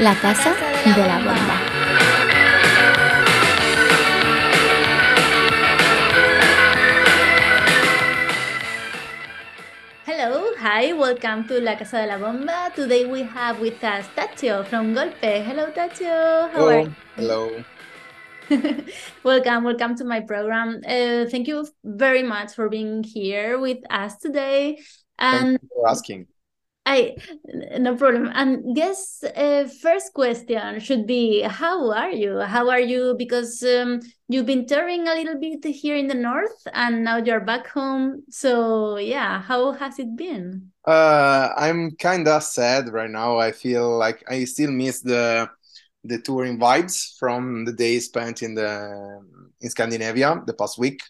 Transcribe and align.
La 0.00 0.14
Casa 0.14 0.54
de 0.82 1.06
la 1.06 1.18
Bomba. 1.18 1.60
Hello, 10.06 10.54
hi, 10.58 10.94
welcome 10.94 11.46
to 11.48 11.60
La 11.60 11.76
Casa 11.76 11.98
de 11.98 12.06
la 12.06 12.16
Bomba. 12.16 12.72
Today 12.74 13.04
we 13.04 13.24
have 13.24 13.60
with 13.60 13.84
us 13.84 14.06
Tadzio 14.16 14.64
from 14.64 14.94
Golpe. 14.94 15.44
Hello, 15.44 15.66
Tadzio. 15.66 16.50
How 16.50 16.66
are 16.66 16.80
you? 16.80 16.94
Hello. 17.16 17.62
welcome, 19.22 19.64
welcome 19.64 19.96
to 19.96 20.04
my 20.04 20.20
program. 20.20 20.80
Uh, 20.88 21.26
thank 21.26 21.46
you 21.46 21.68
very 21.84 22.22
much 22.22 22.54
for 22.54 22.70
being 22.70 23.04
here 23.04 23.58
with 23.58 23.80
us 23.90 24.16
today. 24.16 24.78
And 25.18 25.58
Thank 25.58 25.62
you 25.62 25.68
for 25.74 25.90
asking. 25.90 26.29
I 26.90 27.14
no 27.78 27.94
problem. 27.94 28.32
And 28.34 28.74
guess 28.74 29.22
uh, 29.22 29.68
first 29.80 30.12
question 30.12 30.80
should 30.80 31.06
be 31.06 31.42
how 31.42 31.92
are 31.92 32.10
you? 32.10 32.40
How 32.40 32.68
are 32.68 32.80
you? 32.80 33.14
Because 33.16 33.62
um, 33.62 34.00
you've 34.28 34.46
been 34.46 34.66
touring 34.66 35.06
a 35.06 35.14
little 35.14 35.38
bit 35.38 35.64
here 35.64 35.96
in 35.96 36.08
the 36.08 36.14
north, 36.14 36.66
and 36.74 37.04
now 37.04 37.18
you're 37.18 37.46
back 37.46 37.68
home. 37.68 38.24
So 38.28 38.96
yeah, 38.96 39.40
how 39.40 39.70
has 39.72 40.00
it 40.00 40.16
been? 40.16 40.72
Uh, 40.84 41.50
I'm 41.56 41.92
kind 41.92 42.26
of 42.26 42.42
sad 42.42 42.92
right 42.92 43.10
now. 43.10 43.38
I 43.38 43.52
feel 43.52 43.96
like 43.96 44.24
I 44.28 44.44
still 44.44 44.72
miss 44.72 45.00
the 45.00 45.48
the 46.02 46.18
touring 46.18 46.58
vibes 46.58 47.16
from 47.20 47.66
the 47.66 47.72
days 47.72 48.06
spent 48.06 48.42
in 48.42 48.56
the 48.56 49.22
in 49.60 49.70
Scandinavia 49.70 50.42
the 50.44 50.54
past 50.54 50.76
week. 50.76 51.02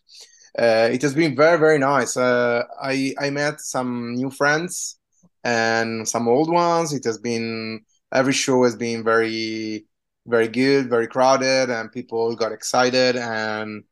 Uh, 0.58 0.90
it 0.92 1.00
has 1.00 1.14
been 1.14 1.34
very 1.34 1.58
very 1.58 1.78
nice. 1.78 2.18
Uh, 2.18 2.64
I 2.82 3.14
I 3.18 3.30
met 3.30 3.62
some 3.62 4.14
new 4.14 4.30
friends 4.30 4.99
and 5.44 6.08
some 6.08 6.28
old 6.28 6.50
ones. 6.50 6.92
It 6.92 7.04
has 7.04 7.18
been 7.18 7.84
every 8.12 8.32
show 8.32 8.64
has 8.64 8.76
been 8.76 9.04
very 9.04 9.86
very 10.26 10.48
good, 10.48 10.88
very 10.88 11.06
crowded, 11.06 11.70
and 11.70 11.92
people 11.92 12.34
got 12.36 12.52
excited, 12.52 13.16
and 13.16 13.84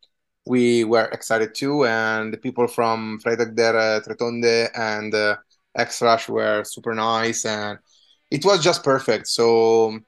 we 0.47 0.85
were 0.85 1.07
excited 1.07 1.55
too. 1.55 1.87
And 1.87 2.33
the 2.33 2.39
people 2.39 2.69
from 2.69 3.21
Freitag 3.21 3.55
der 3.57 4.01
Tretonde 4.01 4.69
and 4.75 5.15
uh, 5.15 5.37
X 5.77 6.03
Rush 6.03 6.29
were 6.29 6.65
super 6.65 6.95
nice, 6.95 7.45
and 7.45 7.79
it 8.31 8.45
was 8.45 8.63
just 8.63 8.85
perfect. 8.85 9.27
So 9.29 9.99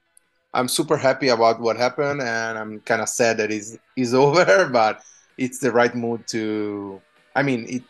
I'm 0.55 0.69
super 0.69 0.97
happy 0.97 1.29
about 1.29 1.61
what 1.61 1.77
happened, 1.77 2.23
and 2.23 2.59
I'm 2.59 2.81
kind 2.81 3.03
of 3.03 3.09
sad 3.09 3.39
that 3.39 3.51
it's, 3.51 3.79
it's 3.97 4.15
over, 4.25 4.69
but 4.73 5.03
it's 5.37 5.59
the 5.59 5.73
right 5.73 5.95
mood 5.95 6.27
to. 6.29 7.01
I 7.35 7.43
mean, 7.43 7.67
it 7.69 7.83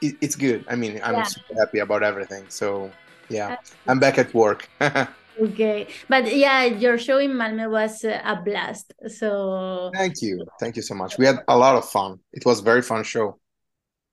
it, 0.00 0.16
it's 0.20 0.36
good. 0.36 0.64
I 0.68 0.76
mean, 0.76 1.00
I'm 1.02 1.14
yeah. 1.14 1.22
super 1.24 1.54
happy 1.54 1.78
about 1.78 2.02
everything. 2.02 2.44
So 2.48 2.90
yeah, 3.28 3.56
I'm 3.86 3.98
back 3.98 4.18
at 4.18 4.32
work. 4.34 4.68
okay, 5.40 5.88
but 6.08 6.34
yeah, 6.34 6.64
your 6.64 6.98
show 6.98 7.18
in 7.18 7.32
Malmö 7.32 7.70
was 7.70 8.04
a 8.04 8.40
blast. 8.44 8.92
So 9.08 9.90
thank 9.94 10.22
you, 10.22 10.46
thank 10.60 10.76
you 10.76 10.82
so 10.82 10.94
much. 10.94 11.18
We 11.18 11.26
had 11.26 11.38
a 11.48 11.56
lot 11.56 11.76
of 11.76 11.88
fun. 11.88 12.18
It 12.32 12.44
was 12.44 12.60
very 12.60 12.82
fun 12.82 13.04
show. 13.04 13.38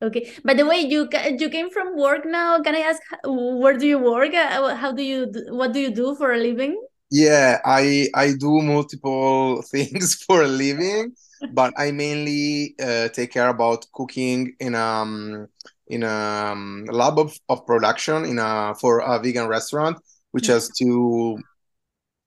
Okay, 0.02 0.30
by 0.44 0.54
the 0.54 0.66
way, 0.66 0.80
you 0.80 1.08
you 1.40 1.50
came 1.50 1.70
from 1.70 1.96
work 1.96 2.26
now. 2.26 2.62
Can 2.62 2.76
I 2.76 2.80
ask 2.80 3.02
where 3.24 3.78
do 3.78 3.88
you 3.88 4.00
work? 4.00 4.34
Uh, 4.34 4.76
how 4.76 4.92
do 4.92 5.02
you 5.02 5.32
what 5.50 5.72
do 5.72 5.80
you 5.80 5.92
do 5.92 6.16
for 6.16 6.34
a 6.34 6.38
living? 6.38 6.76
Yeah, 7.10 7.60
I 7.64 8.10
I 8.14 8.34
do 8.34 8.62
multiple 8.62 9.62
things 9.72 10.16
for 10.16 10.44
a 10.44 10.48
living, 10.48 11.14
but 11.54 11.74
I 11.78 11.92
mainly 11.92 12.76
uh, 12.82 13.08
take 13.10 13.32
care 13.32 13.48
about 13.48 13.86
cooking 13.94 14.54
in 14.60 14.76
um 14.76 15.48
in 15.88 16.04
a 16.04 16.08
um, 16.08 16.86
lab 16.86 17.20
of, 17.20 17.38
of 17.50 17.66
production 17.66 18.26
in 18.26 18.40
a 18.40 18.74
for 18.80 19.00
a 19.00 19.20
vegan 19.20 19.48
restaurant 19.48 19.98
which 20.32 20.48
has 20.48 20.70
two 20.78 21.38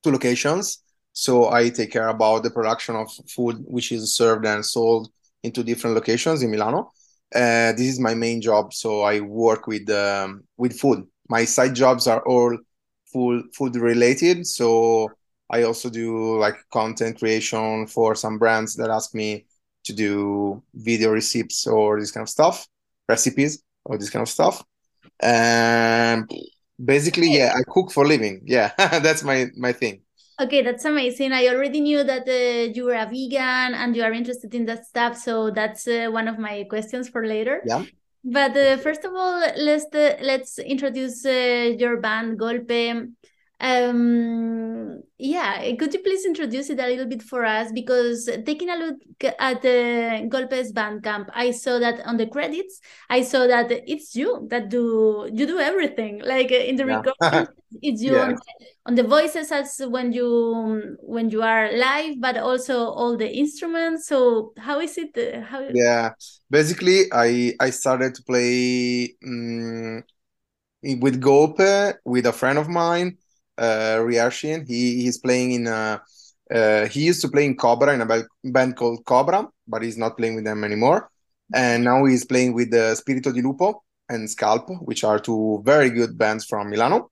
two 0.03 0.13
locations. 0.13 0.83
So 1.13 1.51
i 1.51 1.69
take 1.69 1.91
care 1.91 2.09
about 2.09 2.43
the 2.43 2.51
production 2.51 2.95
of 2.95 3.11
food 3.29 3.57
which 3.67 3.91
is 3.93 4.15
served 4.15 4.47
and 4.47 4.65
sold 4.65 5.11
into 5.43 5.65
different 5.65 5.95
locations 5.95 6.43
in 6.43 6.51
milano. 6.51 6.93
Uh, 7.35 7.73
this 7.73 7.89
is 7.89 8.01
my 8.01 8.15
main 8.15 8.41
job. 8.41 8.73
So 8.73 9.03
i 9.03 9.21
work 9.21 9.67
with 9.67 9.91
um, 9.91 10.45
with 10.57 10.79
food. 10.79 11.07
My 11.29 11.45
side 11.45 11.75
jobs 11.75 12.07
are 12.07 12.23
all 12.25 12.57
food 13.13 13.47
food 13.55 13.75
related. 13.77 14.47
So 14.47 15.11
i 15.51 15.63
also 15.65 15.91
do 15.91 16.39
like 16.39 16.57
content 16.73 17.19
creation 17.19 17.87
for 17.89 18.15
some 18.15 18.39
brands 18.39 18.77
that 18.77 18.91
ask 18.91 19.15
me 19.15 19.47
to 19.85 19.93
do 19.93 20.63
video 20.75 21.11
receipts 21.11 21.67
or 21.67 21.99
this 21.99 22.13
kind 22.13 22.23
of 22.23 22.29
stuff 22.29 22.69
recipes 23.09 23.63
all 23.85 23.99
this 23.99 24.11
kind 24.11 24.23
of 24.23 24.29
stuff. 24.29 24.65
And 25.21 26.31
basically, 26.83 27.37
yeah, 27.37 27.55
I 27.57 27.63
cook 27.63 27.91
for 27.91 28.07
living. 28.07 28.43
Yeah, 28.45 28.73
that's 28.79 29.23
my 29.23 29.47
my 29.57 29.73
thing. 29.73 30.03
Okay, 30.41 30.63
that's 30.63 30.85
amazing. 30.85 31.33
I 31.33 31.49
already 31.49 31.81
knew 31.81 32.05
that 32.05 32.29
uh, 32.29 32.73
you 32.73 32.85
were 32.85 32.95
a 32.95 33.07
vegan 33.07 33.75
and 33.75 33.97
you 33.97 34.05
are 34.05 34.13
interested 34.13 34.55
in 34.55 34.67
that 34.67 34.87
stuff. 34.87 35.17
So 35.17 35.51
that's 35.51 35.89
uh, 35.89 36.09
one 36.13 36.29
of 36.29 36.39
my 36.39 36.65
questions 36.71 37.09
for 37.09 37.27
later. 37.27 37.61
Yeah. 37.67 37.85
But 38.23 38.57
uh, 38.57 38.77
first 38.77 39.05
of 39.05 39.13
all, 39.15 39.41
let's 39.57 39.93
uh, 39.93 40.17
let's 40.23 40.59
introduce 40.59 41.25
uh, 41.27 41.75
your 41.77 41.97
band 41.97 42.39
Golpe. 42.39 43.11
Um, 43.61 45.03
yeah, 45.19 45.75
could 45.77 45.93
you 45.93 46.01
please 46.01 46.25
introduce 46.25 46.71
it 46.71 46.79
a 46.79 46.87
little 46.87 47.07
bit 47.07 47.23
for 47.23 47.45
us? 47.45 47.73
Because 47.73 48.31
taking 48.47 48.71
a 48.71 48.77
look 48.77 48.97
at 49.39 49.63
the 49.63 50.29
Golpes 50.31 50.73
Bandcamp, 50.73 51.29
I 51.35 51.51
saw 51.51 51.81
that 51.81 52.01
on 52.07 52.19
the 52.19 52.27
credits, 52.27 52.81
I 53.11 53.23
saw 53.23 53.49
that 53.49 53.71
it's 53.71 54.15
you 54.15 54.47
that 54.51 54.69
do 54.69 55.29
you 55.33 55.47
do 55.47 55.59
everything. 55.59 56.21
Like 56.25 56.53
in 56.53 56.77
the 56.77 56.87
yeah. 56.87 56.97
recording, 57.03 57.55
it's 57.83 58.01
you 58.01 58.15
yeah. 58.15 58.23
on, 58.27 58.37
on, 58.87 58.95
the 58.95 59.03
voices 59.03 59.51
as 59.51 59.81
when 59.85 60.13
you 60.13 60.97
when 61.01 61.29
you 61.31 61.43
are 61.43 61.73
live, 61.77 62.21
but 62.21 62.37
also 62.37 62.79
all 62.79 63.17
the 63.17 63.29
instruments. 63.29 64.07
So 64.07 64.53
how 64.57 64.79
is 64.79 64.97
it? 64.99 65.19
Uh, 65.19 65.41
how? 65.41 65.67
Yeah, 65.75 66.11
basically, 66.49 67.07
I 67.13 67.55
I 67.59 67.71
started 67.71 68.15
to 68.15 68.23
play 68.23 69.17
um, 69.27 70.05
with 71.01 71.21
Golpe 71.21 71.95
with 72.05 72.27
a 72.27 72.33
friend 72.33 72.57
of 72.57 72.69
mine 72.69 73.19
uh, 73.59 73.99
Riashin. 74.01 74.67
He 74.67 75.03
he's 75.03 75.19
playing 75.19 75.53
in 75.53 75.67
a, 75.67 76.01
uh, 76.51 76.87
he 76.87 77.05
used 77.07 77.21
to 77.23 77.29
play 77.29 77.45
in 77.45 77.57
Cobra 77.57 77.93
in 77.93 78.01
a 78.01 78.25
band 78.45 78.77
called 78.77 79.05
Cobra, 79.05 79.47
but 79.67 79.83
he's 79.83 79.99
not 79.99 80.17
playing 80.17 80.37
with 80.37 80.45
them 80.45 80.65
anymore. 80.65 81.11
And 81.55 81.85
now 81.85 82.05
he's 82.05 82.25
playing 82.25 82.55
with 82.55 82.71
the 82.71 82.95
Spirito 82.95 83.33
di 83.33 83.43
Lupo 83.43 83.83
and 84.09 84.29
Scalp, 84.31 84.69
which 84.83 85.05
are 85.05 85.19
two 85.19 85.63
very 85.65 85.91
good 85.91 86.17
bands 86.17 86.45
from 86.45 86.71
Milano. 86.71 87.11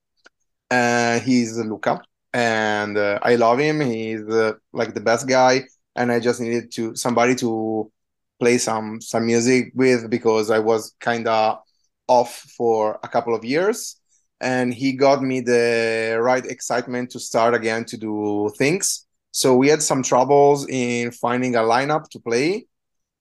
And 0.69 1.21
he's 1.21 1.57
Luca, 1.57 2.01
and 2.33 2.97
uh, 2.97 3.19
I 3.21 3.35
love 3.35 3.59
him. 3.59 3.81
He's 3.81 4.21
uh, 4.27 4.53
like 4.73 4.93
the 4.93 5.01
best 5.01 5.27
guy, 5.27 5.63
and 5.95 6.11
I 6.11 6.19
just 6.19 6.41
needed 6.41 6.71
to 6.73 6.95
somebody 6.95 7.35
to 7.35 7.91
play 8.39 8.57
some 8.57 9.01
some 9.01 9.25
music 9.25 9.71
with 9.75 10.09
because 10.09 10.51
I 10.51 10.59
was 10.59 10.93
kind 10.99 11.27
of 11.27 11.59
off 12.07 12.35
for 12.57 12.99
a 13.03 13.07
couple 13.07 13.33
of 13.33 13.43
years 13.43 13.97
and 14.39 14.73
he 14.73 14.93
got 14.93 15.21
me 15.21 15.41
the 15.41 16.17
right 16.21 16.45
excitement 16.45 17.09
to 17.11 17.19
start 17.19 17.53
again 17.53 17.85
to 17.85 17.97
do 17.97 18.51
things. 18.57 19.05
So 19.31 19.55
we 19.55 19.67
had 19.67 19.81
some 19.81 20.03
troubles 20.03 20.67
in 20.67 21.11
finding 21.11 21.55
a 21.55 21.61
lineup 21.61 22.09
to 22.09 22.19
play. 22.19 22.67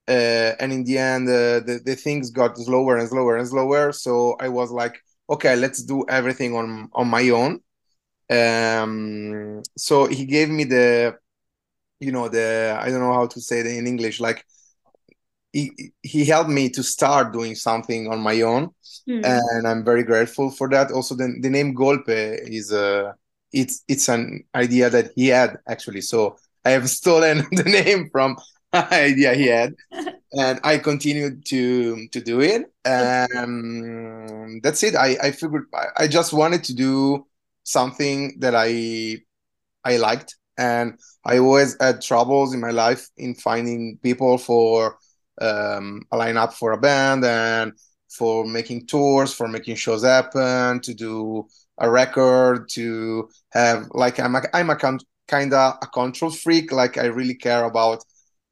Uh, 0.08 0.52
and 0.60 0.72
in 0.72 0.84
the 0.84 0.98
end, 0.98 1.28
uh, 1.28 1.60
the, 1.60 1.80
the 1.84 1.96
things 1.96 2.30
got 2.30 2.56
slower 2.56 2.96
and 2.96 3.08
slower 3.08 3.36
and 3.36 3.48
slower. 3.48 3.92
So 3.92 4.36
I 4.40 4.48
was 4.48 4.70
like, 4.70 4.94
okay, 5.28 5.56
let's 5.56 5.82
do 5.82 6.04
everything 6.08 6.54
on, 6.54 6.88
on 6.92 7.08
my 7.08 7.28
own. 7.30 7.60
Um, 8.30 9.62
so 9.76 10.06
he 10.06 10.24
gave 10.26 10.48
me 10.48 10.64
the, 10.64 11.16
you 11.98 12.12
know, 12.12 12.28
the, 12.28 12.78
I 12.80 12.90
don't 12.90 13.00
know 13.00 13.12
how 13.12 13.26
to 13.26 13.40
say 13.40 13.60
it 13.60 13.66
in 13.66 13.86
English, 13.86 14.20
like 14.20 14.44
he, 15.56 15.92
he 16.02 16.24
helped 16.26 16.50
me 16.50 16.68
to 16.68 16.82
start 16.82 17.32
doing 17.32 17.54
something 17.54 18.08
on 18.12 18.20
my 18.20 18.42
own 18.42 18.70
mm. 19.08 19.24
and 19.24 19.66
i'm 19.66 19.82
very 19.82 20.02
grateful 20.02 20.50
for 20.50 20.68
that. 20.68 20.90
Also 20.92 21.14
the, 21.14 21.34
the 21.40 21.48
name 21.48 21.74
golpe 21.74 22.08
is 22.08 22.72
uh 22.72 23.12
it's 23.52 23.82
it's 23.88 24.08
an 24.08 24.44
idea 24.54 24.90
that 24.90 25.12
he 25.14 25.28
had 25.28 25.58
actually. 25.66 26.02
So 26.02 26.36
i 26.64 26.70
have 26.70 26.90
stolen 27.00 27.46
the 27.52 27.64
name 27.64 28.10
from 28.10 28.36
idea 28.74 29.34
he 29.34 29.46
had 29.46 29.74
and 30.38 30.60
i 30.62 30.76
continued 30.76 31.46
to 31.46 32.06
to 32.08 32.20
do 32.20 32.40
it. 32.40 32.66
Um 32.84 34.60
that's 34.62 34.82
it. 34.82 34.94
I 34.94 35.16
i 35.22 35.30
figured 35.30 35.64
i 35.96 36.06
just 36.06 36.32
wanted 36.34 36.64
to 36.64 36.74
do 36.74 37.26
something 37.62 38.38
that 38.40 38.54
i 38.54 39.16
i 39.84 39.96
liked 39.96 40.36
and 40.58 40.98
i 41.24 41.38
always 41.38 41.76
had 41.80 42.00
troubles 42.00 42.54
in 42.54 42.60
my 42.60 42.70
life 42.70 43.08
in 43.16 43.34
finding 43.34 43.98
people 44.02 44.38
for 44.38 44.96
um, 45.40 46.02
a 46.12 46.16
lineup 46.16 46.52
for 46.52 46.72
a 46.72 46.78
band 46.78 47.24
and 47.24 47.72
for 48.08 48.46
making 48.46 48.86
tours, 48.86 49.32
for 49.32 49.48
making 49.48 49.76
shows 49.76 50.04
happen, 50.04 50.80
to 50.80 50.94
do 50.94 51.46
a 51.78 51.90
record, 51.90 52.68
to 52.70 53.28
have 53.50 53.88
like 53.92 54.18
I'm 54.18 54.34
a, 54.34 54.42
I'm 54.54 54.70
a 54.70 54.76
kind 54.76 55.52
of 55.52 55.74
a 55.82 55.86
control 55.86 56.30
freak. 56.30 56.72
Like 56.72 56.98
I 56.98 57.06
really 57.06 57.34
care 57.34 57.64
about 57.64 58.04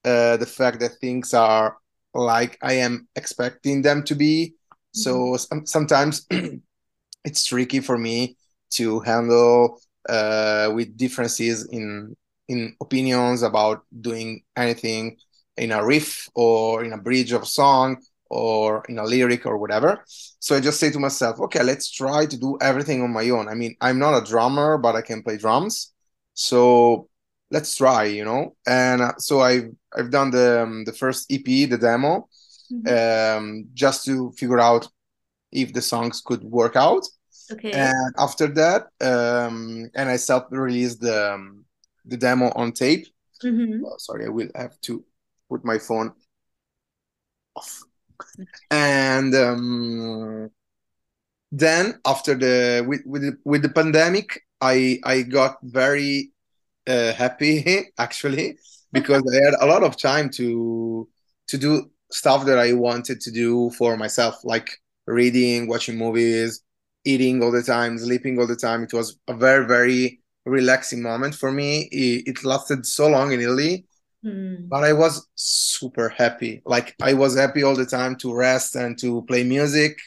uh, 0.05 0.37
the 0.37 0.47
fact 0.47 0.81
that 0.81 0.99
things 1.01 1.33
are 1.35 1.77
like 2.13 2.59
I 2.63 2.75
am 2.75 3.09
expecting 3.17 3.83
them 3.83 4.03
to 4.05 4.15
be. 4.15 4.55
So 4.93 5.15
mm-hmm. 5.15 5.65
sometimes 5.65 6.27
it's 7.25 7.47
tricky 7.47 7.81
for 7.81 7.99
me 7.99 8.37
to 8.73 9.01
handle 9.01 9.81
uh, 10.09 10.71
with 10.75 10.97
differences 10.97 11.67
in 11.67 12.17
in 12.49 12.77
opinions 12.81 13.43
about 13.43 13.85
doing 14.01 14.43
anything 14.57 15.17
in 15.57 15.73
a 15.73 15.85
riff 15.85 16.29
or 16.35 16.85
in 16.85 16.93
a 16.93 16.99
bridge 16.99 17.33
of 17.33 17.43
a 17.43 17.47
song 17.47 17.99
or 18.31 18.85
in 18.89 18.99
a 18.99 19.05
lyric 19.05 19.47
or 19.47 19.59
whatever. 19.59 20.03
So 20.07 20.57
I 20.57 20.61
just 20.61 20.81
say 20.81 20.91
to 20.91 20.99
myself, 20.99 21.41
okay, 21.41 21.63
let's 21.63 21.91
try 21.91 22.27
to 22.27 22.37
do 22.37 22.59
everything 22.61 23.03
on 23.03 23.13
my 23.13 23.29
own. 23.31 23.49
I 23.49 23.55
mean, 23.55 23.77
I'm 23.81 23.99
not 23.99 24.21
a 24.21 24.25
drummer, 24.25 24.79
but 24.79 24.97
I 24.97 25.03
can 25.03 25.23
play 25.23 25.37
drums. 25.37 25.93
So 26.35 27.09
let's 27.51 27.77
try, 27.77 28.05
you 28.05 28.25
know. 28.25 28.57
And 28.67 29.03
uh, 29.03 29.13
so 29.19 29.41
I've 29.41 29.71
I've 29.97 30.11
done 30.11 30.31
the 30.31 30.63
um, 30.63 30.85
the 30.85 30.93
first 30.93 31.31
EP, 31.31 31.45
the 31.45 31.79
demo, 31.79 32.29
mm-hmm. 32.73 33.39
um, 33.39 33.67
just 33.73 34.05
to 34.07 34.33
figure 34.33 34.61
out 34.61 34.89
if 35.53 35.73
the 35.73 35.83
songs 35.83 36.21
could 36.21 36.43
work 36.43 36.77
out. 36.77 37.07
Okay. 37.53 37.73
And 37.73 38.15
after 38.19 38.49
that, 38.49 38.89
um, 39.01 39.91
and 39.95 40.09
I 40.09 40.17
self-released 40.17 41.01
the 41.01 41.35
um, 41.35 41.65
the 42.05 42.17
demo 42.17 42.51
on 42.57 42.73
tape. 42.73 43.07
Mm-hmm. 43.43 43.85
Oh, 43.85 43.97
sorry, 43.99 44.27
I 44.27 44.31
will 44.31 44.49
have 44.55 44.81
to 44.83 45.05
put 45.49 45.65
my 45.65 45.79
phone 45.79 46.13
off. 47.57 47.83
And 48.71 49.35
um, 49.35 50.51
then 51.53 52.01
after 52.05 52.35
the 52.35 52.85
with 52.87 53.03
with 53.07 53.23
the, 53.23 53.39
with 53.45 53.63
the 53.63 53.69
pandemic, 53.69 54.43
I 54.61 54.99
I 55.05 55.23
got 55.23 55.59
very 55.63 56.33
uh, 56.87 57.13
happy 57.13 57.87
actually 57.99 58.59
because 58.93 59.23
I 59.33 59.45
had 59.45 59.55
a 59.61 59.67
lot 59.67 59.83
of 59.83 59.97
time 59.97 60.31
to 60.31 61.09
to 61.49 61.59
do 61.59 61.91
stuff 62.11 62.47
that 62.47 62.59
I 62.59 62.73
wanted 62.73 63.21
to 63.21 63.31
do 63.31 63.71
for 63.71 63.97
myself, 63.97 64.41
like 64.45 64.71
reading, 65.07 65.69
watching 65.69 65.99
movies, 65.99 66.63
eating 67.05 67.43
all 67.43 67.51
the 67.53 67.63
time, 67.63 67.99
sleeping 67.99 68.39
all 68.39 68.47
the 68.47 68.57
time. 68.57 68.83
It 68.85 68.93
was 68.93 69.19
a 69.29 69.35
very 69.35 69.67
very 69.67 70.21
relaxing 70.47 71.03
moment 71.03 71.35
for 71.35 71.51
me. 71.53 71.89
It, 71.93 72.29
it 72.29 72.45
lasted 72.45 72.87
so 72.87 73.09
long 73.09 73.33
in 73.33 73.41
Italy, 73.41 73.87
mm. 74.25 74.69
but 74.69 74.85
I 74.85 74.93
was 74.93 75.29
super 75.35 76.09
happy. 76.09 76.63
Like 76.65 76.95
I 77.01 77.15
was 77.15 77.37
happy 77.37 77.63
all 77.63 77.75
the 77.75 77.87
time 77.87 78.17
to 78.17 78.35
rest 78.35 78.77
and 78.77 78.99
to 78.99 79.23
play 79.23 79.45
music. 79.45 79.99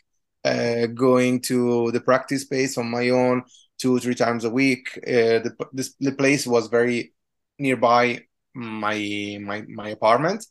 Uh, 0.45 0.87
going 0.87 1.41
to 1.41 1.91
the 1.91 1.99
practice 1.99 2.43
space 2.43 2.77
on 2.77 2.89
my 2.89 3.09
own, 3.09 3.43
two 3.77 3.99
three 3.99 4.15
times 4.15 4.45
a 4.45 4.49
week. 4.49 4.87
Uh, 4.97 5.43
the 5.43 5.93
the 5.99 6.11
place 6.13 6.47
was 6.47 6.67
very 6.67 7.13
nearby 7.59 8.21
my 8.53 9.37
my 9.41 9.61
my 9.67 9.89
apartment, 9.89 10.45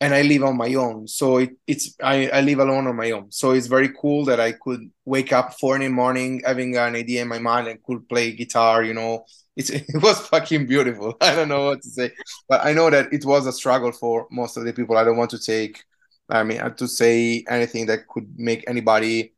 and 0.00 0.14
I 0.14 0.22
live 0.22 0.44
on 0.44 0.56
my 0.56 0.72
own. 0.74 1.08
So 1.08 1.38
it, 1.38 1.56
it's 1.66 1.96
I, 2.02 2.28
I 2.28 2.40
live 2.40 2.60
alone 2.60 2.86
on 2.86 2.96
my 2.96 3.10
own. 3.10 3.32
So 3.32 3.52
it's 3.52 3.66
very 3.66 3.90
cool 4.00 4.24
that 4.26 4.40
I 4.40 4.52
could 4.52 4.90
wake 5.04 5.32
up 5.32 5.54
four 5.58 5.74
in 5.74 5.82
the 5.82 5.88
morning 5.88 6.42
having 6.44 6.76
an 6.76 6.94
idea 6.94 7.22
in 7.22 7.28
my 7.28 7.38
mind 7.38 7.68
and 7.68 7.82
could 7.82 8.08
play 8.08 8.32
guitar. 8.32 8.82
You 8.84 8.94
know, 8.94 9.24
it's 9.56 9.70
it 9.70 10.02
was 10.02 10.20
fucking 10.28 10.66
beautiful. 10.66 11.16
I 11.20 11.34
don't 11.34 11.48
know 11.48 11.66
what 11.66 11.82
to 11.82 11.90
say, 11.90 12.12
but 12.48 12.64
I 12.64 12.72
know 12.72 12.90
that 12.90 13.12
it 13.12 13.24
was 13.24 13.46
a 13.46 13.52
struggle 13.52 13.92
for 13.92 14.26
most 14.30 14.56
of 14.56 14.64
the 14.64 14.72
people. 14.72 14.96
I 14.96 15.04
don't 15.04 15.16
want 15.16 15.30
to 15.30 15.38
take. 15.38 15.82
I 16.30 16.42
mean, 16.42 16.60
to 16.76 16.86
say 16.86 17.44
anything 17.48 17.86
that 17.86 18.06
could 18.06 18.38
make 18.38 18.62
anybody 18.68 19.32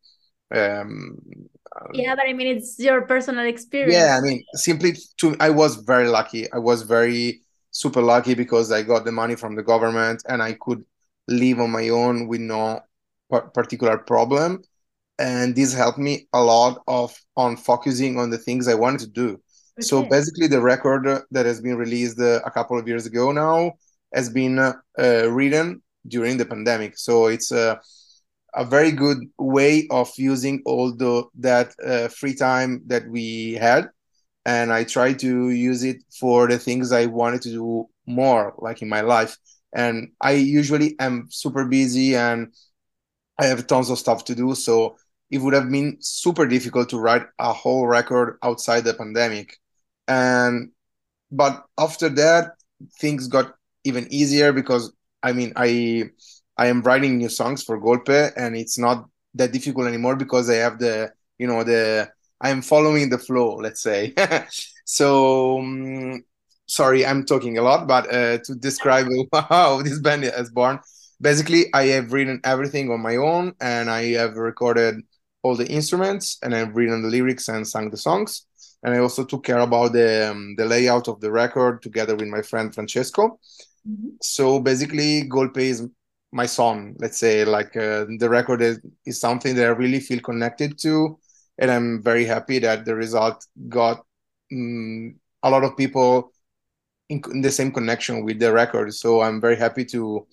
um 0.52 1.16
yeah 1.92 2.14
but 2.14 2.26
i 2.26 2.32
mean 2.32 2.56
it's 2.56 2.78
your 2.78 3.02
personal 3.02 3.46
experience 3.46 3.94
yeah 3.94 4.16
i 4.16 4.20
mean 4.20 4.42
simply 4.54 4.96
to 5.16 5.36
i 5.38 5.48
was 5.48 5.76
very 5.76 6.08
lucky 6.08 6.50
i 6.52 6.58
was 6.58 6.82
very 6.82 7.42
super 7.70 8.02
lucky 8.02 8.34
because 8.34 8.72
i 8.72 8.82
got 8.82 9.04
the 9.04 9.12
money 9.12 9.36
from 9.36 9.54
the 9.54 9.62
government 9.62 10.22
and 10.28 10.42
i 10.42 10.52
could 10.54 10.84
live 11.28 11.60
on 11.60 11.70
my 11.70 11.88
own 11.88 12.26
with 12.26 12.40
no 12.40 12.80
particular 13.54 13.98
problem. 13.98 14.62
And 15.18 15.54
this 15.54 15.72
helped 15.72 15.98
me 15.98 16.28
a 16.32 16.42
lot 16.42 16.82
of 16.88 17.14
on 17.36 17.56
focusing 17.56 18.18
on 18.18 18.30
the 18.30 18.38
things 18.38 18.68
i 18.68 18.74
wanted 18.74 19.00
to 19.00 19.06
do. 19.08 19.28
Okay. 19.78 19.86
so 19.86 20.02
basically 20.02 20.48
the 20.48 20.60
record 20.60 21.06
that 21.30 21.46
has 21.46 21.60
been 21.60 21.76
released 21.76 22.18
uh, 22.20 22.40
a 22.44 22.50
couple 22.50 22.78
of 22.78 22.88
years 22.88 23.06
ago 23.06 23.30
now 23.32 23.72
has 24.12 24.28
been 24.28 24.58
uh, 24.58 24.72
written 25.30 25.80
during 26.08 26.36
the 26.36 26.44
pandemic. 26.44 26.98
So 26.98 27.26
it's 27.26 27.52
a 27.52 27.72
uh, 27.72 27.76
a 28.54 28.64
very 28.64 28.90
good 28.90 29.18
way 29.38 29.86
of 29.92 30.10
using 30.16 30.60
all 30.66 30.90
the 30.92 31.22
that 31.38 31.72
uh, 31.86 32.08
free 32.08 32.34
time 32.34 32.82
that 32.86 33.08
we 33.08 33.52
had 33.52 33.88
and 34.46 34.72
i 34.72 34.84
try 34.84 35.12
to 35.12 35.50
use 35.50 35.84
it 35.84 36.02
for 36.18 36.48
the 36.48 36.58
things 36.58 36.92
i 36.92 37.06
wanted 37.06 37.42
to 37.42 37.50
do 37.50 37.88
more 38.06 38.54
like 38.58 38.82
in 38.82 38.88
my 38.88 39.02
life. 39.02 39.36
And 39.72 40.12
i 40.20 40.32
usually 40.32 40.96
am 40.98 41.28
super 41.30 41.64
busy 41.64 42.16
and 42.16 42.52
i 43.38 43.46
have 43.46 43.66
tons 43.66 43.90
of 43.90 43.98
stuff 43.98 44.24
to 44.24 44.34
do 44.34 44.54
so 44.54 44.96
it 45.30 45.38
would 45.38 45.54
have 45.54 45.70
been 45.70 45.96
super 46.00 46.46
difficult 46.46 46.88
to 46.90 46.98
write 46.98 47.26
a 47.38 47.52
whole 47.52 47.86
record 47.86 48.36
outside 48.42 48.82
the 48.82 48.94
pandemic. 48.94 49.58
And 50.08 50.72
but 51.30 51.64
after 51.78 52.08
that 52.08 52.52
things 52.98 53.28
got 53.28 53.54
even 53.84 54.12
easier 54.12 54.52
because 54.52 54.92
i 55.22 55.32
mean 55.32 55.52
i 55.56 56.10
I 56.56 56.66
am 56.66 56.82
writing 56.82 57.16
new 57.16 57.30
songs 57.30 57.62
for 57.62 57.80
Golpe, 57.80 58.32
and 58.36 58.54
it's 58.54 58.78
not 58.78 59.08
that 59.34 59.50
difficult 59.50 59.86
anymore 59.86 60.14
because 60.14 60.50
I 60.50 60.56
have 60.56 60.78
the 60.78 61.10
you 61.38 61.46
know 61.46 61.64
the 61.64 62.10
I 62.40 62.50
am 62.50 62.62
following 62.62 63.08
the 63.10 63.18
flow. 63.18 63.56
Let's 63.56 63.82
say. 63.82 64.14
so 64.84 65.58
um, 65.58 66.24
sorry, 66.66 67.04
I'm 67.04 67.24
talking 67.24 67.58
a 67.58 67.62
lot, 67.62 67.86
but 67.86 68.12
uh, 68.12 68.38
to 68.38 68.54
describe 68.54 69.06
how 69.32 69.82
this 69.82 69.98
band 69.98 70.24
is 70.24 70.50
born, 70.50 70.80
basically 71.20 71.66
I 71.74 71.84
have 71.86 72.12
written 72.12 72.40
everything 72.44 72.90
on 72.90 73.00
my 73.00 73.16
own, 73.16 73.54
and 73.60 73.90
I 73.90 74.12
have 74.12 74.36
recorded 74.36 75.02
all 75.42 75.56
the 75.56 75.68
instruments, 75.68 76.38
and 76.42 76.54
I've 76.54 76.74
written 76.76 77.02
the 77.02 77.08
lyrics 77.08 77.48
and 77.48 77.66
sung 77.66 77.90
the 77.90 77.96
songs. 77.96 78.46
And 78.82 78.94
I 78.94 78.98
also 78.98 79.24
took 79.24 79.44
care 79.44 79.58
about 79.58 79.92
the 79.92 80.30
um, 80.30 80.54
the 80.56 80.64
layout 80.64 81.08
of 81.08 81.20
the 81.20 81.30
record 81.30 81.82
together 81.82 82.16
with 82.16 82.28
my 82.28 82.40
friend 82.40 82.74
Francesco. 82.74 83.38
Mm-hmm. 83.86 84.08
So 84.22 84.60
basically, 84.60 85.28
Golpe 85.28 85.58
is 85.58 85.86
my 86.32 86.46
son 86.46 86.94
let's 86.98 87.18
say 87.18 87.44
like 87.44 87.76
uh, 87.76 88.06
the 88.18 88.28
record 88.28 88.62
is, 88.62 88.80
is 89.04 89.18
something 89.18 89.54
that 89.56 89.66
i 89.66 89.70
really 89.70 90.00
feel 90.00 90.20
connected 90.20 90.78
to 90.78 91.18
and 91.60 91.70
i'm 91.70 92.02
very 92.02 92.24
happy 92.24 92.58
that 92.58 92.84
the 92.84 92.94
result 92.94 93.46
got 93.68 94.04
um, 94.52 95.14
a 95.44 95.50
lot 95.50 95.62
of 95.62 95.76
people 95.76 96.32
in, 97.08 97.22
in, 97.30 97.40
the 97.40 97.50
same 97.50 97.72
connection 97.72 98.24
with 98.24 98.38
the 98.40 98.52
record. 98.52 98.92
So 98.94 99.20
i'm 99.20 99.40
very 99.40 99.56
happy 99.56 99.84
to 99.86 100.26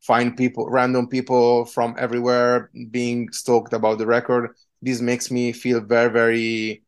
find 0.00 0.36
people 0.36 0.70
random 0.70 1.08
people 1.08 1.66
from 1.66 1.94
everywhere 1.98 2.70
being 2.90 3.30
stoked 3.32 3.72
about 3.72 3.98
the 3.98 4.06
record. 4.06 4.54
This 4.80 5.00
makes 5.00 5.30
me 5.30 5.52
feel 5.52 5.80
very 5.80 6.10
very 6.10 6.82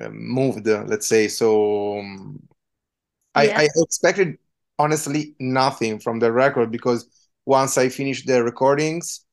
uh, 0.00 0.08
moved 0.10 0.66
let's 0.66 1.06
say. 1.06 1.28
So 1.28 1.98
um, 1.98 2.42
yeah. 3.36 3.42
I, 3.42 3.62
I 3.62 3.68
expected 3.76 4.38
honestly 4.78 5.34
nothing 5.38 5.98
from 5.98 6.18
the 6.18 6.32
record 6.32 6.70
because 6.70 7.06
once 7.44 7.78
I 7.78 7.88
finished 7.88 8.26
the 8.26 8.42
recordings, 8.42 9.24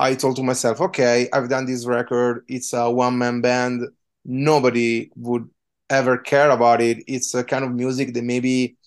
I 0.00 0.14
told 0.14 0.36
to 0.36 0.42
myself, 0.42 0.80
okay, 0.80 1.28
I've 1.30 1.50
done 1.50 1.66
this 1.66 1.86
record. 1.86 2.44
It's 2.48 2.72
a 2.72 2.90
one 2.90 3.18
man 3.18 3.42
band. 3.42 3.86
Nobody 4.24 5.10
would 5.16 5.48
ever 5.90 6.16
care 6.16 6.50
about 6.50 6.80
it. 6.80 7.04
It's 7.06 7.34
a 7.34 7.44
kind 7.44 7.64
of 7.64 7.72
music 7.72 8.14
that 8.14 8.24
maybe 8.24 8.78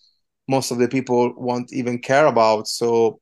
most 0.48 0.72
of 0.72 0.80
the 0.80 0.88
people 0.88 1.34
won't 1.38 1.72
even 1.72 2.00
care 2.00 2.26
about. 2.26 2.68
So 2.68 3.22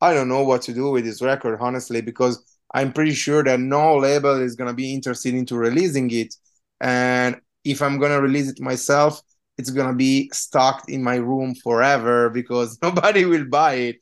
I 0.00 0.14
don't 0.14 0.28
know 0.28 0.44
what 0.44 0.62
to 0.62 0.72
do 0.72 0.90
with 0.90 1.04
this 1.04 1.20
record, 1.20 1.58
honestly, 1.60 2.00
because 2.00 2.44
I'm 2.72 2.92
pretty 2.92 3.14
sure 3.14 3.42
that 3.42 3.58
no 3.58 3.96
label 3.96 4.40
is 4.40 4.54
going 4.54 4.68
to 4.68 4.74
be 4.74 4.94
interested 4.94 5.34
into 5.34 5.56
releasing 5.56 6.10
it. 6.12 6.34
And 6.80 7.40
if 7.64 7.82
I'm 7.82 7.98
going 7.98 8.12
to 8.12 8.22
release 8.22 8.50
it 8.50 8.60
myself, 8.60 9.20
it's 9.58 9.70
going 9.70 9.88
to 9.88 9.96
be 9.96 10.30
stuck 10.32 10.88
in 10.88 11.02
my 11.02 11.16
room 11.16 11.56
forever 11.56 12.30
because 12.38 12.78
nobody 12.82 13.24
will 13.24 13.46
buy 13.46 13.74
it 13.74 13.96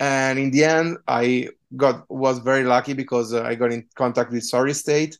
and 0.00 0.38
in 0.38 0.50
the 0.50 0.64
end 0.64 0.96
i 1.08 1.48
got 1.76 2.04
was 2.08 2.38
very 2.38 2.64
lucky 2.64 2.92
because 2.92 3.32
uh, 3.32 3.42
i 3.42 3.54
got 3.54 3.72
in 3.72 3.84
contact 3.94 4.30
with 4.32 4.44
sorry 4.44 4.72
state 4.72 5.18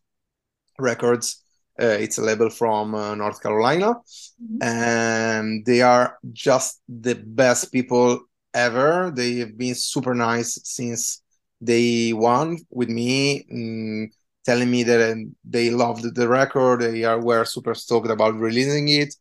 records 0.78 1.44
uh, 1.80 1.86
it's 1.86 2.18
a 2.18 2.22
label 2.22 2.50
from 2.50 2.94
uh, 2.94 3.14
north 3.14 3.42
carolina 3.42 3.94
mm-hmm. 3.94 4.62
and 4.62 5.64
they 5.66 5.82
are 5.82 6.18
just 6.32 6.80
the 6.88 7.14
best 7.14 7.72
people 7.72 8.20
ever 8.54 9.12
they 9.14 9.36
have 9.36 9.56
been 9.56 9.74
super 9.74 10.14
nice 10.14 10.58
since 10.64 11.22
day 11.62 12.12
one 12.12 12.58
with 12.70 12.88
me 12.88 13.44
mm, 13.52 14.10
telling 14.44 14.70
me 14.70 14.82
that 14.82 15.12
um, 15.12 15.34
they 15.44 15.70
loved 15.70 16.14
the 16.14 16.28
record 16.28 16.80
they 16.80 17.04
are 17.04 17.20
were 17.20 17.44
super 17.44 17.74
stoked 17.74 18.10
about 18.10 18.34
releasing 18.34 18.88
it 18.88 19.14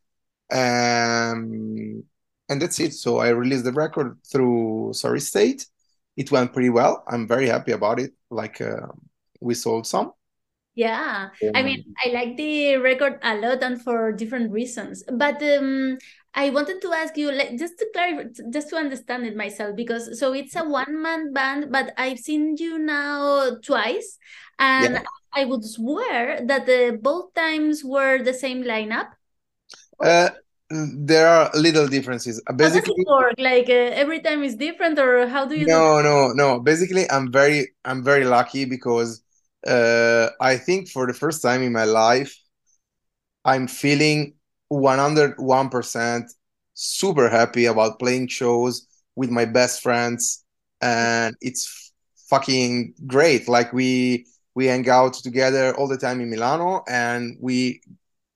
um, 0.51 2.03
and 2.49 2.61
that's 2.61 2.79
it. 2.79 2.93
So 2.93 3.19
I 3.19 3.29
released 3.29 3.65
the 3.65 3.73
record 3.73 4.17
through 4.31 4.91
Sorry 4.93 5.19
State. 5.19 5.65
It 6.17 6.31
went 6.31 6.53
pretty 6.53 6.69
well. 6.69 7.03
I'm 7.07 7.27
very 7.27 7.47
happy 7.47 7.71
about 7.71 7.99
it. 7.99 8.11
Like 8.29 8.59
uh, 8.61 8.87
we 9.39 9.53
sold 9.53 9.87
some. 9.87 10.13
Yeah, 10.75 11.29
I 11.55 11.63
mean, 11.63 11.85
I 12.05 12.09
like 12.09 12.37
the 12.37 12.77
record 12.77 13.19
a 13.23 13.35
lot 13.35 13.63
and 13.63 13.81
for 13.81 14.11
different 14.11 14.51
reasons. 14.51 15.03
But 15.11 15.41
um, 15.41 15.97
I 16.35 16.51
wanted 16.51 16.83
to 16.83 16.93
ask 16.93 17.17
you, 17.17 17.31
like, 17.31 17.57
just 17.57 17.79
to 17.79 17.87
clarify, 17.93 18.29
just 18.51 18.69
to 18.69 18.75
understand 18.75 19.25
it 19.25 19.35
myself, 19.35 19.75
because 19.75 20.19
so 20.19 20.33
it's 20.33 20.55
a 20.55 20.63
one 20.63 21.01
man 21.01 21.33
band, 21.33 21.71
but 21.71 21.93
I've 21.97 22.19
seen 22.19 22.57
you 22.57 22.77
now 22.77 23.57
twice, 23.63 24.19
and 24.59 24.93
yeah. 24.93 25.03
I 25.33 25.45
would 25.45 25.65
swear 25.65 26.45
that 26.45 26.67
the 26.67 26.99
both 27.01 27.33
times 27.33 27.83
were 27.83 28.21
the 28.21 28.33
same 28.33 28.63
lineup 28.63 29.13
Uh, 29.99 30.29
there 30.69 31.27
are 31.27 31.49
little 31.53 31.87
differences. 31.87 32.41
Basically, 32.55 33.05
work? 33.07 33.35
Like 33.37 33.69
uh, 33.69 33.95
every 33.95 34.19
time 34.19 34.43
is 34.43 34.55
different, 34.55 34.99
or 34.99 35.27
how 35.27 35.45
do 35.45 35.55
you? 35.55 35.65
No, 35.65 36.01
no, 36.01 36.33
no. 36.33 36.59
Basically, 36.59 37.09
I'm 37.09 37.31
very, 37.31 37.69
I'm 37.85 38.03
very 38.03 38.25
lucky 38.25 38.65
because 38.65 39.21
uh, 39.65 40.29
I 40.41 40.57
think 40.57 40.89
for 40.89 41.07
the 41.07 41.13
first 41.13 41.41
time 41.41 41.61
in 41.61 41.71
my 41.71 41.85
life, 41.85 42.35
I'm 43.45 43.67
feeling 43.67 44.33
101% 44.69 46.31
super 46.73 47.29
happy 47.29 47.65
about 47.65 47.97
playing 47.97 48.27
shows 48.27 48.87
with 49.15 49.29
my 49.29 49.45
best 49.45 49.81
friends, 49.81 50.43
and 50.81 51.35
it's 51.39 51.93
fucking 52.29 52.93
great. 53.05 53.47
Like 53.47 53.71
we 53.71 54.25
we 54.53 54.65
hang 54.65 54.89
out 54.89 55.13
together 55.13 55.73
all 55.77 55.87
the 55.87 55.97
time 55.97 56.19
in 56.19 56.29
Milano, 56.29 56.83
and 56.89 57.37
we 57.39 57.81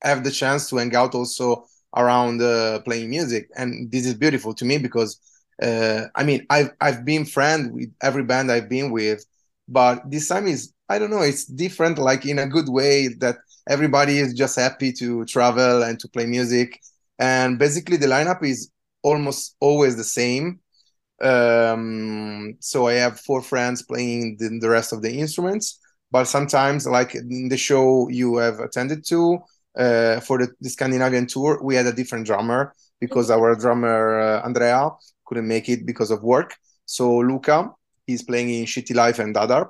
have 0.02 0.24
the 0.24 0.32
chance 0.32 0.70
to 0.70 0.78
hang 0.78 0.96
out 0.96 1.14
also 1.14 1.66
around 1.96 2.42
uh, 2.42 2.80
playing 2.82 3.10
music, 3.10 3.50
and 3.56 3.92
this 3.92 4.06
is 4.06 4.14
beautiful 4.14 4.54
to 4.56 4.66
me 4.66 4.78
because 4.78 5.20
uh, 5.62 6.06
I 6.16 6.24
mean 6.24 6.46
I've 6.50 6.72
I've 6.80 7.06
been 7.06 7.26
friend 7.26 7.74
with 7.74 7.92
every 8.02 8.24
band 8.24 8.52
I've 8.52 8.70
been 8.70 8.92
with, 8.92 9.26
but 9.68 10.10
this 10.10 10.28
time 10.28 10.48
is 10.48 10.74
I 10.90 11.00
don't 11.00 11.12
know 11.12 11.22
it's 11.22 11.46
different 11.46 11.98
like 11.98 12.26
in 12.26 12.40
a 12.40 12.48
good 12.48 12.70
way 12.70 13.10
that 13.20 13.38
everybody 13.70 14.20
is 14.20 14.34
just 14.34 14.58
happy 14.58 14.92
to 14.94 15.26
travel 15.26 15.84
and 15.84 16.00
to 16.00 16.08
play 16.08 16.26
music, 16.26 16.80
and 17.20 17.60
basically 17.60 17.98
the 17.98 18.08
lineup 18.08 18.44
is 18.44 18.72
almost 19.04 19.56
always 19.60 19.96
the 19.96 20.04
same. 20.04 20.60
Um, 21.22 22.56
so 22.60 22.88
I 22.88 22.94
have 22.94 23.20
four 23.20 23.42
friends 23.44 23.84
playing 23.84 24.38
the, 24.40 24.58
the 24.60 24.70
rest 24.70 24.92
of 24.92 25.02
the 25.04 25.12
instruments, 25.20 25.80
but 26.12 26.26
sometimes 26.26 26.88
like 26.88 27.14
in 27.14 27.48
the 27.50 27.58
show 27.58 28.10
you 28.10 28.38
have 28.38 28.60
attended 28.60 29.06
to 29.10 29.40
uh, 29.78 30.20
for 30.20 30.40
the, 30.40 30.50
the, 30.60 30.70
Scandinavian 30.70 31.28
tour, 31.28 31.60
we 31.64 31.76
had 31.76 31.86
a 31.86 31.94
different 31.94 32.26
drummer 32.26 32.74
because 33.00 33.30
mm-hmm. 33.30 33.42
our 33.42 33.56
drummer 33.56 34.20
uh, 34.20 34.42
Andrea 34.46 34.90
couldn't 35.26 35.48
make 35.48 35.70
it 35.70 35.86
because 35.86 36.12
of 36.12 36.24
work. 36.24 36.56
So 36.86 37.18
Luca, 37.18 37.72
he's 38.06 38.24
playing 38.24 38.50
in 38.50 38.66
Shitty 38.66 38.96
Life 38.96 39.20
and 39.20 39.34
Dadar 39.34 39.70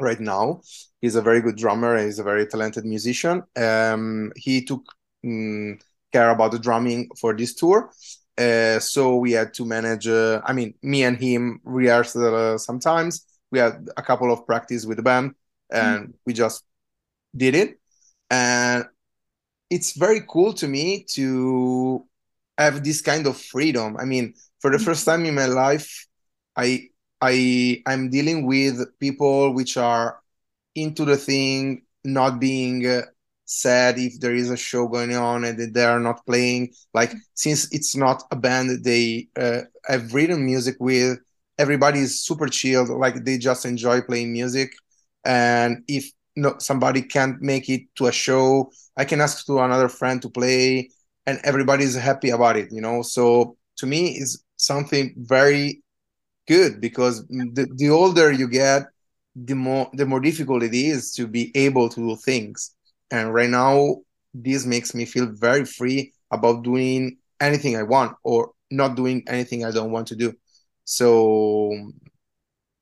right 0.00 0.20
now. 0.20 0.60
He's 1.00 1.14
a 1.14 1.22
very 1.22 1.40
good 1.40 1.56
drummer. 1.56 2.02
He's 2.02 2.18
a 2.18 2.24
very 2.24 2.46
talented 2.46 2.84
musician. 2.84 3.42
Um, 3.56 4.32
he 4.36 4.64
took 4.64 4.84
um, 5.24 5.78
care 6.12 6.30
about 6.30 6.52
the 6.52 6.58
drumming 6.58 7.10
for 7.20 7.36
this 7.36 7.54
tour. 7.54 7.90
Uh, 8.36 8.80
so 8.80 9.16
we 9.16 9.32
had 9.32 9.54
to 9.54 9.64
manage. 9.64 10.08
Uh, 10.08 10.40
I 10.44 10.52
mean, 10.52 10.74
me 10.82 11.04
and 11.04 11.16
him 11.16 11.60
rehearsed 11.64 12.16
uh, 12.16 12.58
sometimes. 12.58 13.26
We 13.52 13.60
had 13.60 13.88
a 13.96 14.02
couple 14.02 14.32
of 14.32 14.44
practice 14.44 14.84
with 14.84 14.96
the 14.96 15.04
band, 15.04 15.34
and 15.70 16.00
mm-hmm. 16.00 16.10
we 16.26 16.32
just 16.32 16.64
did 17.36 17.54
it. 17.54 17.78
And 18.30 18.86
it's 19.74 19.96
very 19.96 20.22
cool 20.28 20.52
to 20.54 20.68
me 20.68 21.04
to 21.16 22.06
have 22.56 22.84
this 22.84 23.02
kind 23.02 23.26
of 23.26 23.36
freedom. 23.36 23.96
I 23.98 24.04
mean, 24.04 24.34
for 24.60 24.70
the 24.70 24.78
first 24.78 25.04
time 25.04 25.24
in 25.24 25.34
my 25.34 25.46
life, 25.46 26.06
I 26.56 26.90
I 27.20 27.82
I'm 27.84 28.08
dealing 28.08 28.46
with 28.46 28.76
people 29.00 29.52
which 29.52 29.76
are 29.76 30.20
into 30.76 31.04
the 31.04 31.16
thing, 31.16 31.82
not 32.04 32.38
being 32.38 32.86
uh, 32.86 33.02
sad 33.46 33.98
if 33.98 34.20
there 34.20 34.34
is 34.34 34.48
a 34.50 34.56
show 34.56 34.86
going 34.86 35.16
on 35.16 35.42
and 35.44 35.74
they 35.74 35.84
are 35.84 35.98
not 35.98 36.24
playing. 36.24 36.72
Like 36.94 37.12
since 37.34 37.60
it's 37.74 37.96
not 37.96 38.22
a 38.30 38.36
band 38.36 38.84
they 38.84 39.28
uh, 39.36 39.62
have 39.86 40.14
written 40.14 40.46
music 40.46 40.76
with, 40.78 41.18
everybody 41.58 41.98
is 41.98 42.22
super 42.22 42.46
chilled. 42.46 42.90
Like 42.90 43.24
they 43.24 43.38
just 43.38 43.64
enjoy 43.64 44.02
playing 44.02 44.32
music, 44.32 44.70
and 45.24 45.82
if 45.88 46.12
no 46.36 46.56
somebody 46.58 47.02
can't 47.02 47.40
make 47.40 47.68
it 47.68 47.82
to 47.96 48.06
a 48.06 48.12
show. 48.12 48.70
I 48.96 49.04
can 49.04 49.20
ask 49.20 49.46
to 49.46 49.60
another 49.60 49.88
friend 49.88 50.20
to 50.22 50.30
play 50.30 50.90
and 51.26 51.40
everybody's 51.44 51.94
happy 51.94 52.30
about 52.30 52.56
it 52.56 52.68
you 52.72 52.80
know? 52.80 53.02
So 53.02 53.56
to 53.76 53.86
me 53.86 54.16
it's 54.18 54.44
something 54.56 55.14
very 55.16 55.82
good 56.46 56.80
because 56.80 57.26
the, 57.28 57.66
the 57.76 57.90
older 57.90 58.30
you 58.30 58.48
get 58.48 58.84
the 59.36 59.54
more 59.54 59.90
the 59.94 60.06
more 60.06 60.20
difficult 60.20 60.62
it 60.62 60.74
is 60.74 61.12
to 61.14 61.26
be 61.26 61.50
able 61.54 61.88
to 61.88 62.00
do 62.00 62.16
things. 62.16 62.74
And 63.10 63.34
right 63.34 63.50
now 63.50 63.96
this 64.32 64.66
makes 64.66 64.94
me 64.94 65.04
feel 65.04 65.26
very 65.26 65.64
free 65.64 66.12
about 66.30 66.64
doing 66.64 67.18
anything 67.40 67.76
i 67.76 67.82
want 67.82 68.16
or 68.22 68.52
not 68.70 68.96
doing 68.96 69.22
anything 69.28 69.64
i 69.64 69.70
don't 69.70 69.90
want 69.90 70.06
to 70.08 70.16
do. 70.16 70.32
So 70.84 71.92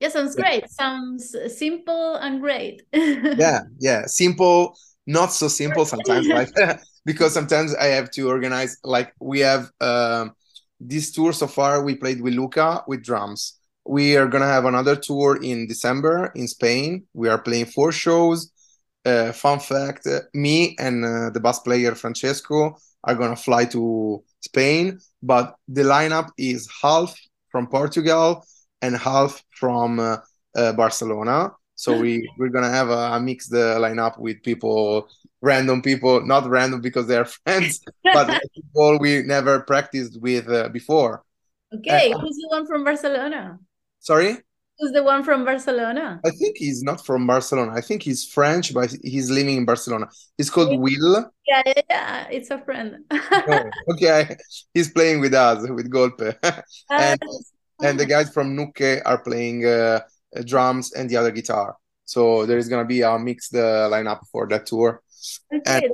yeah, 0.03 0.09
sounds 0.09 0.35
great. 0.35 0.69
Sounds 0.69 1.37
simple 1.57 2.17
and 2.17 2.41
great. 2.41 2.83
yeah, 2.93 3.61
yeah, 3.79 4.05
simple, 4.07 4.77
not 5.07 5.33
so 5.33 5.47
simple 5.47 5.85
sometimes, 5.85 6.27
like 6.39 6.51
because 7.05 7.33
sometimes 7.33 7.73
I 7.77 7.87
have 7.87 8.11
to 8.13 8.29
organize. 8.29 8.79
Like 8.83 9.15
we 9.21 9.39
have 9.41 9.71
um, 9.81 10.33
this 10.81 11.13
tour 11.13 11.33
so 11.33 11.47
far. 11.47 11.85
We 11.85 11.95
played 11.95 12.21
with 12.21 12.35
Luca 12.35 12.83
with 12.89 13.05
drums. 13.05 13.61
We 13.87 14.17
are 14.17 14.27
gonna 14.27 14.47
have 14.47 14.65
another 14.65 14.97
tour 14.97 15.39
in 15.41 15.69
December 15.69 16.33
in 16.35 16.49
Spain. 16.49 17.05
We 17.15 17.29
are 17.29 17.39
playing 17.39 17.67
four 17.67 17.93
shows. 17.93 18.51
Uh, 19.05 19.31
fun 19.31 19.61
fact: 19.61 20.05
uh, 20.09 20.23
me 20.35 20.75
and 20.81 21.05
uh, 21.05 21.31
the 21.31 21.39
bass 21.39 21.61
player 21.61 21.95
Francesco 21.95 22.77
are 23.05 23.15
gonna 23.15 23.37
fly 23.37 23.67
to 23.67 24.25
Spain, 24.41 24.99
but 25.23 25.55
the 25.69 25.83
lineup 25.83 26.31
is 26.37 26.69
half 26.83 27.15
from 27.53 27.69
Portugal 27.69 28.45
and 28.83 28.97
half 28.97 29.43
from 29.51 30.01
uh, 30.01 30.17
uh, 30.55 30.73
Barcelona. 30.73 31.53
So 31.75 31.99
we 31.99 32.29
we're 32.39 32.51
gonna 32.51 32.71
have 32.71 32.91
a, 32.91 33.17
a 33.17 33.21
mixed 33.21 33.53
uh, 33.55 33.79
lineup 33.79 34.19
with 34.19 34.43
people, 34.43 35.09
random 35.41 35.81
people, 35.81 36.27
not 36.27 36.49
random 36.49 36.81
because 36.81 37.07
they're 37.07 37.25
friends, 37.45 37.81
but 38.05 38.43
people 38.55 38.99
we 38.99 39.23
never 39.23 39.61
practiced 39.61 40.21
with 40.21 40.49
uh, 40.51 40.69
before. 40.69 41.25
Okay, 41.75 42.13
who's 42.13 42.37
the 42.37 42.49
one 42.51 42.67
from 42.67 42.85
Barcelona? 42.85 43.59
Sorry. 44.01 44.37
Who's 44.79 44.93
the 44.93 45.03
one 45.03 45.23
from 45.23 45.45
Barcelona? 45.45 46.21
I 46.25 46.31
think 46.31 46.57
he's 46.57 46.83
not 46.83 47.05
from 47.07 47.27
Barcelona. 47.27 47.73
I 47.73 47.81
think 47.81 48.03
he's 48.03 48.25
French, 48.25 48.75
but 48.75 48.93
he's 49.03 49.31
living 49.31 49.59
in 49.59 49.65
Barcelona. 49.65 50.09
He's 50.37 50.51
called 50.51 50.81
Will. 50.81 51.31
Yeah, 51.47 51.63
yeah, 51.65 51.83
yeah. 51.89 52.29
It's 52.31 52.51
a 52.51 52.59
friend. 52.59 52.97
oh, 53.11 53.71
okay, 53.93 54.37
he's 54.75 54.91
playing 54.91 55.21
with 55.21 55.35
us 55.35 55.69
with 55.71 55.91
Golpe, 55.91 56.37
and 56.91 57.21
and 57.83 57.99
the 57.99 58.07
guys 58.07 58.33
from 58.33 58.57
Nuke 58.57 59.03
are 59.05 59.19
playing 59.19 59.67
uh, 59.67 60.01
drums 60.45 60.93
and 60.93 61.09
the 61.09 61.17
other 61.17 61.31
guitar. 61.31 61.77
So 62.05 62.47
there 62.47 62.59
is 62.59 62.69
gonna 62.69 62.85
be 62.85 63.03
a 63.03 63.19
mixed 63.19 63.55
uh, 63.55 63.89
lineup 63.91 64.21
for 64.31 64.47
that 64.49 64.67
tour. 64.67 65.03
Okay, 65.53 65.63
and 65.67 65.85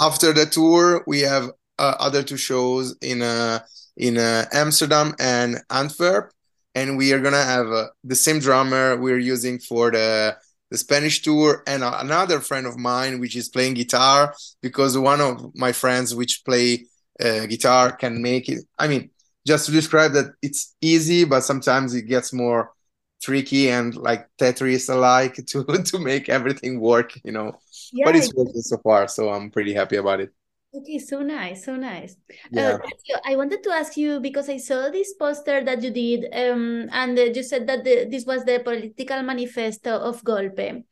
after 0.00 0.32
the 0.32 0.46
tour, 0.46 1.04
we 1.06 1.20
have 1.20 1.50
uh, 1.78 1.94
other 1.98 2.22
two 2.22 2.36
shows 2.36 2.96
in 3.00 3.22
uh, 3.22 3.60
in 3.96 4.18
uh, 4.18 4.46
Amsterdam 4.52 5.14
and 5.18 5.60
Antwerp, 5.70 6.32
and 6.74 6.96
we 6.96 7.12
are 7.12 7.20
gonna 7.20 7.44
have 7.44 7.68
uh, 7.68 7.86
the 8.04 8.16
same 8.16 8.38
drummer 8.38 8.96
we're 8.96 9.18
using 9.18 9.58
for 9.58 9.90
the 9.90 10.36
the 10.70 10.78
Spanish 10.78 11.22
tour, 11.22 11.62
and 11.66 11.82
another 11.82 12.40
friend 12.40 12.66
of 12.66 12.76
mine 12.76 13.20
which 13.20 13.36
is 13.36 13.48
playing 13.48 13.74
guitar 13.74 14.34
because 14.62 14.98
one 14.98 15.20
of 15.20 15.54
my 15.54 15.72
friends 15.72 16.14
which 16.14 16.42
play 16.44 16.86
uh, 17.20 17.46
guitar 17.46 17.92
can 17.92 18.22
make 18.22 18.48
it. 18.48 18.64
I 18.78 18.88
mean, 18.88 19.10
just 19.48 19.66
to 19.66 19.72
describe 19.72 20.12
that 20.12 20.26
it's 20.42 20.76
easy, 20.80 21.24
but 21.24 21.40
sometimes 21.40 21.94
it 21.94 22.02
gets 22.02 22.32
more 22.32 22.72
tricky 23.20 23.68
and 23.70 23.96
like 23.96 24.28
Tetris 24.38 24.88
alike 24.92 25.34
to 25.50 25.64
to 25.64 25.98
make 25.98 26.28
everything 26.28 26.80
work, 26.80 27.18
you 27.24 27.32
know. 27.32 27.58
Yeah, 27.92 28.04
but 28.06 28.16
it's 28.16 28.32
working 28.34 28.62
so 28.62 28.78
far, 28.78 29.08
so 29.08 29.30
I'm 29.30 29.50
pretty 29.50 29.74
happy 29.74 29.96
about 29.96 30.20
it. 30.20 30.30
Okay, 30.74 30.98
so 30.98 31.22
nice, 31.22 31.64
so 31.64 31.76
nice. 31.76 32.16
Uh, 32.30 32.36
yeah. 32.52 32.78
Uh, 33.16 33.20
I 33.24 33.36
wanted 33.36 33.62
to 33.64 33.70
ask 33.72 33.96
you 33.96 34.20
because 34.20 34.50
I 34.50 34.58
saw 34.58 34.90
this 34.90 35.14
poster 35.14 35.64
that 35.64 35.82
you 35.82 35.90
did, 35.90 36.28
um, 36.30 36.90
and 36.92 37.16
you 37.16 37.42
said 37.42 37.66
that 37.66 37.84
the, 37.84 38.04
this 38.04 38.26
was 38.26 38.44
the 38.44 38.60
political 38.60 39.22
manifesto 39.22 39.96
of 39.96 40.22
Golpe. 40.22 40.84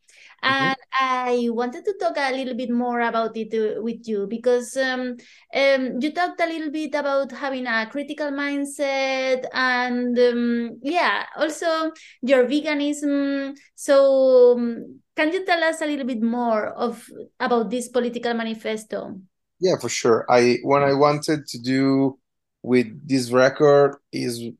Mm-hmm. 0.44 0.64
And 0.64 0.76
I 0.92 1.48
wanted 1.50 1.84
to 1.84 1.94
talk 1.98 2.16
a 2.16 2.32
little 2.32 2.54
bit 2.54 2.70
more 2.70 3.00
about 3.00 3.36
it 3.36 3.52
uh, 3.54 3.82
with 3.82 4.06
you 4.06 4.26
because 4.28 4.76
um, 4.76 5.16
um, 5.54 5.98
you 6.00 6.12
talked 6.12 6.40
a 6.40 6.46
little 6.46 6.70
bit 6.70 6.94
about 6.94 7.32
having 7.32 7.66
a 7.66 7.86
critical 7.90 8.30
mindset 8.30 9.46
and 9.52 10.18
um, 10.18 10.78
yeah, 10.82 11.24
also 11.36 11.92
your 12.22 12.46
veganism. 12.46 13.56
So 13.74 14.56
um, 14.56 15.00
can 15.16 15.32
you 15.32 15.44
tell 15.44 15.62
us 15.64 15.80
a 15.80 15.86
little 15.86 16.06
bit 16.06 16.22
more 16.22 16.68
of 16.68 17.08
about 17.40 17.70
this 17.70 17.88
political 17.88 18.34
manifesto? 18.34 19.18
Yeah, 19.58 19.76
for 19.80 19.88
sure. 19.88 20.26
I 20.28 20.58
what 20.62 20.82
I 20.82 20.92
wanted 20.92 21.46
to 21.48 21.58
do 21.58 22.18
with 22.62 23.08
this 23.08 23.30
record 23.30 23.96
is 24.12 24.50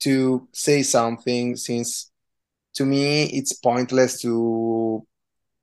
to 0.00 0.48
say 0.52 0.82
something 0.82 1.56
since 1.56 2.10
to 2.74 2.84
me 2.84 3.24
it's 3.24 3.52
pointless 3.52 4.20
to 4.20 5.06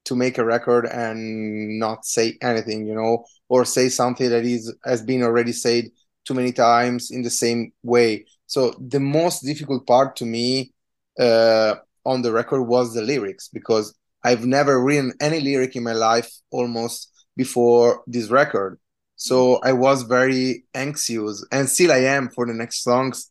to 0.06 0.16
make 0.16 0.38
a 0.38 0.46
record 0.46 0.86
and 0.88 1.80
not 1.80 2.06
say 2.06 2.38
anything 2.42 2.88
you 2.88 2.96
know 2.96 3.24
or 3.50 3.66
say 3.66 3.90
something 3.90 4.30
that 4.30 4.46
is 4.46 4.74
has 4.86 5.02
been 5.02 5.24
already 5.24 5.52
said 5.52 5.86
too 6.26 6.34
many 6.34 6.52
times 6.52 7.12
in 7.12 7.22
the 7.24 7.30
same 7.30 7.72
way. 7.84 8.26
So 8.48 8.76
the 8.80 9.00
most 9.00 9.44
difficult 9.44 9.88
part 9.88 10.16
to 10.18 10.26
me 10.26 10.72
uh, 11.20 11.76
on 12.06 12.22
the 12.22 12.32
record 12.32 12.64
was 12.64 12.94
the 12.94 13.02
lyrics 13.02 13.48
because 13.50 13.94
i've 14.24 14.46
never 14.46 14.82
written 14.84 15.14
any 15.20 15.40
lyric 15.40 15.76
in 15.76 15.84
my 15.84 15.94
life 15.94 16.32
almost 16.52 17.12
before 17.36 18.04
this 18.08 18.30
record. 18.30 18.80
So 19.16 19.60
I 19.64 19.74
was 19.74 20.04
very 20.04 20.66
anxious, 20.74 21.46
and 21.52 21.70
still 21.70 21.92
I 21.92 22.00
am 22.16 22.30
for 22.30 22.46
the 22.46 22.54
next 22.54 22.84
songs 22.84 23.31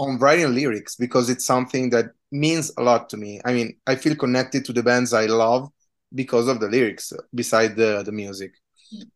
on 0.00 0.18
writing 0.18 0.54
lyrics 0.54 0.96
because 0.96 1.28
it's 1.30 1.44
something 1.44 1.90
that 1.90 2.06
means 2.32 2.72
a 2.78 2.82
lot 2.82 3.10
to 3.10 3.18
me. 3.18 3.40
I 3.44 3.52
mean, 3.52 3.76
I 3.86 3.96
feel 3.96 4.16
connected 4.16 4.64
to 4.64 4.72
the 4.72 4.82
bands 4.82 5.12
I 5.12 5.26
love 5.26 5.70
because 6.14 6.48
of 6.48 6.58
the 6.60 6.68
lyrics, 6.68 7.12
beside 7.34 7.76
the 7.76 8.02
the 8.02 8.12
music. 8.12 8.52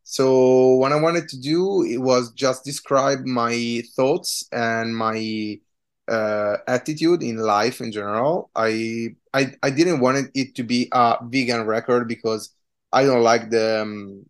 So 0.04 0.76
what 0.76 0.92
I 0.92 1.00
wanted 1.00 1.28
to 1.30 1.40
do 1.40 1.82
it 1.84 1.98
was 1.98 2.32
just 2.32 2.64
describe 2.64 3.24
my 3.24 3.82
thoughts 3.96 4.46
and 4.52 4.96
my 4.96 5.58
uh, 6.08 6.58
attitude 6.68 7.22
in 7.22 7.38
life 7.38 7.80
in 7.80 7.90
general. 7.90 8.50
I, 8.54 9.16
I 9.32 9.54
I 9.62 9.70
didn't 9.70 10.00
want 10.00 10.30
it 10.34 10.54
to 10.56 10.62
be 10.62 10.88
a 10.92 11.16
vegan 11.22 11.66
record 11.66 12.08
because 12.08 12.54
I 12.92 13.04
don't 13.04 13.22
like 13.22 13.50
the 13.50 13.82
um, 13.82 14.26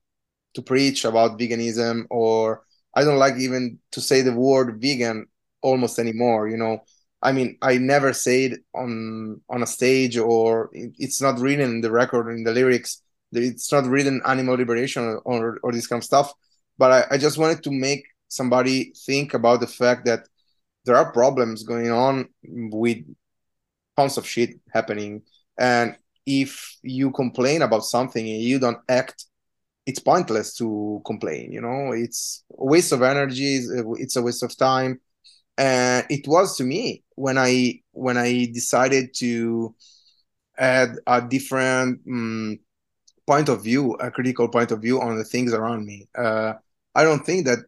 to 0.55 0.63
preach 0.63 1.05
about 1.05 1.39
veganism 1.39 2.07
or 2.11 2.63
I 2.95 3.05
don't 3.05 3.19
like 3.19 3.37
even 3.39 3.81
to 3.93 4.01
say 4.01 4.23
the 4.23 4.33
word 4.33 4.81
vegan 4.81 5.27
almost 5.65 5.99
anymore. 5.99 6.49
You 6.49 6.59
know, 6.59 6.85
I 7.23 7.33
mean, 7.33 7.59
I 7.63 7.79
never 7.79 8.13
say 8.13 8.45
it 8.47 8.61
on 8.75 9.41
on 9.49 9.63
a 9.63 9.67
stage 9.67 10.17
or 10.19 10.71
it's 10.73 11.21
not 11.21 11.39
written 11.41 11.71
in 11.77 11.81
the 11.81 11.91
record 11.91 12.31
in 12.31 12.45
the 12.45 12.53
lyrics. 12.53 13.03
It's 13.33 13.73
not 13.73 13.87
written 13.87 14.23
animal 14.27 14.57
liberation 14.57 15.03
or, 15.03 15.19
or, 15.19 15.59
or 15.65 15.73
this 15.73 15.89
kind 15.89 16.01
of 16.01 16.05
stuff. 16.05 16.33
But 16.79 16.91
I, 16.93 17.15
I 17.15 17.19
just 17.19 17.39
wanted 17.39 17.65
to 17.65 17.71
make 17.73 18.05
somebody 18.29 18.93
think 19.07 19.35
about 19.35 19.61
the 19.61 19.67
fact 19.67 20.05
that 20.07 20.29
there 20.85 20.97
are 20.97 21.13
problems 21.13 21.63
going 21.63 21.91
on 21.91 22.29
with 22.43 22.99
tons 23.97 24.19
of 24.19 24.27
shit 24.27 24.61
happening 24.73 25.23
and 25.59 25.97
if 26.27 26.77
you 26.83 27.11
complain 27.13 27.63
about 27.63 27.85
something 27.85 28.27
and 28.27 28.43
you 28.43 28.59
don't 28.59 28.79
act 28.89 29.27
it's 29.87 30.01
pointless 30.01 30.57
to 30.57 31.01
complain 31.05 31.53
you 31.53 31.61
know 31.61 31.93
it's 31.93 32.45
a 32.59 32.65
waste 32.65 32.93
of 32.93 33.03
energy 33.03 33.61
it's 34.03 34.17
a 34.17 34.23
waste 34.23 34.43
of 34.43 34.57
time 34.57 35.01
and 35.57 36.07
it 36.11 36.27
was 36.27 36.57
to 36.57 36.65
me 36.65 37.03
when 37.17 37.39
i 37.39 37.81
when 37.93 38.17
i 38.17 38.47
decided 38.53 39.15
to 39.15 39.75
add 40.59 40.97
a 41.07 41.21
different 41.21 42.01
um, 42.09 42.59
point 43.27 43.49
of 43.49 43.63
view 43.63 43.93
a 43.95 44.11
critical 44.11 44.49
point 44.49 44.71
of 44.71 44.81
view 44.83 45.01
on 45.01 45.17
the 45.17 45.25
things 45.25 45.53
around 45.53 45.87
me. 45.87 46.09
Uh, 46.17 46.55
i 46.95 47.03
don't 47.03 47.25
think 47.27 47.47
that 47.47 47.59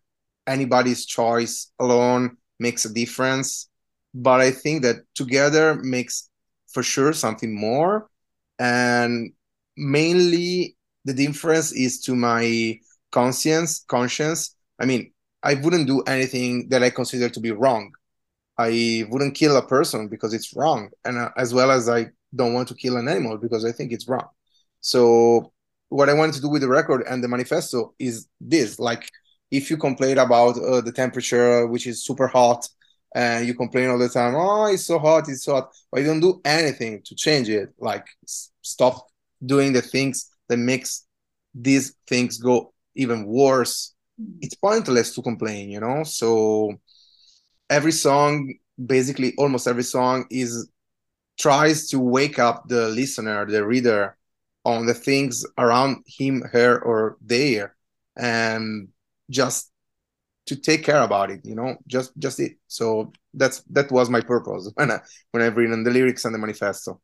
anybody's 0.47 1.07
choice 1.07 1.73
alone 1.78 2.37
makes 2.59 2.85
a 2.85 2.93
difference 2.93 3.69
but 4.14 4.40
i 4.40 4.50
think 4.50 4.83
that 4.83 4.97
together 5.14 5.75
makes 5.83 6.28
for 6.76 6.83
sure 6.83 7.12
something 7.14 7.55
more. 7.55 8.09
And 8.59 9.33
mainly 9.76 10.76
the 11.05 11.14
difference 11.14 11.73
is 11.73 12.00
to 12.02 12.14
my 12.14 12.78
conscience 13.12 13.85
conscience 13.88 14.55
i 14.81 14.85
mean 14.85 15.12
i 15.43 15.55
wouldn't 15.55 15.87
do 15.87 16.00
anything 16.02 16.69
that 16.69 16.83
i 16.83 16.90
consider 16.90 17.28
to 17.28 17.40
be 17.40 17.52
wrong. 17.52 17.93
I 18.59 19.05
wouldn't 19.11 19.35
kill 19.35 19.57
a 19.57 19.66
person 19.66 20.09
because 20.09 20.33
it's 20.33 20.57
wrong. 20.57 20.88
And 21.05 21.19
uh, 21.19 21.31
as 21.37 21.52
well 21.52 21.71
as 21.71 21.88
i 21.88 22.07
don't 22.35 22.55
want 22.55 22.69
to 22.69 22.75
kill 22.75 22.97
an 22.97 23.09
animal 23.09 23.38
because 23.38 23.64
i 23.64 23.73
think 23.73 23.93
it's 23.93 24.09
wrong. 24.09 24.28
So 24.81 25.52
what 25.88 26.09
i 26.09 26.14
wanted 26.14 26.35
to 26.37 26.40
do 26.40 26.49
with 26.49 26.62
the 26.62 26.69
record 26.69 27.02
and 27.09 27.23
the 27.23 27.28
manifesto 27.28 27.95
is 27.99 28.28
this. 28.40 28.78
Like 28.78 29.09
if 29.50 29.71
you 29.71 29.76
complain 29.76 30.19
about 30.19 30.59
uh, 30.59 30.81
the 30.81 30.93
temperature 30.93 31.66
which 31.66 31.87
is 31.87 32.05
super 32.05 32.26
hot 32.26 32.69
and 33.14 33.47
you 33.47 33.55
complain 33.55 33.88
all 33.88 33.99
the 33.99 34.09
time 34.09 34.35
oh 34.35 34.66
it's 34.66 34.85
so 34.85 34.99
hot 34.99 35.29
it's 35.29 35.44
so 35.44 35.55
hot 35.55 35.70
but 35.90 36.01
you 36.01 36.07
don't 36.07 36.20
do 36.20 36.40
anything 36.44 37.01
to 37.05 37.14
change 37.14 37.49
it 37.49 37.72
like 37.79 38.05
stop 38.62 39.07
doing 39.44 39.72
the 39.72 39.81
things 39.81 40.29
that 40.49 40.57
makes 40.57 41.07
these 41.55 41.94
things 42.07 42.38
go 42.38 42.72
even 42.94 43.27
worse. 43.27 43.94
It's 44.40 44.55
pointless 44.55 45.14
to 45.14 45.22
complain 45.22 45.70
you 45.70 45.81
know? 45.81 46.05
So 46.05 46.81
every 47.68 47.92
song 47.92 48.55
basically 48.85 49.35
almost 49.38 49.66
every 49.66 49.83
song 49.83 50.26
is 50.31 50.68
tries 51.38 51.88
to 51.88 51.98
wake 51.98 52.38
up 52.38 52.68
the 52.68 52.88
listener 52.88 53.46
the 53.46 53.64
reader 53.64 54.16
on 54.64 54.87
the 54.87 54.94
things 54.94 55.44
around 55.59 56.05
him 56.07 56.42
her 56.52 56.83
or 56.83 57.16
there 57.20 57.76
and 58.16 58.88
just 59.31 59.70
to 60.46 60.57
take 60.57 60.85
care 60.85 61.02
about 61.02 61.31
it 61.31 61.40
you 61.44 61.55
know? 61.55 61.76
Just 61.87 62.12
just 62.18 62.40
it. 62.40 62.52
So 62.68 63.12
that's 63.35 63.62
that 63.70 63.90
was 63.90 64.09
my 64.09 64.20
purpose 64.20 64.70
when 64.76 64.90
i 64.90 65.00
when 65.33 65.42
i've 65.42 65.57
written 65.57 65.85
the 65.85 65.90
lyrics 65.90 66.24
and 66.24 66.35
the 66.35 66.38
manifesto 66.38 67.00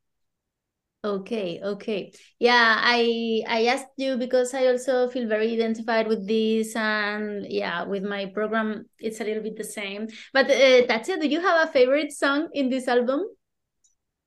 okay 1.05 1.61
okay 1.65 2.13
yeah 2.39 2.79
i 2.81 3.43
i 3.49 3.67
asked 3.67 3.91
you 3.97 4.17
because 4.17 4.55
i 4.55 4.67
also 4.67 5.09
feel 5.09 5.27
very 5.27 5.53
identified 5.53 6.07
with 6.07 6.27
this 6.29 6.77
and 6.77 7.45
yeah 7.51 7.83
with 7.83 8.05
my 8.05 8.27
program 8.27 8.85
it's 9.01 9.21
a 9.21 9.25
little 9.25 9.43
bit 9.43 9.57
the 9.57 9.65
same 9.65 10.07
but 10.33 10.47
uh, 10.47 10.87
Tadzio, 10.87 11.21
do 11.21 11.27
you 11.27 11.41
have 11.41 11.69
a 11.69 11.73
favorite 11.73 12.13
song 12.13 12.49
in 12.53 12.69
this 12.71 12.89
album 12.89 13.25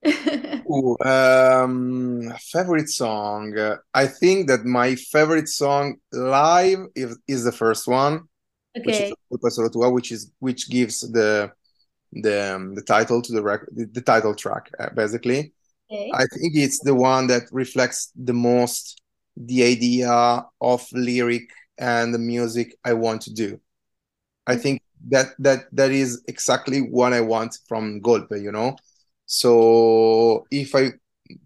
Ooh, 0.70 0.96
um, 1.04 2.32
favorite 2.40 2.90
song. 2.90 3.58
I 3.92 4.06
think 4.06 4.48
that 4.50 4.64
my 4.64 4.94
favorite 4.94 5.50
song 5.50 5.96
live 6.12 6.78
is, 6.94 7.18
is 7.28 7.44
the 7.44 7.52
first 7.52 7.88
one 7.88 8.28
okay. 8.78 9.12
which 9.30 9.50
is 9.50 9.74
which 9.74 10.12
is 10.12 10.32
which 10.38 10.70
gives 10.70 11.02
the 11.12 11.52
the 12.12 12.56
um, 12.56 12.76
the 12.76 12.84
title 12.84 13.22
to 13.22 13.34
the 13.34 13.42
record, 13.42 13.70
the, 13.76 13.86
the 13.86 14.02
title 14.02 14.36
track, 14.36 14.70
uh, 14.80 14.90
basically. 14.92 15.55
Okay. 15.92 16.12
I 16.14 16.26
think 16.26 16.56
it's 16.56 16.80
the 16.80 16.96
one 16.96 17.28
that 17.28 17.44
reflects 17.52 18.12
the 18.16 18.34
most 18.34 19.02
the 19.38 19.64
idea 19.64 20.46
of 20.62 20.88
lyric 20.94 21.50
and 21.78 22.14
the 22.14 22.20
music 22.20 22.76
I 22.84 22.94
want 22.94 23.22
to 23.24 23.34
do. 23.34 23.60
I 24.48 24.54
mm-hmm. 24.54 24.62
think 24.62 24.82
that 25.10 25.36
that 25.40 25.66
that 25.74 25.92
is 25.92 26.24
exactly 26.28 26.80
what 26.80 27.14
I 27.14 27.22
want 27.22 27.58
from 27.68 28.02
Golpe, 28.02 28.42
you 28.42 28.52
know. 28.52 28.76
So 29.26 30.46
if 30.52 30.76
I 30.76 30.94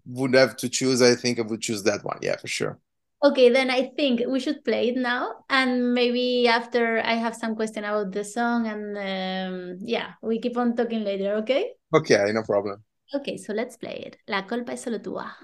would 0.06 0.34
have 0.34 0.56
to 0.58 0.68
choose, 0.68 1.02
I 1.02 1.14
think 1.14 1.38
I 1.38 1.42
would 1.42 1.60
choose 1.60 1.82
that 1.84 2.04
one. 2.04 2.18
Yeah, 2.22 2.36
for 2.36 2.48
sure. 2.48 2.78
Okay, 3.22 3.50
then 3.50 3.68
I 3.68 3.90
think 3.96 4.22
we 4.26 4.40
should 4.40 4.64
play 4.64 4.88
it 4.88 4.96
now, 4.96 5.44
and 5.50 5.92
maybe 5.92 6.48
after 6.48 7.00
I 7.04 7.14
have 7.14 7.36
some 7.36 7.54
question 7.54 7.84
about 7.84 8.12
the 8.12 8.24
song, 8.24 8.66
and 8.66 8.96
um, 8.96 9.78
yeah, 9.80 10.12
we 10.22 10.40
keep 10.40 10.56
on 10.56 10.74
talking 10.74 11.04
later. 11.04 11.34
Okay. 11.36 11.72
Okay, 11.94 12.32
no 12.32 12.42
problem. 12.42 12.82
Okay, 13.12 13.38
so 13.38 13.52
let's 13.52 13.76
play 13.76 14.04
it. 14.06 14.18
La 14.26 14.46
colpa 14.46 14.72
es 14.72 14.82
solo 14.82 15.00
tua. 15.02 15.36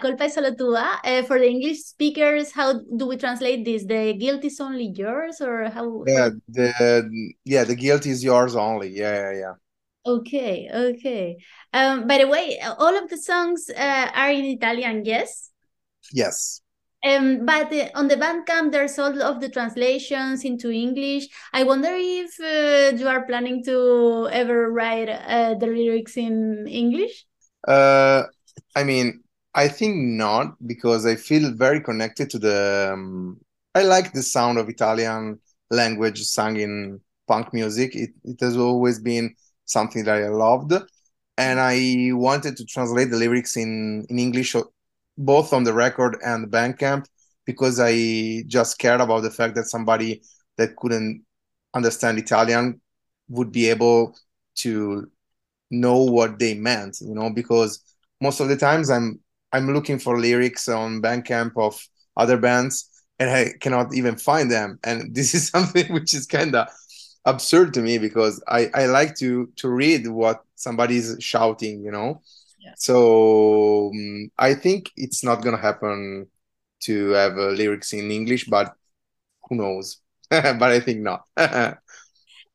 Culpa 0.00 0.24
es 0.24 0.34
solo 0.34 0.54
tua. 0.54 1.00
Uh, 1.04 1.22
for 1.22 1.38
the 1.38 1.48
English 1.48 1.84
speakers, 1.84 2.52
how 2.52 2.80
do 2.96 3.06
we 3.06 3.16
translate 3.16 3.64
this? 3.64 3.84
The 3.84 4.14
guilt 4.14 4.44
is 4.44 4.60
only 4.60 4.92
yours, 4.94 5.40
or 5.40 5.70
how? 5.70 6.04
Yeah, 6.06 6.30
the 6.48 7.32
yeah, 7.44 7.64
the 7.64 7.76
guilt 7.76 8.06
is 8.06 8.24
yours 8.24 8.56
only. 8.56 8.88
Yeah, 8.88 9.14
yeah, 9.14 9.38
yeah. 9.38 9.54
Okay, 10.06 10.70
okay. 10.72 11.36
Um, 11.74 12.06
by 12.06 12.18
the 12.18 12.26
way, 12.26 12.58
all 12.60 12.96
of 12.96 13.10
the 13.10 13.18
songs 13.18 13.68
uh, 13.68 14.10
are 14.14 14.30
in 14.30 14.46
Italian, 14.46 15.04
yes? 15.04 15.50
Yes. 16.12 16.62
Um, 17.04 17.46
but 17.46 17.72
uh, 17.72 17.88
on 17.94 18.08
the 18.08 18.16
Bandcamp, 18.16 18.72
there's 18.72 18.98
all 18.98 19.22
of 19.22 19.40
the 19.40 19.48
translations 19.48 20.44
into 20.44 20.70
English. 20.70 21.28
I 21.52 21.64
wonder 21.64 21.90
if 21.92 22.32
uh, 22.40 22.96
you 22.96 23.08
are 23.08 23.26
planning 23.26 23.62
to 23.64 24.28
ever 24.32 24.70
write 24.70 25.08
uh, 25.08 25.54
the 25.54 25.66
lyrics 25.66 26.16
in 26.16 26.66
English. 26.66 27.26
Uh, 27.66 28.24
I 28.74 28.84
mean, 28.84 29.22
I 29.54 29.68
think 29.68 29.96
not 29.96 30.54
because 30.66 31.06
I 31.06 31.16
feel 31.16 31.52
very 31.52 31.80
connected 31.80 32.30
to 32.30 32.38
the. 32.38 32.90
Um, 32.92 33.40
I 33.74 33.82
like 33.82 34.12
the 34.12 34.22
sound 34.22 34.58
of 34.58 34.68
Italian 34.68 35.40
language 35.70 36.22
sung 36.22 36.56
in 36.58 37.00
punk 37.26 37.52
music. 37.52 37.94
It 37.94 38.10
it 38.24 38.40
has 38.40 38.56
always 38.56 39.00
been 39.00 39.34
something 39.64 40.04
that 40.04 40.22
I 40.22 40.28
loved, 40.28 40.72
and 41.36 41.60
I 41.60 42.10
wanted 42.12 42.56
to 42.58 42.64
translate 42.64 43.10
the 43.10 43.16
lyrics 43.16 43.56
in 43.56 44.06
in 44.08 44.18
English 44.18 44.54
both 45.18 45.52
on 45.52 45.64
the 45.64 45.72
record 45.72 46.16
and 46.24 46.44
the 46.44 46.48
Bandcamp 46.48 47.04
because 47.44 47.78
I 47.80 48.44
just 48.46 48.78
cared 48.78 49.00
about 49.00 49.20
the 49.22 49.30
fact 49.30 49.54
that 49.56 49.66
somebody 49.66 50.22
that 50.56 50.76
couldn't 50.76 51.24
understand 51.74 52.18
Italian 52.18 52.80
would 53.28 53.52
be 53.52 53.68
able 53.68 54.16
to 54.56 55.10
know 55.70 56.02
what 56.02 56.38
they 56.38 56.54
meant, 56.54 56.98
you 57.00 57.14
know, 57.14 57.30
because 57.30 57.82
most 58.20 58.40
of 58.40 58.48
the 58.48 58.56
times 58.56 58.90
I'm 58.90 59.20
I'm 59.52 59.72
looking 59.72 59.98
for 59.98 60.18
lyrics 60.18 60.68
on 60.68 61.02
Bandcamp 61.02 61.52
of 61.56 61.80
other 62.16 62.36
bands 62.36 62.88
and 63.18 63.30
I 63.30 63.52
cannot 63.60 63.94
even 63.94 64.16
find 64.16 64.50
them. 64.50 64.78
And 64.84 65.14
this 65.14 65.34
is 65.34 65.48
something 65.48 65.92
which 65.92 66.14
is 66.14 66.26
kind 66.26 66.54
of 66.54 66.68
absurd 67.24 67.74
to 67.74 67.82
me 67.82 67.98
because 67.98 68.42
I, 68.48 68.70
I 68.74 68.86
like 68.86 69.14
to 69.16 69.52
to 69.56 69.68
read 69.68 70.06
what 70.06 70.42
somebody's 70.56 71.16
shouting, 71.20 71.84
you 71.84 71.90
know. 71.90 72.22
Yeah. 72.58 72.72
So 72.76 73.90
um, 73.94 74.30
I 74.38 74.54
think 74.54 74.90
it's 74.96 75.22
not 75.24 75.42
gonna 75.42 75.60
happen 75.60 76.26
to 76.80 77.10
have 77.10 77.38
uh, 77.38 77.48
lyrics 77.48 77.92
in 77.92 78.10
English, 78.10 78.46
but 78.46 78.74
who 79.48 79.56
knows? 79.56 80.00
but 80.30 80.62
I 80.62 80.80
think 80.80 81.00
not. 81.00 81.24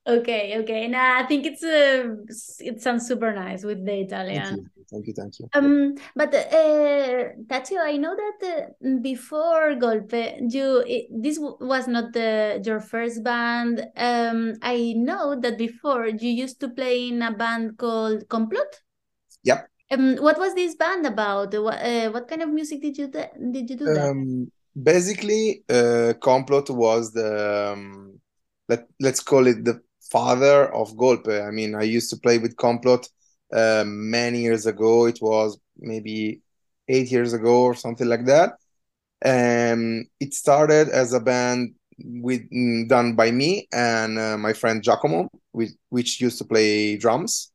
okay, 0.07 0.57
okay. 0.59 0.87
Nah, 0.87 1.19
I 1.19 1.23
think 1.23 1.45
it's 1.45 1.63
uh, 1.63 2.15
it 2.59 2.81
sounds 2.81 3.07
super 3.07 3.33
nice 3.33 3.63
with 3.63 3.85
the 3.85 4.01
Italian. 4.01 4.43
Thank 4.43 4.57
you, 4.57 4.85
thank 4.89 5.07
you. 5.07 5.13
Thank 5.13 5.39
you. 5.39 5.49
Um, 5.53 5.95
but 6.15 6.33
uh, 6.33 7.33
Tadzio, 7.47 7.81
I 7.81 7.97
know 7.97 8.15
that 8.15 8.75
uh, 8.85 8.99
before 9.01 9.75
Golpe, 9.75 10.53
you 10.53 10.83
it, 10.85 11.07
this 11.09 11.39
was 11.39 11.87
not 11.87 12.13
the 12.13 12.61
your 12.63 12.79
first 12.79 13.23
band. 13.23 13.87
Um, 13.97 14.53
I 14.61 14.93
know 14.95 15.39
that 15.39 15.57
before 15.57 16.07
you 16.07 16.29
used 16.29 16.59
to 16.61 16.69
play 16.69 17.09
in 17.09 17.21
a 17.21 17.31
band 17.31 17.77
called 17.77 18.27
Complot. 18.29 18.81
Yep. 19.43 19.69
Um, 19.91 20.15
what 20.17 20.37
was 20.39 20.55
this 20.55 20.75
band 20.75 21.05
about? 21.05 21.53
What, 21.53 21.81
uh, 21.81 22.09
what 22.11 22.27
kind 22.27 22.41
of 22.41 22.49
music 22.49 22.81
did 22.81 22.97
you 22.97 23.07
did 23.07 23.69
you 23.69 23.75
do? 23.75 23.97
Um, 23.97 24.51
basically, 24.81 25.63
uh, 25.69 26.13
Complot 26.21 26.69
was 26.69 27.11
the 27.11 27.73
um, 27.73 28.19
let 28.67 28.87
let's 28.99 29.19
call 29.19 29.47
it 29.47 29.63
the 29.63 29.81
father 30.09 30.73
of 30.73 30.95
Golpe. 30.95 31.45
I 31.45 31.51
mean, 31.51 31.75
I 31.75 31.83
used 31.83 32.09
to 32.11 32.17
play 32.17 32.37
with 32.37 32.55
Complot 32.55 33.07
uh, 33.53 33.83
many 33.85 34.41
years 34.41 34.65
ago. 34.65 35.05
It 35.05 35.19
was 35.21 35.57
maybe 35.77 36.41
eight 36.87 37.11
years 37.11 37.33
ago 37.33 37.63
or 37.63 37.75
something 37.75 38.07
like 38.07 38.25
that. 38.25 38.53
And 39.21 40.03
um, 40.03 40.09
it 40.19 40.33
started 40.33 40.89
as 40.89 41.13
a 41.13 41.19
band 41.19 41.75
with 41.97 42.41
mm, 42.51 42.87
done 42.87 43.15
by 43.15 43.31
me 43.31 43.67
and 43.73 44.19
uh, 44.19 44.37
my 44.37 44.53
friend 44.53 44.83
Giacomo, 44.83 45.29
which, 45.51 45.71
which 45.89 46.21
used 46.21 46.37
to 46.39 46.45
play 46.45 46.97
drums 46.97 47.51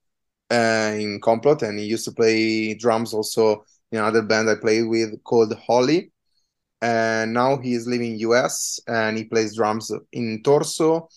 uh, 0.50 0.94
in 0.96 1.20
Complot, 1.20 1.62
and 1.62 1.78
he 1.78 1.84
used 1.84 2.06
to 2.06 2.12
play 2.12 2.74
drums 2.74 3.14
also 3.14 3.64
in 3.92 3.98
another 3.98 4.22
band 4.22 4.48
I 4.48 4.56
played 4.56 4.88
with 4.88 5.22
called 5.24 5.54
Holly. 5.66 6.12
And 6.82 7.34
now 7.34 7.58
he 7.58 7.74
is 7.74 7.86
living 7.86 8.12
in 8.12 8.18
US 8.20 8.80
and 8.88 9.18
he 9.18 9.24
plays 9.24 9.54
drums 9.54 9.92
in 10.12 10.42
Torso 10.42 11.08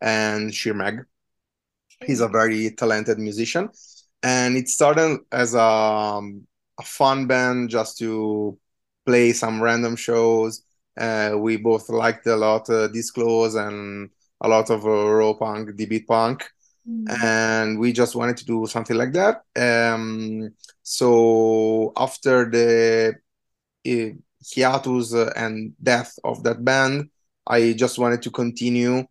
and 0.00 0.50
Shirmag. 0.50 1.04
He's 2.04 2.20
a 2.20 2.28
very 2.28 2.70
talented 2.70 3.18
musician. 3.18 3.70
And 4.22 4.56
it 4.56 4.68
started 4.68 5.20
as 5.30 5.54
a, 5.54 5.60
um, 5.60 6.46
a 6.78 6.82
fun 6.82 7.26
band 7.26 7.70
just 7.70 7.98
to 7.98 8.58
play 9.06 9.32
some 9.32 9.62
random 9.62 9.96
shows. 9.96 10.62
Uh, 10.96 11.34
we 11.36 11.56
both 11.56 11.88
liked 11.88 12.26
a 12.26 12.36
lot 12.36 12.68
uh, 12.70 12.88
Disclose 12.88 13.54
and 13.54 14.10
a 14.40 14.48
lot 14.48 14.70
of 14.70 14.84
uh, 14.84 14.88
raw 14.88 15.32
punk, 15.34 15.76
D-beat 15.76 16.06
punk. 16.06 16.48
Mm. 16.88 17.22
and 17.22 17.78
we 17.78 17.92
just 17.92 18.14
wanted 18.14 18.36
to 18.38 18.46
do 18.46 18.66
something 18.66 18.96
like 18.96 19.12
that. 19.12 19.42
Um, 19.56 20.54
so 20.82 21.92
after 21.96 22.48
the 22.48 23.14
uh, 23.86 24.16
hiatus 24.54 25.12
and 25.12 25.74
death 25.82 26.18
of 26.24 26.42
that 26.44 26.64
band, 26.64 27.10
I 27.46 27.74
just 27.74 27.98
wanted 27.98 28.22
to 28.22 28.30
continue 28.30 29.06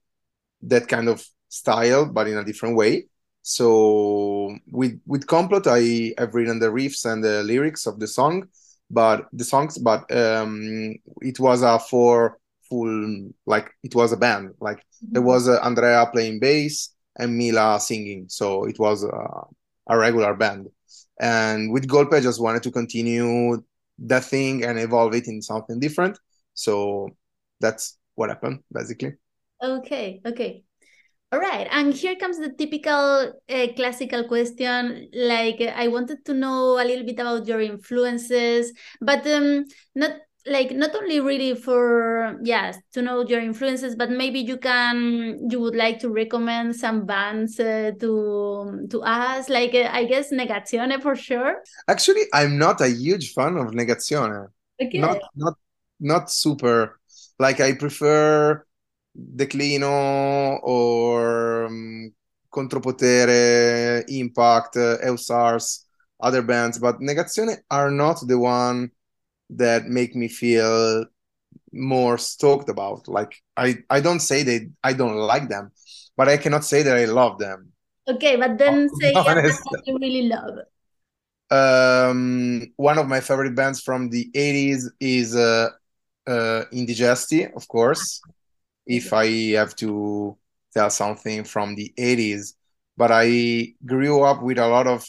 that 0.62 0.88
kind 0.88 1.08
of 1.10 1.26
style, 1.50 2.06
but 2.06 2.28
in 2.28 2.38
a 2.38 2.44
different 2.44 2.76
way. 2.76 3.08
So 3.42 4.56
with 4.72 5.00
with 5.06 5.28
Complot, 5.28 5.68
I 5.68 6.14
have 6.18 6.34
written 6.36 6.60
the 6.60 6.68
riffs 6.68 7.06
and 7.06 7.24
the 7.24 7.44
lyrics 7.44 7.86
of 7.86 8.00
the 8.00 8.08
song, 8.08 8.48
but 8.90 9.28
the 9.32 9.46
songs, 9.46 9.78
but 9.78 10.12
um, 10.12 10.96
it 11.22 11.40
was 11.40 11.62
a 11.62 11.80
four 11.80 12.40
full 12.70 13.30
like 13.46 13.72
it 13.84 13.96
was 13.96 14.12
a 14.12 14.18
band. 14.18 14.54
Like 14.60 14.80
mm-hmm. 14.80 15.14
there 15.14 15.22
was 15.22 15.48
uh, 15.48 15.60
Andrea 15.64 16.06
playing 16.12 16.40
bass, 16.40 16.94
and 17.18 17.38
Mila 17.38 17.80
singing. 17.80 18.26
So 18.30 18.66
it 18.66 18.80
was 18.80 19.04
uh, 19.04 19.42
a 19.88 19.98
regular 19.98 20.34
band. 20.36 20.68
And 21.20 21.72
with 21.72 21.88
Golpe, 21.88 22.14
I 22.14 22.20
just 22.20 22.42
wanted 22.42 22.64
to 22.64 22.72
continue 22.72 23.64
that 24.00 24.24
thing 24.24 24.64
and 24.64 24.78
evolve 24.78 25.16
it 25.16 25.28
in 25.28 25.42
something 25.42 25.80
different. 25.80 26.20
So 26.54 27.10
that's 27.60 27.98
what 28.16 28.30
happened, 28.30 28.64
basically. 28.72 29.14
Okay, 29.62 30.22
okay. 30.26 30.64
All 31.32 31.40
right, 31.40 31.68
and 31.72 31.94
here 31.94 32.16
comes 32.16 32.40
the 32.40 32.54
typical 32.54 33.34
uh, 33.50 33.68
classical 33.76 34.24
question. 34.30 35.10
Like, 35.14 35.62
I 35.62 35.90
wanted 35.90 36.24
to 36.26 36.34
know 36.34 36.80
a 36.80 36.86
little 36.86 37.06
bit 37.06 37.20
about 37.20 37.46
your 37.48 37.60
influences, 37.60 38.72
but 39.02 39.28
um, 39.28 39.66
not 39.94 40.12
like 40.48 40.72
not 40.72 40.96
only 40.96 41.20
really 41.20 41.54
for 41.56 42.40
yes 42.44 42.78
to 42.94 43.02
know 43.02 43.26
your 43.28 43.40
influences 43.40 43.96
but 43.96 44.10
maybe 44.10 44.40
you 44.40 44.58
can 44.58 45.38
you 45.50 45.60
would 45.60 45.76
like 45.76 46.00
to 46.00 46.10
recommend 46.10 46.76
some 46.76 47.06
bands 47.06 47.60
uh, 47.60 47.92
to 48.00 48.88
to 48.90 49.02
us 49.02 49.50
like 49.50 49.74
uh, 49.74 49.90
i 49.92 50.06
guess 50.06 50.32
negazione 50.32 51.02
for 51.02 51.16
sure 51.16 51.62
actually 51.88 52.22
i'm 52.34 52.58
not 52.58 52.80
a 52.82 52.88
huge 52.88 53.34
fan 53.34 53.58
of 53.58 53.68
negazione 53.72 54.48
okay. 54.82 55.00
not 55.00 55.20
not 55.36 55.54
not 56.00 56.32
super 56.32 57.00
like 57.40 57.60
i 57.60 57.74
prefer 57.74 58.64
declino 59.36 60.60
or 60.64 61.66
um, 61.66 62.12
contropotere 62.52 64.04
impact 64.08 64.78
uh, 64.78 64.98
Eu's 65.06 65.30
Arse 65.30 65.86
other 66.20 66.42
bands 66.42 66.80
but 66.80 67.00
negazione 67.00 67.58
are 67.70 67.92
not 67.92 68.20
the 68.28 68.38
one 68.38 68.92
that 69.50 69.86
make 69.86 70.16
me 70.16 70.28
feel 70.28 71.06
more 71.72 72.18
stoked 72.18 72.70
about. 72.70 73.08
Like 73.08 73.42
I, 73.56 73.78
I 73.90 74.00
don't 74.00 74.20
say 74.20 74.44
that 74.44 74.70
I 74.84 74.94
don't 74.94 75.16
like 75.16 75.50
them, 75.50 75.72
but 76.16 76.28
I 76.28 76.38
cannot 76.38 76.66
say 76.66 76.84
that 76.84 76.98
I 76.98 77.06
love 77.06 77.40
them. 77.40 77.72
Okay, 78.08 78.38
but 78.38 78.58
then 78.58 78.90
say 79.02 79.12
yeah, 79.14 79.24
that 79.24 79.84
you 79.86 79.98
really 79.98 80.30
love. 80.30 80.60
Um, 81.50 82.74
one 82.76 82.98
of 82.98 83.08
my 83.08 83.20
favorite 83.20 83.56
bands 83.56 83.82
from 83.82 84.10
the 84.10 84.30
'80s 84.34 84.90
is 85.00 85.36
uh, 85.36 85.70
uh, 86.26 86.64
Indigesti, 86.72 87.54
of 87.54 87.68
course. 87.68 88.22
If 88.88 89.14
I 89.14 89.28
have 89.58 89.76
to 89.78 90.38
tell 90.74 90.90
something 90.90 91.44
from 91.44 91.76
the 91.76 91.94
'80s, 91.98 92.54
but 92.98 93.12
I 93.14 93.74
grew 93.86 94.24
up 94.24 94.42
with 94.42 94.58
a 94.58 94.68
lot 94.68 94.88
of 94.88 95.06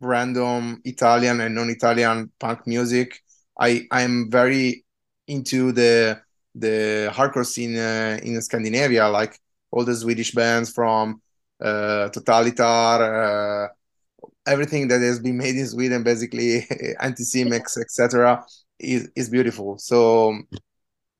random 0.00 0.80
Italian 0.84 1.40
and 1.40 1.54
non-Italian 1.54 2.30
punk 2.38 2.66
music 2.66 3.20
I 3.58 3.86
I'm 3.90 4.30
very 4.30 4.84
into 5.26 5.72
the 5.72 6.20
the 6.54 7.10
hardcore 7.12 7.44
scene 7.44 7.76
uh, 7.76 8.18
in 8.22 8.40
Scandinavia, 8.40 9.08
like 9.08 9.38
all 9.70 9.84
the 9.84 9.94
Swedish 9.94 10.32
bands 10.32 10.72
from 10.72 11.20
uh, 11.60 12.08
Totalitar, 12.10 13.66
uh, 13.66 13.68
everything 14.46 14.88
that 14.88 15.00
has 15.00 15.18
been 15.20 15.36
made 15.44 15.56
in 15.56 15.66
Sweden, 15.66 16.02
basically 16.02 16.62
Anticimex, 17.00 17.78
etc., 17.78 18.44
is 18.78 19.10
is 19.16 19.28
beautiful. 19.28 19.78
So 19.78 20.38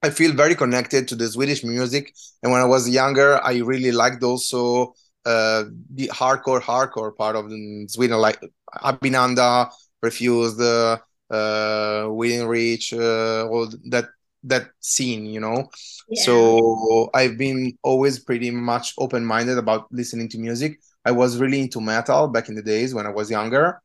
I 0.02 0.10
feel 0.10 0.32
very 0.32 0.54
connected 0.54 1.08
to 1.08 1.16
the 1.16 1.28
Swedish 1.28 1.64
music, 1.64 2.14
and 2.42 2.52
when 2.52 2.60
I 2.60 2.64
was 2.64 2.88
younger, 2.88 3.42
I 3.42 3.58
really 3.58 3.90
liked 3.90 4.22
also 4.22 4.94
uh, 5.24 5.64
the 5.92 6.08
hardcore 6.08 6.60
hardcore 6.60 7.14
part 7.16 7.36
of 7.36 7.50
the 7.50 7.86
Sweden, 7.88 8.18
like 8.18 8.40
Abhinanda, 8.76 9.70
Refused, 10.02 10.60
uh, 10.60 10.98
uh, 11.30 12.08
Within 12.10 12.46
Reach, 12.46 12.94
uh, 12.94 13.48
all 13.48 13.68
that 13.86 14.08
that 14.44 14.70
scene, 14.80 15.26
you 15.26 15.40
know. 15.40 15.68
Yeah. 16.08 16.22
So 16.22 17.10
I've 17.12 17.36
been 17.36 17.76
always 17.82 18.20
pretty 18.20 18.50
much 18.50 18.94
open 18.98 19.24
minded 19.24 19.58
about 19.58 19.92
listening 19.92 20.28
to 20.30 20.38
music. 20.38 20.80
I 21.04 21.10
was 21.10 21.38
really 21.38 21.60
into 21.60 21.80
metal 21.80 22.28
back 22.28 22.48
in 22.48 22.54
the 22.54 22.62
days 22.62 22.94
when 22.94 23.06
I 23.06 23.10
was 23.10 23.30
younger. 23.30 23.82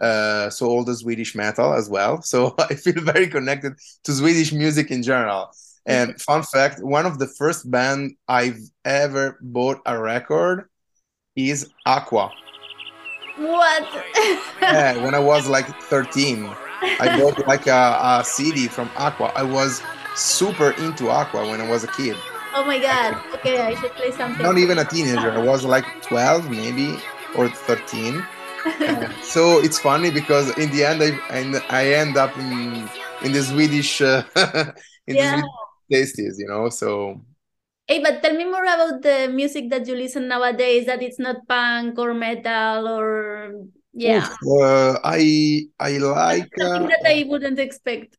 Uh, 0.00 0.50
so 0.50 0.66
all 0.66 0.84
the 0.84 0.94
Swedish 0.94 1.34
metal 1.34 1.72
as 1.72 1.88
well. 1.88 2.20
So 2.22 2.54
I 2.58 2.74
feel 2.74 3.00
very 3.00 3.28
connected 3.28 3.74
to 4.04 4.12
Swedish 4.12 4.52
music 4.52 4.90
in 4.90 5.02
general. 5.02 5.50
And 5.86 6.20
fun 6.28 6.42
fact, 6.42 6.82
one 6.82 7.06
of 7.06 7.18
the 7.18 7.26
first 7.26 7.70
band 7.70 8.16
I've 8.28 8.60
ever 8.84 9.38
bought 9.40 9.80
a 9.86 9.98
record 10.00 10.68
is 11.36 11.70
Aqua. 11.86 12.30
What? 13.36 14.04
yeah, 14.62 14.96
when 15.04 15.14
I 15.14 15.18
was 15.18 15.48
like 15.48 15.66
13, 15.82 16.46
I 17.00 17.18
bought 17.18 17.46
like 17.48 17.66
a, 17.66 17.98
a 18.20 18.24
CD 18.24 18.68
from 18.68 18.90
Aqua. 18.96 19.32
I 19.34 19.42
was 19.42 19.82
super 20.14 20.70
into 20.72 21.10
Aqua 21.10 21.48
when 21.48 21.60
I 21.60 21.68
was 21.68 21.82
a 21.84 21.88
kid. 21.88 22.16
Oh 22.56 22.64
my 22.64 22.78
god. 22.78 23.20
Okay, 23.34 23.60
I 23.60 23.74
should 23.74 23.90
play 23.92 24.12
something. 24.12 24.44
Not 24.44 24.58
even 24.58 24.78
a 24.78 24.84
teenager. 24.84 25.32
I 25.32 25.38
was 25.38 25.64
like 25.64 25.84
12 26.02 26.48
maybe 26.48 26.96
or 27.36 27.48
13. 27.48 28.24
So 29.22 29.60
it's 29.60 29.78
funny 29.78 30.10
because 30.10 30.56
in 30.58 30.70
the 30.70 30.84
end 30.84 31.02
I 31.02 31.12
I 31.68 31.94
end 31.94 32.16
up 32.16 32.36
in 32.38 32.88
in 33.22 33.32
the 33.32 33.42
Swedish 33.42 34.00
uh, 34.00 34.22
in 35.06 35.16
yeah. 35.16 35.36
the 35.36 35.42
Swedish 35.42 36.12
tasties, 36.12 36.34
you 36.38 36.48
know. 36.48 36.68
So 36.70 37.20
Hey, 37.86 38.00
but 38.00 38.22
tell 38.22 38.32
me 38.32 38.46
more 38.46 38.64
about 38.64 39.02
the 39.02 39.28
music 39.28 39.68
that 39.68 39.86
you 39.86 39.94
listen 39.94 40.26
nowadays. 40.28 40.86
That 40.86 41.02
it's 41.02 41.18
not 41.18 41.46
punk 41.46 41.98
or 41.98 42.14
metal 42.14 42.88
or 42.88 43.52
yeah. 43.92 44.28
Uh, 44.40 44.96
I 45.04 45.68
I 45.78 45.98
like 45.98 46.48
something 46.58 46.86
uh, 46.86 46.88
that 46.88 47.04
I 47.04 47.24
wouldn't 47.28 47.58
expect. 47.58 48.16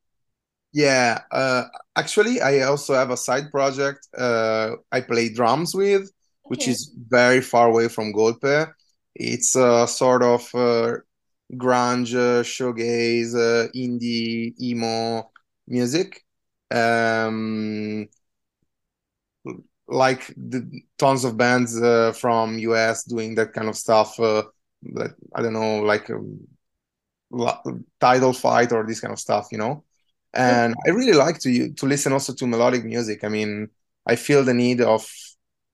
Yeah, 0.71 1.21
uh, 1.31 1.63
actually, 1.95 2.41
I 2.41 2.61
also 2.61 2.93
have 2.93 3.09
a 3.09 3.17
side 3.17 3.49
project. 3.49 4.07
Uh, 4.15 4.75
I 4.91 5.01
play 5.01 5.29
drums 5.29 5.73
with, 5.73 6.03
okay. 6.03 6.11
which 6.43 6.67
is 6.67 6.93
very 7.07 7.41
far 7.41 7.69
away 7.69 7.87
from 7.87 8.13
Golpe. 8.13 8.71
It's 9.15 9.55
a 9.55 9.87
sort 9.87 10.23
of 10.23 10.53
uh, 10.53 10.97
grunge, 11.53 12.15
uh, 12.15 12.43
shoegaze, 12.43 13.35
uh, 13.35 13.69
indie, 13.75 14.53
emo 14.61 15.31
music. 15.67 16.23
Um, 16.71 18.09
like 19.87 20.33
the 20.35 20.67
tons 20.97 21.23
of 21.25 21.37
bands 21.37 21.79
uh, 21.81 22.11
from 22.13 22.57
US 22.59 23.03
doing 23.03 23.35
that 23.35 23.53
kind 23.53 23.69
of 23.69 23.77
stuff. 23.77 24.19
Uh, 24.19 24.43
I 25.35 25.41
don't 25.41 25.53
know, 25.53 25.79
like 25.81 26.09
um, 26.09 26.47
title 27.99 28.33
fight 28.33 28.71
or 28.71 28.85
this 28.85 28.99
kind 28.99 29.11
of 29.13 29.19
stuff, 29.19 29.47
you 29.51 29.57
know. 29.57 29.83
And 30.33 30.75
I 30.85 30.91
really 30.91 31.13
like 31.13 31.39
to 31.39 31.71
to 31.73 31.85
listen 31.85 32.11
also 32.13 32.33
to 32.33 32.47
melodic 32.47 32.83
music. 32.83 33.23
I 33.23 33.29
mean, 33.29 33.69
I 34.05 34.15
feel 34.15 34.43
the 34.43 34.53
need 34.53 34.81
of 34.81 35.07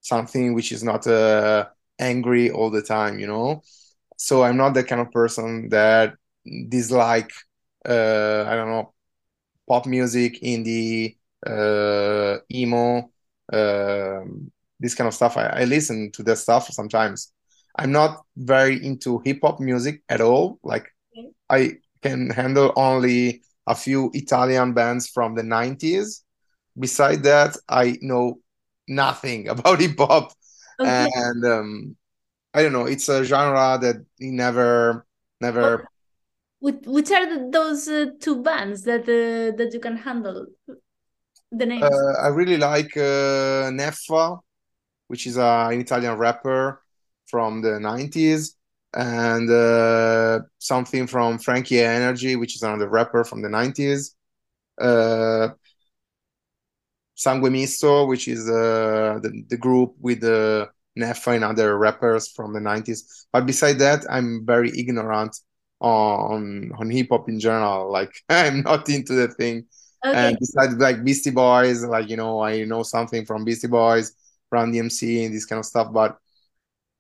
something 0.02 0.54
which 0.54 0.72
is 0.72 0.84
not 0.84 1.08
uh, 1.08 1.66
angry 2.02 2.52
all 2.52 2.70
the 2.70 2.82
time, 2.82 3.20
you 3.20 3.28
know. 3.28 3.64
So 4.18 4.44
I'm 4.44 4.58
not 4.58 4.74
the 4.74 4.84
kind 4.84 5.02
of 5.02 5.12
person 5.12 5.70
that 5.70 6.16
dislike, 6.70 7.32
uh, 7.88 8.46
I 8.48 8.56
don't 8.56 8.70
know, 8.70 8.94
pop 9.68 9.86
music, 9.86 10.42
indie, 10.42 11.18
uh, 11.46 12.38
emo 12.54 13.12
um, 13.54 14.52
this 14.80 14.96
kind 14.96 15.08
of 15.08 15.14
stuff. 15.14 15.38
I, 15.38 15.48
I 15.48 15.64
listen 15.66 16.12
to 16.14 16.24
that 16.24 16.38
stuff 16.38 16.68
sometimes. 16.72 17.32
I'm 17.78 17.92
not 17.92 18.24
very 18.36 18.84
into 18.86 19.20
hip 19.24 19.40
hop 19.44 19.60
music 19.60 20.04
at 20.10 20.22
all. 20.22 20.60
Like 20.64 20.88
okay. 21.18 21.30
I 21.50 21.74
can 22.02 22.30
handle 22.30 22.74
only 22.76 23.44
a 23.68 23.76
few 23.76 24.12
Italian 24.14 24.74
bands 24.74 25.08
from 25.08 25.36
the 25.36 25.44
90s. 25.44 26.24
Beside 26.78 27.24
that, 27.24 27.58
I 27.70 27.98
know 28.02 28.40
nothing 28.88 29.48
about 29.54 29.80
hip 29.82 29.98
hop. 29.98 30.34
Okay. 30.82 31.10
And 31.16 31.46
um, 31.46 31.96
I 32.54 32.64
don't 32.64 32.74
know, 32.74 32.86
it's 32.86 33.08
a 33.10 33.24
genre 33.24 33.78
that 33.82 34.06
he 34.18 34.32
never 34.32 35.06
never 35.40 35.88
which 36.62 37.12
are 37.12 37.26
the, 37.26 37.50
those 37.52 37.88
uh, 37.88 38.06
two 38.20 38.42
bands 38.42 38.84
that 38.84 39.02
uh, 39.02 39.56
that 39.58 39.72
you 39.74 39.80
can 39.80 39.98
handle 39.98 40.46
the 41.52 41.66
names? 41.66 41.84
Uh, 41.84 42.22
I 42.22 42.28
really 42.28 42.58
like 42.58 42.96
uh, 42.96 43.70
Neffa, 43.72 44.40
which 45.08 45.28
is 45.28 45.38
an 45.38 45.80
Italian 45.80 46.18
rapper 46.18 46.82
from 47.28 47.62
the 47.62 47.80
90s, 47.80 48.56
and 48.94 49.50
uh, 49.50 50.42
something 50.60 51.08
from 51.08 51.40
Frankie 51.40 51.82
Energy, 51.82 52.36
which 52.36 52.56
is 52.56 52.64
another 52.64 52.90
rapper 52.90 53.24
from 53.24 53.42
the 53.42 53.50
90s. 53.50 54.16
Uh, 57.22 57.30
Sangue 57.30 57.52
Misto, 57.52 58.06
which 58.08 58.28
is 58.28 58.50
uh, 58.50 59.20
the, 59.22 59.44
the 59.50 59.58
group 59.58 59.96
with 60.00 60.22
the 60.22 60.70
Neffa 60.98 61.36
and 61.36 61.44
other 61.44 61.78
rappers 61.78 62.30
from 62.30 62.54
the 62.54 62.60
90s. 62.60 63.26
But 63.32 63.46
beside 63.46 63.80
that, 63.80 64.06
I'm 64.10 64.46
very 64.46 64.72
ignorant 64.78 65.36
on 65.80 66.72
on 66.78 66.90
hip 66.92 67.08
hop 67.10 67.28
in 67.30 67.40
general. 67.40 67.92
Like 67.92 68.12
I'm 68.30 68.62
not 68.62 68.90
into 68.90 69.14
the 69.14 69.28
thing. 69.30 69.66
Okay. 70.04 70.18
And 70.18 70.38
besides 70.40 70.76
like 70.76 71.04
Beastie 71.04 71.32
Boys, 71.32 71.84
like 71.84 72.10
you 72.10 72.18
know, 72.18 72.42
I 72.42 72.64
know 72.66 72.84
something 72.84 73.26
from 73.26 73.46
Beastie 73.46 73.68
Boys, 73.68 74.14
Run 74.52 74.74
DMC, 74.74 75.26
and 75.26 75.34
this 75.34 75.46
kind 75.46 75.60
of 75.60 75.66
stuff, 75.66 75.94
but 75.94 76.18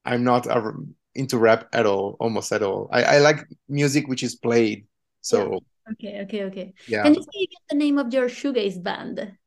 I'm 0.06 0.24
not 0.24 0.46
a, 0.46 0.74
into 1.16 1.38
rap 1.38 1.68
at 1.74 1.86
all, 1.86 2.16
almost 2.20 2.52
at 2.52 2.64
all. 2.64 2.90
I, 2.92 3.04
I 3.04 3.20
like 3.20 3.48
music 3.68 4.08
which 4.08 4.24
is 4.24 4.36
played. 4.36 4.86
So 5.22 5.38
yeah. 5.52 5.94
okay, 5.94 6.22
okay, 6.22 6.44
okay. 6.44 6.74
Yeah. 6.88 7.04
Can 7.04 7.16
you 7.16 7.24
say 7.24 7.48
the 7.70 7.76
name 7.76 7.98
of 7.98 8.14
your 8.14 8.30
shoegaze 8.30 8.82
band? 8.82 9.38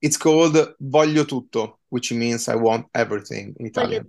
It's 0.00 0.16
called 0.16 0.54
Voglio 0.80 1.26
Tutto, 1.26 1.78
which 1.88 2.12
means 2.12 2.48
I 2.48 2.54
want 2.54 2.86
everything 2.94 3.54
in 3.58 3.66
Italian. 3.66 4.06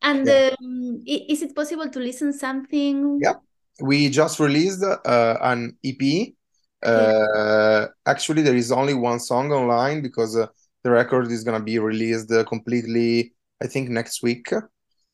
And 0.00 0.26
yeah. 0.26 0.50
um, 0.60 1.02
is 1.06 1.42
it 1.42 1.54
possible 1.54 1.88
to 1.88 1.98
listen 1.98 2.32
something? 2.32 3.18
Yeah, 3.20 3.34
we 3.80 4.08
just 4.08 4.40
released 4.40 4.82
uh, 4.82 5.36
an 5.42 5.76
EP 5.84 6.34
uh, 6.82 7.86
actually, 8.06 8.42
there 8.42 8.54
is 8.54 8.70
only 8.70 8.94
one 8.94 9.20
song 9.20 9.52
online 9.52 10.00
because 10.02 10.36
uh, 10.36 10.46
the 10.84 10.90
record 10.90 11.30
is 11.30 11.44
gonna 11.44 11.62
be 11.62 11.78
released 11.78 12.30
uh, 12.30 12.44
completely. 12.44 13.34
I 13.62 13.66
think 13.66 13.90
next 13.90 14.22
week. 14.22 14.52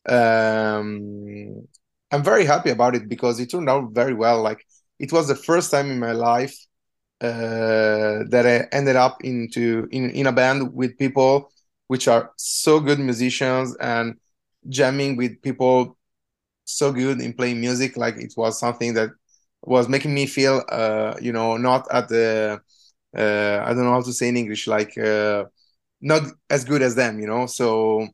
Um, 0.07 1.67
I'm 2.11 2.23
very 2.23 2.45
happy 2.45 2.69
about 2.69 2.95
it 2.95 3.09
because 3.09 3.39
it 3.39 3.49
turned 3.49 3.69
out 3.69 3.91
very 3.91 4.13
well. 4.13 4.41
Like 4.41 4.63
it 4.99 5.11
was 5.11 5.27
the 5.27 5.35
first 5.35 5.71
time 5.71 5.89
in 5.89 5.99
my 5.99 6.11
life 6.11 6.55
uh, 7.21 8.23
that 8.29 8.45
I 8.45 8.75
ended 8.75 8.95
up 8.95 9.23
into 9.23 9.87
in 9.91 10.09
in 10.11 10.27
a 10.27 10.31
band 10.31 10.73
with 10.73 10.97
people 10.97 11.51
which 11.87 12.07
are 12.07 12.31
so 12.37 12.79
good 12.79 12.99
musicians 12.99 13.75
and 13.77 14.15
jamming 14.69 15.15
with 15.15 15.41
people 15.41 15.97
so 16.65 16.91
good 16.91 17.21
in 17.21 17.33
playing 17.33 17.61
music. 17.61 17.97
Like 17.97 18.17
it 18.17 18.33
was 18.37 18.59
something 18.59 18.93
that 18.95 19.11
was 19.61 19.87
making 19.89 20.13
me 20.13 20.25
feel 20.25 20.63
uh, 20.69 21.15
you 21.21 21.31
know 21.31 21.57
not 21.57 21.87
at 21.91 22.09
the 22.09 22.61
uh, 23.17 23.61
I 23.65 23.73
don't 23.73 23.83
know 23.83 23.91
how 23.93 24.01
to 24.01 24.13
say 24.13 24.29
in 24.29 24.37
English 24.37 24.67
like 24.67 24.97
uh, 24.97 25.45
not 26.01 26.23
as 26.49 26.65
good 26.65 26.81
as 26.81 26.95
them 26.95 27.19
you 27.19 27.27
know 27.27 27.45
so 27.47 28.07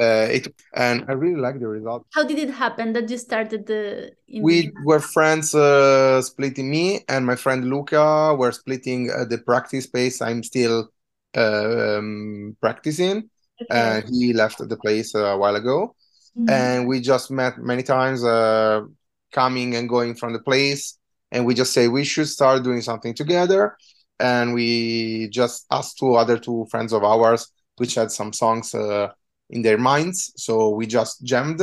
uh, 0.00 0.28
it 0.30 0.54
and 0.74 1.04
I 1.08 1.12
really 1.12 1.40
like 1.40 1.58
the 1.58 1.68
result. 1.68 2.06
How 2.14 2.24
did 2.24 2.38
it 2.38 2.50
happen 2.50 2.92
that 2.92 3.08
you 3.10 3.18
started 3.18 3.66
the? 3.66 4.12
we 4.40 4.68
the... 4.68 4.72
were 4.84 5.00
friends 5.00 5.54
uh, 5.54 6.22
splitting 6.22 6.70
me 6.70 7.04
and 7.08 7.26
my 7.26 7.36
friend 7.36 7.68
Luca 7.68 8.34
were 8.38 8.52
splitting 8.52 9.10
uh, 9.10 9.24
the 9.24 9.38
practice 9.38 9.84
space. 9.84 10.22
I'm 10.22 10.42
still 10.42 10.90
uh, 11.36 11.98
um, 11.98 12.56
practicing. 12.60 13.30
Okay. 13.60 13.66
And 13.70 14.04
he 14.08 14.32
left 14.32 14.58
the 14.58 14.76
place 14.76 15.16
a 15.16 15.36
while 15.36 15.56
ago, 15.56 15.96
mm 16.36 16.46
-hmm. 16.46 16.52
and 16.52 16.86
we 16.88 17.00
just 17.00 17.30
met 17.30 17.58
many 17.58 17.82
times. 17.82 18.22
Uh, 18.22 18.86
coming 19.32 19.76
and 19.76 19.88
going 19.88 20.14
from 20.14 20.32
the 20.32 20.38
place 20.38 20.98
and 21.32 21.44
we 21.44 21.54
just 21.54 21.72
say 21.72 21.88
we 21.88 22.04
should 22.04 22.28
start 22.28 22.62
doing 22.62 22.80
something 22.80 23.14
together 23.14 23.76
and 24.20 24.54
we 24.54 25.28
just 25.28 25.66
asked 25.70 25.98
two 25.98 26.14
other 26.14 26.38
two 26.38 26.66
friends 26.70 26.92
of 26.92 27.04
ours 27.04 27.52
which 27.76 27.94
had 27.94 28.10
some 28.10 28.32
songs 28.32 28.74
uh, 28.74 29.08
in 29.50 29.62
their 29.62 29.78
minds 29.78 30.32
so 30.36 30.70
we 30.70 30.86
just 30.86 31.22
jammed. 31.24 31.62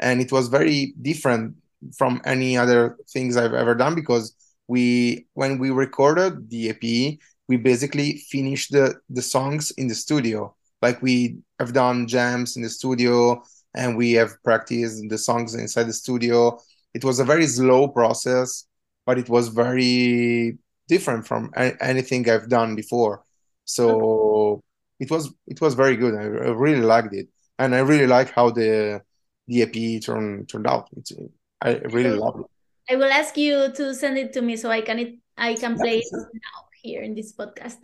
And 0.00 0.20
it 0.20 0.32
was 0.32 0.48
very 0.48 0.94
different 1.00 1.56
from 1.96 2.20
any 2.26 2.58
other 2.58 2.96
things 3.08 3.38
i've 3.38 3.54
ever 3.54 3.74
done 3.74 3.94
because 3.94 4.34
we 4.68 5.26
when 5.32 5.58
we 5.58 5.70
recorded 5.70 6.50
the 6.50 6.68
ep 6.68 7.18
we 7.50 7.56
basically 7.56 8.18
finished 8.30 8.70
the 8.70 8.94
the 9.10 9.20
songs 9.20 9.72
in 9.72 9.88
the 9.88 9.94
studio. 9.94 10.54
Like 10.80 11.02
we 11.02 11.38
have 11.58 11.72
done 11.72 12.06
jams 12.06 12.56
in 12.56 12.62
the 12.62 12.70
studio 12.70 13.42
and 13.74 13.96
we 13.96 14.12
have 14.12 14.40
practiced 14.44 15.02
the 15.08 15.18
songs 15.18 15.56
inside 15.56 15.88
the 15.88 15.92
studio. 16.04 16.60
It 16.94 17.04
was 17.04 17.18
a 17.18 17.24
very 17.24 17.48
slow 17.48 17.88
process, 17.88 18.66
but 19.04 19.18
it 19.18 19.28
was 19.28 19.48
very 19.48 20.58
different 20.86 21.26
from 21.26 21.50
anything 21.80 22.30
I've 22.30 22.48
done 22.48 22.76
before. 22.76 23.24
So 23.64 24.62
it 25.00 25.10
was 25.10 25.32
it 25.46 25.60
was 25.60 25.74
very 25.74 25.96
good. 25.96 26.14
I, 26.14 26.24
I 26.24 26.50
really 26.52 26.82
liked 26.82 27.14
it, 27.14 27.28
and 27.58 27.74
I 27.74 27.80
really 27.80 28.06
like 28.06 28.30
how 28.30 28.50
the 28.50 29.00
the 29.48 29.62
EP 29.62 30.02
turned 30.02 30.48
turned 30.48 30.66
out. 30.66 30.88
It's, 30.96 31.12
I 31.60 31.76
really 31.90 32.10
love 32.10 32.40
it. 32.40 32.46
I 32.92 32.96
will 32.96 33.10
ask 33.10 33.36
you 33.36 33.72
to 33.72 33.94
send 33.94 34.18
it 34.18 34.32
to 34.34 34.42
me 34.42 34.56
so 34.56 34.70
I 34.70 34.82
can 34.82 34.98
it 34.98 35.18
I 35.36 35.54
can 35.54 35.76
play 35.76 35.98
it 35.98 36.06
now 36.12 36.68
here 36.82 37.02
in 37.02 37.14
this 37.14 37.32
podcast. 37.32 37.78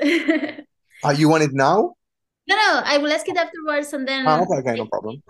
uh, 1.02 1.10
you 1.16 1.28
want 1.28 1.42
it 1.42 1.52
now? 1.52 1.94
No, 2.48 2.54
no, 2.54 2.82
I 2.84 2.98
will 2.98 3.12
ask 3.12 3.28
it 3.28 3.36
afterwards 3.36 3.92
and 3.92 4.06
then. 4.06 4.26
Ah, 4.26 4.40
okay, 4.42 4.58
okay, 4.60 4.76
no 4.76 4.86
problem. 4.86 5.22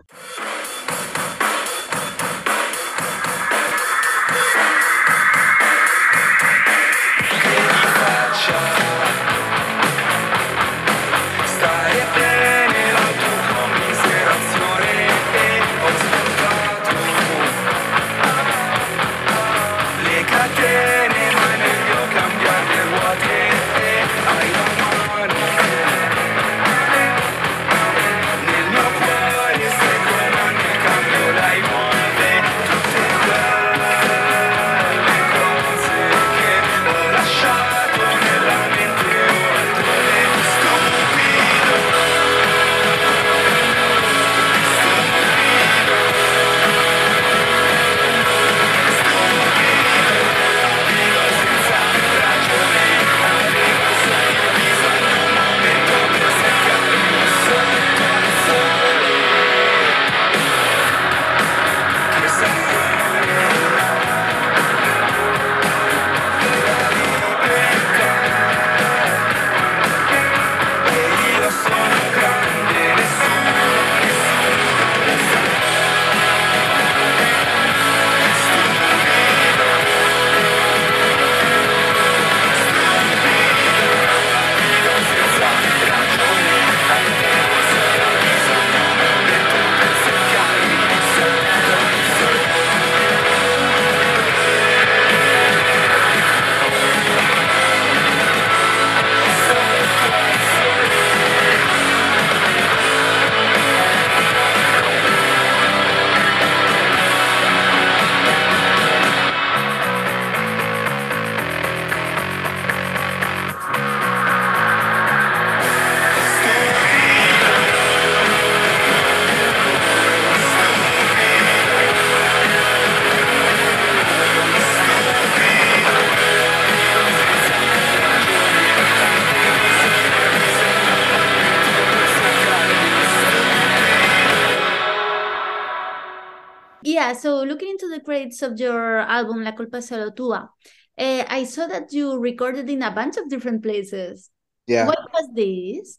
Yeah, 137.07 137.12
so 137.12 137.42
looking 137.45 137.69
into 137.69 137.88
the 137.88 138.01
credits 138.01 138.42
of 138.42 138.59
your 138.59 138.99
album 138.99 139.45
La 139.45 139.53
Culpa 139.53 139.81
Solo 139.81 140.11
Tua, 140.11 140.51
uh, 140.99 141.25
I 141.29 141.45
saw 141.45 141.69
that 141.69 141.92
you 141.92 142.19
recorded 142.19 142.69
in 142.69 142.83
a 142.83 142.90
bunch 142.90 143.16
of 143.16 143.29
different 143.29 143.62
places. 143.62 144.29
Yeah. 144.66 144.87
What 144.87 144.99
was 145.14 145.29
this? 145.33 145.99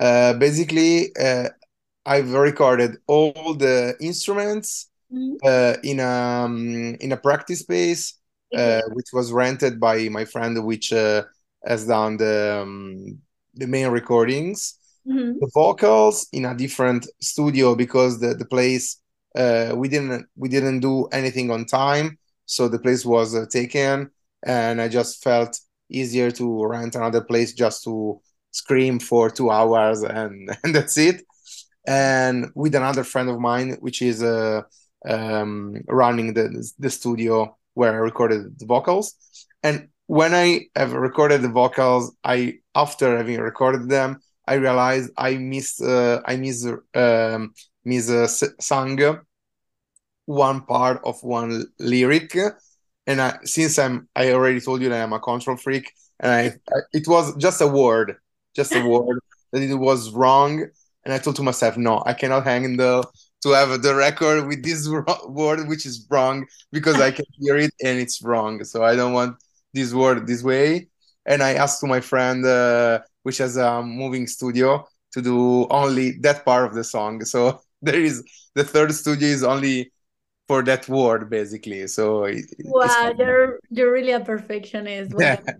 Uh, 0.00 0.32
basically, 0.34 1.14
uh, 1.20 1.50
I've 2.06 2.32
recorded 2.32 2.96
all 3.06 3.52
the 3.54 3.94
instruments 4.00 4.88
Mhm. 5.12 5.36
uh, 5.44 5.76
in 5.82 6.00
a 6.00 6.44
um, 6.46 6.96
in 6.98 7.12
a 7.12 7.18
practice 7.18 7.60
space, 7.60 8.14
Okay. 8.54 8.78
uh, 8.78 8.88
which 8.94 9.12
was 9.12 9.32
rented 9.32 9.78
by 9.78 10.08
my 10.08 10.24
friend, 10.24 10.64
which 10.64 10.94
uh, 10.94 11.24
has 11.66 11.86
done 11.86 12.16
the 12.16 12.60
um, 12.62 13.18
the 13.52 13.66
main 13.66 13.88
recordings. 13.88 14.78
Mhm. 15.04 15.40
The 15.40 15.50
vocals 15.52 16.26
in 16.32 16.46
a 16.46 16.54
different 16.54 17.06
studio 17.20 17.74
because 17.74 18.18
the 18.18 18.32
the 18.34 18.46
place 18.46 18.96
uh, 19.36 19.72
we 19.74 19.88
didn't 19.88 20.26
we 20.36 20.48
didn't 20.48 20.80
do 20.80 21.06
anything 21.06 21.50
on 21.50 21.64
time, 21.66 22.18
so 22.46 22.68
the 22.68 22.78
place 22.78 23.04
was 23.04 23.34
uh, 23.34 23.46
taken, 23.50 24.10
and 24.44 24.80
I 24.80 24.88
just 24.88 25.22
felt 25.22 25.58
easier 25.90 26.30
to 26.32 26.64
rent 26.66 26.94
another 26.94 27.22
place 27.22 27.52
just 27.52 27.84
to 27.84 28.20
scream 28.50 28.98
for 28.98 29.30
two 29.30 29.50
hours 29.50 30.02
and 30.02 30.50
and 30.64 30.74
that's 30.74 30.98
it. 30.98 31.22
And 31.86 32.50
with 32.54 32.74
another 32.74 33.04
friend 33.04 33.30
of 33.30 33.40
mine, 33.40 33.76
which 33.80 34.02
is 34.02 34.22
uh, 34.22 34.62
um, 35.08 35.82
running 35.88 36.34
the 36.34 36.72
the 36.78 36.90
studio 36.90 37.56
where 37.74 37.92
I 37.92 37.96
recorded 37.96 38.58
the 38.58 38.66
vocals. 38.66 39.14
And 39.62 39.88
when 40.06 40.34
I 40.34 40.66
have 40.74 40.92
recorded 40.92 41.42
the 41.42 41.48
vocals, 41.48 42.14
I 42.24 42.58
after 42.74 43.16
having 43.16 43.40
recorded 43.40 43.88
them, 43.88 44.20
I 44.46 44.54
realized 44.54 45.12
I 45.16 45.36
missed 45.36 45.82
uh, 45.82 46.20
I 46.24 46.36
miss 46.36 46.66
um, 46.94 47.52
miss 47.88 48.10
uh, 48.10 48.26
sang 48.60 48.98
one 50.26 50.60
part 50.60 51.00
of 51.04 51.22
one 51.22 51.64
lyric. 51.78 52.36
And 53.06 53.20
I, 53.20 53.38
since 53.44 53.78
I'm 53.78 54.08
I 54.14 54.32
already 54.32 54.60
told 54.60 54.82
you 54.82 54.90
that 54.90 55.02
I'm 55.02 55.14
a 55.14 55.20
control 55.20 55.56
freak, 55.56 55.90
and 56.20 56.30
I, 56.30 56.42
I 56.74 56.80
it 56.92 57.08
was 57.08 57.34
just 57.36 57.60
a 57.62 57.66
word, 57.66 58.16
just 58.54 58.74
a 58.74 58.84
word 58.86 59.18
that 59.52 59.62
it 59.62 59.74
was 59.74 60.10
wrong. 60.12 60.66
And 61.04 61.14
I 61.14 61.18
told 61.18 61.36
to 61.36 61.42
myself, 61.42 61.78
no, 61.78 62.02
I 62.04 62.12
cannot 62.12 62.44
handle 62.44 63.10
to 63.42 63.50
have 63.50 63.82
the 63.82 63.94
record 63.94 64.46
with 64.46 64.62
this 64.62 64.86
word 65.28 65.68
which 65.68 65.86
is 65.86 66.06
wrong 66.10 66.46
because 66.70 67.00
I 67.00 67.10
can 67.10 67.24
hear 67.38 67.56
it 67.56 67.72
and 67.82 67.98
it's 67.98 68.20
wrong. 68.22 68.62
So 68.64 68.84
I 68.84 68.94
don't 68.94 69.14
want 69.14 69.36
this 69.72 69.94
word 69.94 70.26
this 70.26 70.42
way. 70.42 70.88
And 71.24 71.42
I 71.42 71.54
asked 71.54 71.80
to 71.80 71.86
my 71.86 72.00
friend, 72.00 72.44
uh, 72.44 73.00
which 73.22 73.38
has 73.38 73.56
a 73.56 73.82
moving 73.82 74.26
studio, 74.26 74.86
to 75.12 75.22
do 75.22 75.66
only 75.68 76.12
that 76.20 76.44
part 76.44 76.66
of 76.66 76.74
the 76.74 76.84
song. 76.84 77.24
So 77.24 77.60
there 77.82 78.00
is 78.00 78.22
the 78.54 78.64
third 78.64 78.92
studio 78.92 79.28
is 79.28 79.44
only 79.44 79.92
for 80.46 80.62
that 80.64 80.88
word 80.88 81.28
basically. 81.30 81.86
So 81.86 82.24
it, 82.24 82.44
Wow, 82.64 83.12
you're 83.16 83.60
you're 83.70 83.92
really 83.92 84.12
a 84.12 84.20
perfectionist. 84.20 85.12
Yeah. 85.18 85.40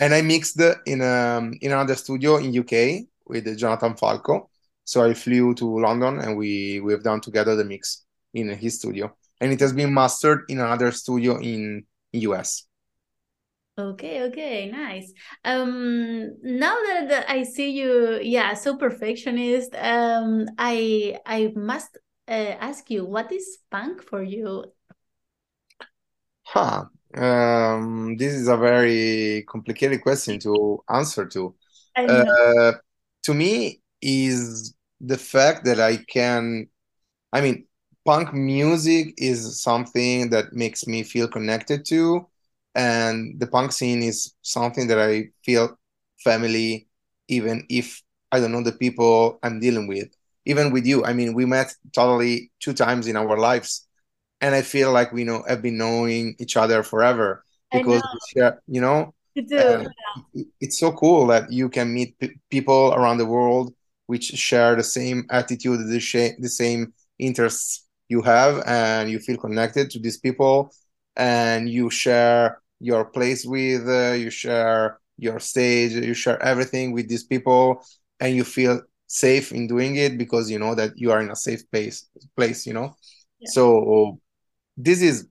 And 0.00 0.12
I 0.12 0.22
mixed 0.22 0.60
in 0.86 1.02
um 1.02 1.54
in 1.60 1.70
another 1.70 1.94
studio 1.94 2.38
in 2.38 2.58
UK 2.58 3.06
with 3.26 3.56
Jonathan 3.56 3.94
Falco. 3.94 4.50
So 4.84 5.04
I 5.04 5.14
flew 5.14 5.54
to 5.54 5.80
London 5.80 6.18
and 6.18 6.36
we 6.36 6.80
we 6.80 6.92
have 6.92 7.04
done 7.04 7.20
together 7.20 7.54
the 7.54 7.64
mix 7.64 8.04
in 8.34 8.48
his 8.48 8.78
studio. 8.78 9.16
And 9.40 9.52
it 9.52 9.60
has 9.60 9.72
been 9.72 9.94
mastered 9.94 10.46
in 10.48 10.58
another 10.58 10.90
studio 10.90 11.38
in 11.38 11.86
US. 12.12 12.66
Okay, 13.76 14.22
okay, 14.22 14.70
nice. 14.70 15.12
Um, 15.44 16.36
now 16.44 16.76
that 16.86 17.08
that 17.08 17.28
I 17.28 17.42
see 17.42 17.70
you, 17.72 18.20
yeah, 18.22 18.54
so 18.54 18.76
perfectionist, 18.76 19.74
um, 19.74 20.46
I 20.58 21.18
I 21.26 21.52
must 21.56 21.98
uh, 22.28 22.54
ask 22.60 22.88
you, 22.88 23.04
what 23.04 23.32
is 23.32 23.58
punk 23.72 24.00
for 24.00 24.22
you? 24.22 24.66
Huh. 26.42 26.84
Um, 27.16 28.16
this 28.16 28.32
is 28.34 28.48
a 28.48 28.56
very 28.56 29.44
complicated 29.48 30.02
question 30.02 30.38
to 30.40 30.82
answer 30.88 31.26
to. 31.26 31.54
Uh, 32.06 32.72
to 33.24 33.34
me 33.34 33.82
is 34.02 34.74
the 35.00 35.16
fact 35.18 35.64
that 35.64 35.80
I 35.80 35.98
can, 35.98 36.68
I 37.32 37.40
mean, 37.40 37.66
punk 38.04 38.34
music 38.34 39.14
is 39.18 39.60
something 39.62 40.30
that 40.30 40.52
makes 40.54 40.86
me 40.86 41.02
feel 41.04 41.28
connected 41.28 41.84
to, 41.86 42.26
and 42.74 43.38
the 43.38 43.46
punk 43.46 43.72
scene 43.72 44.02
is 44.02 44.34
something 44.42 44.86
that 44.88 44.98
I 44.98 45.30
feel 45.44 45.78
family, 46.22 46.88
even 47.28 47.66
if 47.68 48.02
I 48.32 48.40
don't 48.40 48.52
know 48.52 48.62
the 48.62 48.72
people 48.72 49.38
I'm 49.42 49.60
dealing 49.60 49.86
with. 49.86 50.08
Even 50.46 50.72
with 50.72 50.86
you, 50.86 51.04
I 51.04 51.12
mean, 51.12 51.34
we 51.34 51.46
met 51.46 51.74
totally 51.92 52.50
two 52.60 52.74
times 52.74 53.06
in 53.06 53.16
our 53.16 53.38
lives, 53.38 53.86
and 54.40 54.54
I 54.54 54.62
feel 54.62 54.92
like 54.92 55.12
we 55.12 55.24
know 55.24 55.42
have 55.48 55.62
been 55.62 55.78
knowing 55.78 56.34
each 56.38 56.56
other 56.56 56.82
forever 56.82 57.44
because 57.72 58.02
share, 58.28 58.60
you 58.66 58.80
know. 58.80 59.14
You 59.34 59.48
too. 59.48 59.56
Yeah. 59.56 60.44
It's 60.60 60.78
so 60.78 60.92
cool 60.92 61.26
that 61.28 61.50
you 61.50 61.68
can 61.68 61.92
meet 61.92 62.16
people 62.50 62.92
around 62.94 63.18
the 63.18 63.26
world 63.26 63.74
which 64.06 64.24
share 64.24 64.76
the 64.76 64.82
same 64.82 65.24
attitude, 65.30 65.88
the, 65.88 66.00
sh- 66.00 66.36
the 66.38 66.48
same 66.48 66.92
interests 67.18 67.86
you 68.08 68.20
have, 68.22 68.62
and 68.66 69.10
you 69.10 69.18
feel 69.18 69.36
connected 69.36 69.90
to 69.90 69.98
these 69.98 70.18
people, 70.18 70.70
and 71.16 71.68
you 71.70 71.88
share 71.90 72.60
your 72.84 73.04
place 73.06 73.44
with, 73.44 73.88
uh, 73.88 74.12
you 74.12 74.30
share 74.30 74.98
your 75.16 75.38
stage, 75.40 75.92
you 75.92 76.14
share 76.14 76.40
everything 76.42 76.92
with 76.92 77.08
these 77.08 77.24
people, 77.24 77.82
and 78.20 78.36
you 78.36 78.44
feel 78.44 78.82
safe 79.06 79.52
in 79.52 79.66
doing 79.66 79.96
it 79.96 80.18
because 80.18 80.50
you 80.50 80.58
know 80.58 80.74
that 80.74 80.92
you 80.96 81.10
are 81.12 81.20
in 81.20 81.30
a 81.30 81.36
safe 81.36 81.62
place. 81.70 82.08
Place, 82.36 82.66
you 82.66 82.74
know. 82.74 82.94
Yeah. 83.40 83.50
So 83.50 84.20
this 84.76 85.00
is 85.02 85.28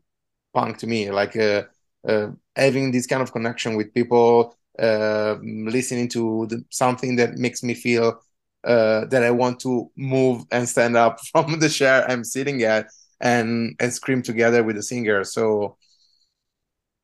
punk 0.54 0.78
to 0.80 0.88
me, 0.88 1.12
like 1.12 1.36
uh, 1.36 1.64
uh, 2.08 2.28
having 2.56 2.92
this 2.92 3.08
kind 3.08 3.22
of 3.22 3.32
connection 3.32 3.76
with 3.76 3.94
people, 3.94 4.56
uh, 4.80 5.36
listening 5.42 6.08
to 6.10 6.48
the, 6.48 6.64
something 6.70 7.16
that 7.18 7.36
makes 7.36 7.64
me 7.64 7.74
feel 7.74 8.20
uh, 8.64 9.06
that 9.06 9.24
I 9.24 9.32
want 9.32 9.60
to 9.62 9.92
move 9.98 10.46
and 10.52 10.68
stand 10.68 10.96
up 10.96 11.20
from 11.32 11.60
the 11.60 11.70
chair 11.70 12.10
I'm 12.10 12.24
sitting 12.24 12.64
at 12.64 12.88
and 13.20 13.76
and 13.80 13.94
scream 13.94 14.22
together 14.22 14.64
with 14.64 14.76
the 14.76 14.84
singer. 14.84 15.24
So 15.24 15.78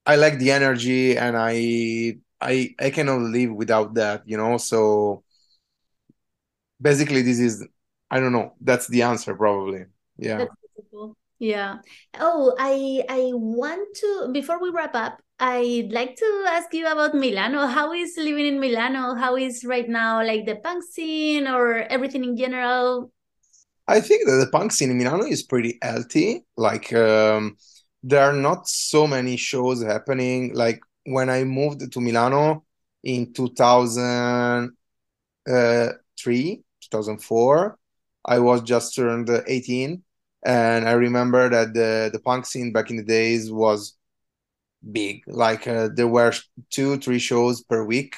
I 0.10 0.16
like 0.16 0.40
the 0.40 0.50
energy, 0.50 1.16
and 1.16 1.38
I 1.38 2.18
I 2.42 2.74
I 2.82 2.90
cannot 2.90 3.22
live 3.22 3.54
without 3.54 3.94
that, 3.94 4.24
you 4.26 4.38
know. 4.38 4.58
So 4.58 5.22
basically, 6.82 7.22
this 7.22 7.38
is 7.38 7.64
I 8.10 8.20
don't 8.20 8.34
know. 8.34 8.54
That's 8.60 8.88
the 8.88 9.04
answer, 9.04 9.36
probably. 9.36 9.86
Yeah. 10.18 10.46
Yeah. 11.38 11.86
Oh, 12.20 12.56
I 12.58 13.06
I 13.08 13.30
want 13.38 13.86
to 14.02 14.30
before 14.34 14.60
we 14.60 14.72
wrap 14.72 14.96
up, 14.96 15.22
I'd 15.40 15.92
like 15.92 16.16
to 16.16 16.46
ask 16.48 16.74
you 16.74 16.88
about 16.88 17.14
Milano. 17.14 17.68
How 17.68 17.94
is 17.94 18.18
living 18.18 18.48
in 18.48 18.60
Milano? 18.60 19.14
How 19.14 19.38
is 19.38 19.64
right 19.64 19.88
now 19.88 20.26
like 20.26 20.48
the 20.48 20.56
punk 20.56 20.84
scene 20.90 21.46
or 21.46 21.86
everything 21.86 22.26
in 22.26 22.36
general? 22.36 23.14
I 23.88 24.02
think 24.02 24.26
that 24.26 24.42
the 24.42 24.50
punk 24.50 24.72
scene 24.72 24.90
in 24.90 24.98
Milano 24.98 25.26
is 25.30 25.44
pretty 25.44 25.78
healthy. 25.84 26.46
Like 26.58 26.92
um, 26.94 27.58
there 28.04 28.24
are 28.24 28.34
not 28.34 28.68
so 28.68 29.08
many 29.08 29.38
shows 29.38 29.84
happening. 29.84 30.54
Like 30.54 30.82
when 31.06 31.30
I 31.30 31.44
moved 31.44 31.92
to 31.92 32.02
Milano 32.02 32.66
in 33.04 33.34
2003, 33.34 34.74
uh, 35.50 35.92
2004, 36.82 37.78
I 38.26 38.40
was 38.40 38.62
just 38.62 38.96
turned 38.96 39.30
18 39.48 40.04
and 40.46 40.88
I 40.88 40.94
remember 40.94 41.50
that 41.50 41.74
the 41.74 42.10
the 42.14 42.20
punk 42.20 42.46
scene 42.46 42.72
back 42.72 42.90
in 42.90 42.98
the 42.98 43.04
days 43.04 43.52
was 43.52 43.98
big. 44.92 45.24
Like 45.28 45.68
uh, 45.68 45.90
there 45.94 46.08
were 46.08 46.34
two, 46.70 46.98
three 46.98 47.20
shows 47.20 47.62
per 47.64 47.84
week 47.84 48.16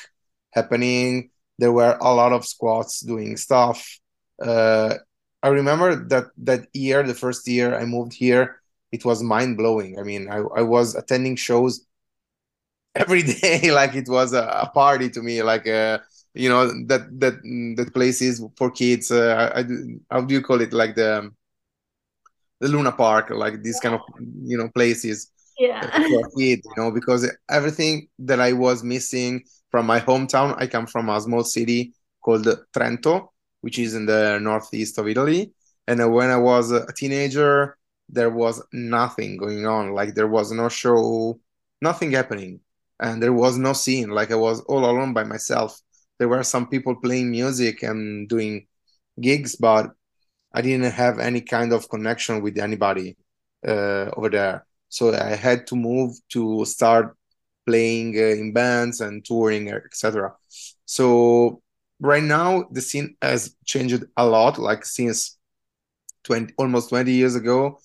happening. 0.52 1.32
There 1.58 1.72
were 1.72 1.98
a 2.00 2.14
lot 2.14 2.34
of 2.34 2.46
squats 2.46 3.02
doing 3.02 3.38
stuff. 3.38 4.00
Uh, 4.42 4.96
I 5.44 5.50
remember 5.50 5.96
that 6.10 6.26
that 6.44 6.68
year, 6.74 7.04
the 7.04 7.14
first 7.14 7.48
year 7.48 7.76
I 7.76 7.86
moved 7.86 8.14
here, 8.14 8.61
it 8.92 9.06
was 9.06 9.24
mind 9.24 9.58
blowing. 9.58 10.00
I 10.00 10.04
mean, 10.04 10.30
I, 10.30 10.38
I 10.38 10.62
was 10.62 10.96
attending 10.96 11.36
shows 11.36 11.86
every 12.96 13.24
day, 13.42 13.72
like 13.72 13.96
it 13.96 14.10
was 14.10 14.34
a, 14.34 14.44
a 14.44 14.70
party 14.74 15.10
to 15.10 15.22
me. 15.22 15.44
Like 15.44 15.68
uh, 15.68 16.00
you 16.34 16.50
know 16.50 16.68
that 16.88 17.20
that 17.20 17.42
that 17.78 17.94
places 17.94 18.44
for 18.58 18.72
kids. 18.72 19.12
Uh, 19.12 19.52
I, 19.56 19.64
how 20.10 20.22
do 20.22 20.34
you 20.34 20.42
call 20.42 20.62
it? 20.62 20.74
Like 20.74 20.96
the 20.96 21.32
the 22.60 22.68
Luna 22.68 22.92
Park, 22.92 23.32
like 23.32 23.64
these 23.64 23.80
kind 23.80 23.96
of 23.96 24.02
you 24.44 24.58
know 24.58 24.70
places 24.70 25.32
yeah. 25.62 25.90
for 25.90 26.30
kid, 26.38 26.62
you 26.66 26.74
know, 26.78 26.92
because 26.92 27.30
everything 27.50 28.08
that 28.20 28.40
I 28.40 28.54
was 28.54 28.84
missing 28.84 29.44
from 29.70 29.86
my 29.86 30.00
hometown, 30.00 30.56
I 30.58 30.68
come 30.68 30.88
from 30.88 31.10
a 31.10 31.20
small 31.22 31.44
city 31.44 31.94
called 32.22 32.48
Trento, 32.74 33.30
which 33.62 33.80
is 33.80 33.96
in 33.96 34.06
the 34.06 34.40
northeast 34.40 34.98
of 34.98 35.08
Italy. 35.08 35.54
And 35.88 36.14
when 36.14 36.30
I 36.30 36.38
was 36.38 36.72
a 36.72 36.92
teenager, 36.94 37.78
there 38.12 38.30
was 38.30 38.62
nothing 38.74 39.38
going 39.38 39.66
on. 39.66 39.94
Like 39.94 40.16
there 40.16 40.28
was 40.28 40.52
no 40.52 40.70
show, 40.70 41.40
nothing 41.82 42.12
happening, 42.12 42.62
and 43.00 43.22
there 43.22 43.34
was 43.34 43.58
no 43.58 43.74
scene. 43.74 44.10
Like 44.10 44.32
I 44.32 44.36
was 44.36 44.62
all 44.62 44.86
alone 44.86 45.14
by 45.14 45.24
myself. 45.24 45.80
There 46.20 46.28
were 46.30 46.44
some 46.44 46.68
people 46.68 46.96
playing 46.96 47.32
music 47.32 47.84
and 47.84 48.28
doing 48.30 48.68
gigs, 49.20 49.56
but 49.56 49.92
I 50.54 50.62
didn't 50.62 50.92
have 50.92 51.20
any 51.20 51.42
kind 51.42 51.74
of 51.74 51.90
connection 51.90 52.42
with 52.42 52.58
anybody 52.58 53.18
uh, 53.68 54.12
over 54.16 54.30
there. 54.30 54.66
So 54.90 55.14
I 55.14 55.36
had 55.36 55.68
to 55.68 55.76
move 55.76 56.16
to 56.30 56.66
start 56.66 57.16
playing 57.66 58.18
uh, 58.18 58.36
in 58.42 58.54
bands 58.54 59.02
and 59.02 59.24
touring, 59.24 59.72
etc. 59.72 60.34
So 60.86 61.62
right 62.00 62.24
now 62.24 62.66
the 62.72 62.82
scene 62.82 63.16
has 63.22 63.56
changed 63.66 64.04
a 64.18 64.26
lot. 64.26 64.58
Like 64.58 64.86
since 64.86 65.38
20, 66.24 66.54
almost 66.58 66.90
20 66.90 67.12
years 67.12 67.36
ago, 67.36 67.80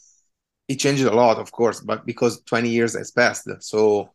it 0.68 0.76
changed 0.76 1.04
a 1.04 1.14
lot, 1.14 1.38
of 1.38 1.52
course, 1.52 1.80
but 1.80 2.06
because 2.06 2.42
20 2.42 2.68
years 2.68 2.96
has 2.96 3.10
passed, 3.10 3.48
so 3.60 4.10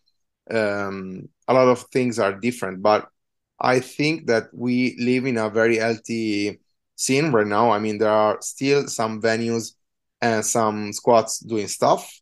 um, 0.49 1.29
a 1.47 1.53
lot 1.53 1.67
of 1.67 1.83
things 1.93 2.19
are 2.19 2.33
different. 2.33 2.81
But 2.81 3.07
I 3.59 3.79
think 3.79 4.27
that 4.27 4.49
we 4.53 4.95
live 4.99 5.25
in 5.25 5.37
a 5.37 5.49
very 5.49 5.77
healthy 5.77 6.59
scene 6.95 7.31
right 7.31 7.47
now. 7.47 7.71
I 7.71 7.79
mean, 7.79 7.97
there 7.97 8.09
are 8.11 8.37
still 8.41 8.87
some 8.87 9.21
venues 9.21 9.73
and 10.21 10.45
some 10.45 10.93
squads 10.93 11.39
doing 11.39 11.67
stuff. 11.67 12.19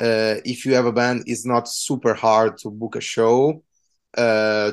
Uh, 0.00 0.36
if 0.44 0.64
you 0.64 0.74
have 0.74 0.86
a 0.86 0.92
band, 0.92 1.24
it's 1.26 1.44
not 1.44 1.68
super 1.68 2.14
hard 2.14 2.56
to 2.58 2.70
book 2.70 2.96
a 2.96 3.00
show. 3.00 3.62
Uh, 4.16 4.72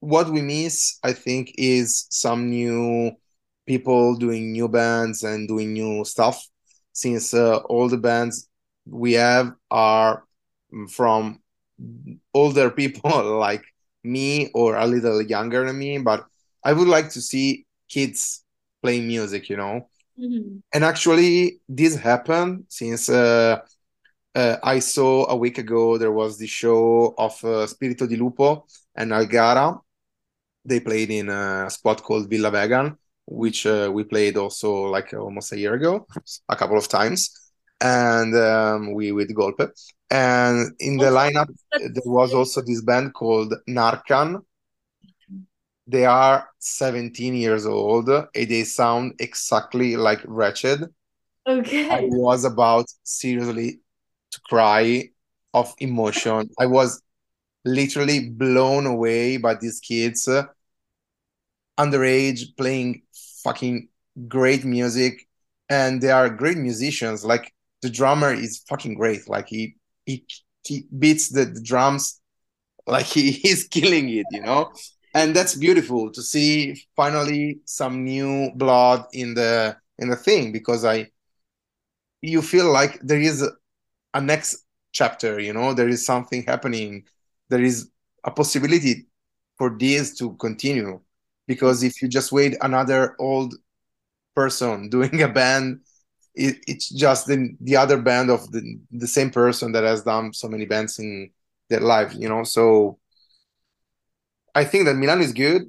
what 0.00 0.30
we 0.30 0.42
miss, 0.42 0.98
I 1.02 1.12
think, 1.12 1.52
is 1.58 2.06
some 2.10 2.50
new 2.50 3.12
people 3.66 4.16
doing 4.16 4.52
new 4.52 4.68
bands 4.68 5.22
and 5.22 5.48
doing 5.48 5.72
new 5.72 6.04
stuff. 6.04 6.46
Since 6.92 7.34
uh, 7.34 7.58
all 7.58 7.88
the 7.88 7.98
bands 7.98 8.48
we 8.86 9.14
have 9.14 9.54
are 9.70 10.24
from 10.90 11.40
older 12.34 12.70
people 12.70 13.38
like 13.38 13.64
me 14.04 14.50
or 14.54 14.76
a 14.76 14.86
little 14.86 15.22
younger 15.22 15.66
than 15.66 15.78
me, 15.78 15.98
but 15.98 16.26
I 16.64 16.72
would 16.72 16.88
like 16.88 17.10
to 17.10 17.20
see 17.20 17.66
kids 17.88 18.44
playing 18.82 19.06
music, 19.06 19.48
you 19.48 19.56
know. 19.56 19.88
Mm-hmm. 20.18 20.58
And 20.72 20.84
actually, 20.84 21.60
this 21.68 21.96
happened 21.96 22.64
since 22.68 23.08
uh, 23.08 23.60
uh, 24.34 24.56
I 24.62 24.78
saw 24.78 25.28
a 25.28 25.36
week 25.36 25.58
ago 25.58 25.98
there 25.98 26.12
was 26.12 26.38
the 26.38 26.46
show 26.46 27.14
of 27.18 27.42
uh, 27.44 27.66
Spirito 27.66 28.06
di 28.06 28.16
Lupo 28.16 28.66
and 28.94 29.12
Algara. 29.12 29.80
They 30.64 30.80
played 30.80 31.10
in 31.10 31.28
a 31.28 31.68
spot 31.70 32.02
called 32.02 32.30
Villa 32.30 32.50
Vegan, 32.50 32.96
which 33.32 33.66
uh, 33.66 33.90
we 33.92 34.04
played 34.04 34.36
also 34.36 34.84
like 34.84 35.12
almost 35.14 35.52
a 35.52 35.58
year 35.58 35.74
ago, 35.74 36.06
a 36.48 36.56
couple 36.56 36.78
of 36.78 36.88
times, 36.88 37.52
and 37.80 38.34
um, 38.36 38.92
we 38.94 39.12
with 39.12 39.34
Golpe. 39.34 39.70
And 40.10 40.72
in 40.78 40.98
the 40.98 41.06
lineup, 41.06 41.48
there 41.72 42.02
was 42.04 42.34
also 42.34 42.60
this 42.60 42.82
band 42.82 43.14
called 43.14 43.54
Narcan, 43.68 44.42
they 45.86 46.04
are 46.06 46.48
17 46.58 47.34
years 47.34 47.66
old 47.66 48.08
and 48.08 48.28
they 48.34 48.64
sound 48.64 49.14
exactly 49.18 49.96
like 49.96 50.20
Wretched. 50.24 50.84
Okay. 51.46 51.90
I 51.90 52.02
was 52.04 52.44
about 52.44 52.86
seriously 53.02 53.80
to 54.30 54.40
cry 54.42 55.08
of 55.52 55.74
emotion. 55.78 56.48
I 56.58 56.66
was 56.66 57.02
literally 57.64 58.30
blown 58.30 58.86
away 58.86 59.38
by 59.38 59.54
these 59.54 59.80
kids 59.80 60.28
underage 61.78 62.56
playing 62.56 63.02
fucking 63.42 63.88
great 64.28 64.64
music 64.64 65.26
and 65.68 66.00
they 66.00 66.10
are 66.10 66.28
great 66.28 66.58
musicians. 66.58 67.24
Like 67.24 67.52
the 67.80 67.90
drummer 67.90 68.32
is 68.32 68.62
fucking 68.68 68.94
great. 68.94 69.28
Like 69.28 69.48
he 69.48 69.76
he, 70.04 70.24
he 70.64 70.86
beats 70.98 71.30
the, 71.30 71.44
the 71.44 71.60
drums. 71.60 72.20
Like 72.86 73.06
he, 73.06 73.32
he's 73.42 73.64
killing 73.68 74.08
it 74.10 74.26
you 74.30 74.42
know? 74.42 74.72
And 75.14 75.36
that's 75.36 75.54
beautiful 75.54 76.10
to 76.12 76.22
see 76.22 76.86
finally 76.96 77.60
some 77.64 78.04
new 78.04 78.50
blood 78.54 79.04
in 79.12 79.34
the 79.34 79.76
in 79.98 80.08
the 80.08 80.16
thing 80.16 80.52
because 80.52 80.84
i 80.84 81.06
you 82.22 82.40
feel 82.40 82.72
like 82.72 82.98
there 83.02 83.20
is 83.20 83.42
a, 83.42 83.50
a 84.14 84.20
next 84.20 84.64
chapter 84.92 85.40
you 85.40 85.52
know? 85.52 85.74
There 85.74 85.88
is 85.88 86.04
something 86.04 86.44
happening. 86.44 87.04
There 87.48 87.62
is 87.62 87.90
a 88.24 88.30
possibility 88.30 89.06
for 89.58 89.76
this 89.78 90.16
to 90.18 90.34
continue 90.36 91.00
because 91.46 91.82
if 91.82 92.00
you 92.02 92.08
just 92.08 92.32
wait 92.32 92.56
another 92.60 93.14
old 93.18 93.54
person 94.34 94.88
doing 94.88 95.22
a 95.22 95.28
band 95.28 95.80
it, 96.34 96.56
it's 96.66 96.88
just 96.88 97.26
the, 97.26 97.54
the 97.60 97.76
other 97.76 97.98
band 98.00 98.30
of 98.30 98.50
the, 98.52 98.80
the 98.90 99.06
same 99.06 99.30
person 99.30 99.72
that 99.72 99.84
has 99.84 100.02
done 100.02 100.32
so 100.32 100.48
many 100.48 100.64
bands 100.64 100.98
in 100.98 101.30
their 101.68 101.80
life 101.80 102.14
you 102.16 102.28
know 102.28 102.44
so 102.44 102.98
I 104.54 104.64
think 104.64 104.84
that 104.86 104.96
Milan 104.96 105.20
is 105.22 105.32
good, 105.32 105.62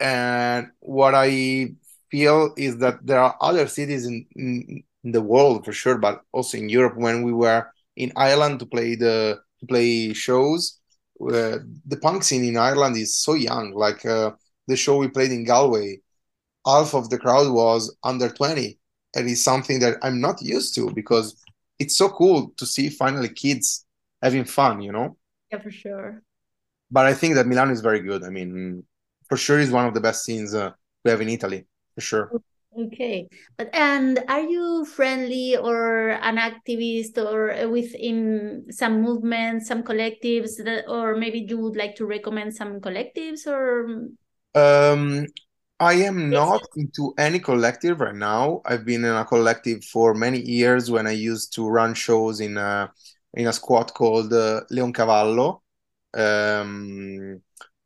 and 0.00 0.70
what 0.80 1.14
I 1.14 1.74
feel 2.10 2.52
is 2.56 2.78
that 2.78 3.04
there 3.06 3.20
are 3.20 3.36
other 3.40 3.66
cities 3.68 4.06
in, 4.06 4.26
in, 4.34 4.82
in 5.04 5.12
the 5.12 5.22
world 5.22 5.64
for 5.64 5.72
sure, 5.72 5.98
but 5.98 6.22
also 6.32 6.58
in 6.58 6.68
Europe. 6.68 6.96
When 6.96 7.22
we 7.22 7.32
were 7.32 7.70
in 7.96 8.12
Ireland 8.16 8.58
to 8.60 8.66
play 8.66 8.96
the 8.96 9.40
to 9.60 9.66
play 9.66 10.12
shows, 10.12 10.80
uh, 11.20 11.58
the 11.86 11.98
punk 12.02 12.24
scene 12.24 12.44
in 12.44 12.56
Ireland 12.56 12.96
is 12.96 13.16
so 13.16 13.34
young. 13.34 13.72
Like 13.72 14.04
uh, 14.04 14.32
the 14.66 14.76
show 14.76 14.96
we 14.96 15.08
played 15.08 15.32
in 15.32 15.44
Galway, 15.44 16.00
half 16.66 16.94
of 16.94 17.10
the 17.10 17.18
crowd 17.18 17.52
was 17.52 17.94
under 18.02 18.28
20. 18.28 18.78
And 19.16 19.28
it's 19.28 19.42
something 19.42 19.78
that 19.80 19.98
I'm 20.02 20.20
not 20.20 20.42
used 20.42 20.74
to 20.76 20.90
because 20.90 21.36
it's 21.78 21.96
so 21.96 22.08
cool 22.08 22.52
to 22.56 22.66
see 22.66 22.88
finally 22.88 23.28
kids 23.28 23.86
having 24.22 24.44
fun, 24.44 24.80
you 24.80 24.92
know? 24.92 25.16
Yeah, 25.52 25.60
for 25.60 25.70
sure. 25.70 26.22
But 26.90 27.06
I 27.06 27.14
think 27.14 27.34
that 27.34 27.46
Milan 27.46 27.70
is 27.70 27.80
very 27.80 28.00
good. 28.00 28.24
I 28.24 28.30
mean, 28.30 28.84
for 29.28 29.36
sure, 29.36 29.58
is 29.58 29.70
one 29.70 29.86
of 29.86 29.94
the 29.94 30.00
best 30.00 30.24
scenes 30.24 30.54
uh, 30.54 30.70
we 31.04 31.10
have 31.10 31.20
in 31.20 31.28
Italy, 31.28 31.66
for 31.94 32.00
sure. 32.00 32.32
Okay, 32.76 33.28
but 33.56 33.70
and 33.72 34.18
are 34.28 34.40
you 34.42 34.84
friendly 34.84 35.56
or 35.56 36.10
an 36.10 36.38
activist 36.38 37.16
or 37.18 37.68
within 37.68 38.66
some 38.70 39.00
movements, 39.00 39.68
some 39.68 39.84
collectives 39.84 40.62
that, 40.64 40.84
or 40.88 41.14
maybe 41.14 41.46
you 41.48 41.56
would 41.58 41.76
like 41.76 41.94
to 41.96 42.06
recommend 42.06 42.54
some 42.54 42.80
collectives 42.80 43.46
or? 43.46 44.08
Um, 44.54 45.26
I 45.80 45.94
am 45.94 46.30
not 46.30 46.62
into 46.76 47.14
any 47.18 47.40
collective 47.40 48.00
right 48.00 48.14
now. 48.14 48.62
I've 48.64 48.84
been 48.84 49.04
in 49.04 49.14
a 49.14 49.24
collective 49.24 49.84
for 49.84 50.14
many 50.14 50.40
years 50.40 50.90
when 50.90 51.06
I 51.06 51.12
used 51.12 51.52
to 51.54 51.68
run 51.68 51.94
shows 51.94 52.40
in 52.40 52.56
a 52.56 52.92
in 53.34 53.48
a 53.48 53.52
squad 53.52 53.92
called 53.92 54.32
uh, 54.32 54.62
Leoncavallo. 54.70 55.60
Um, 56.14 57.40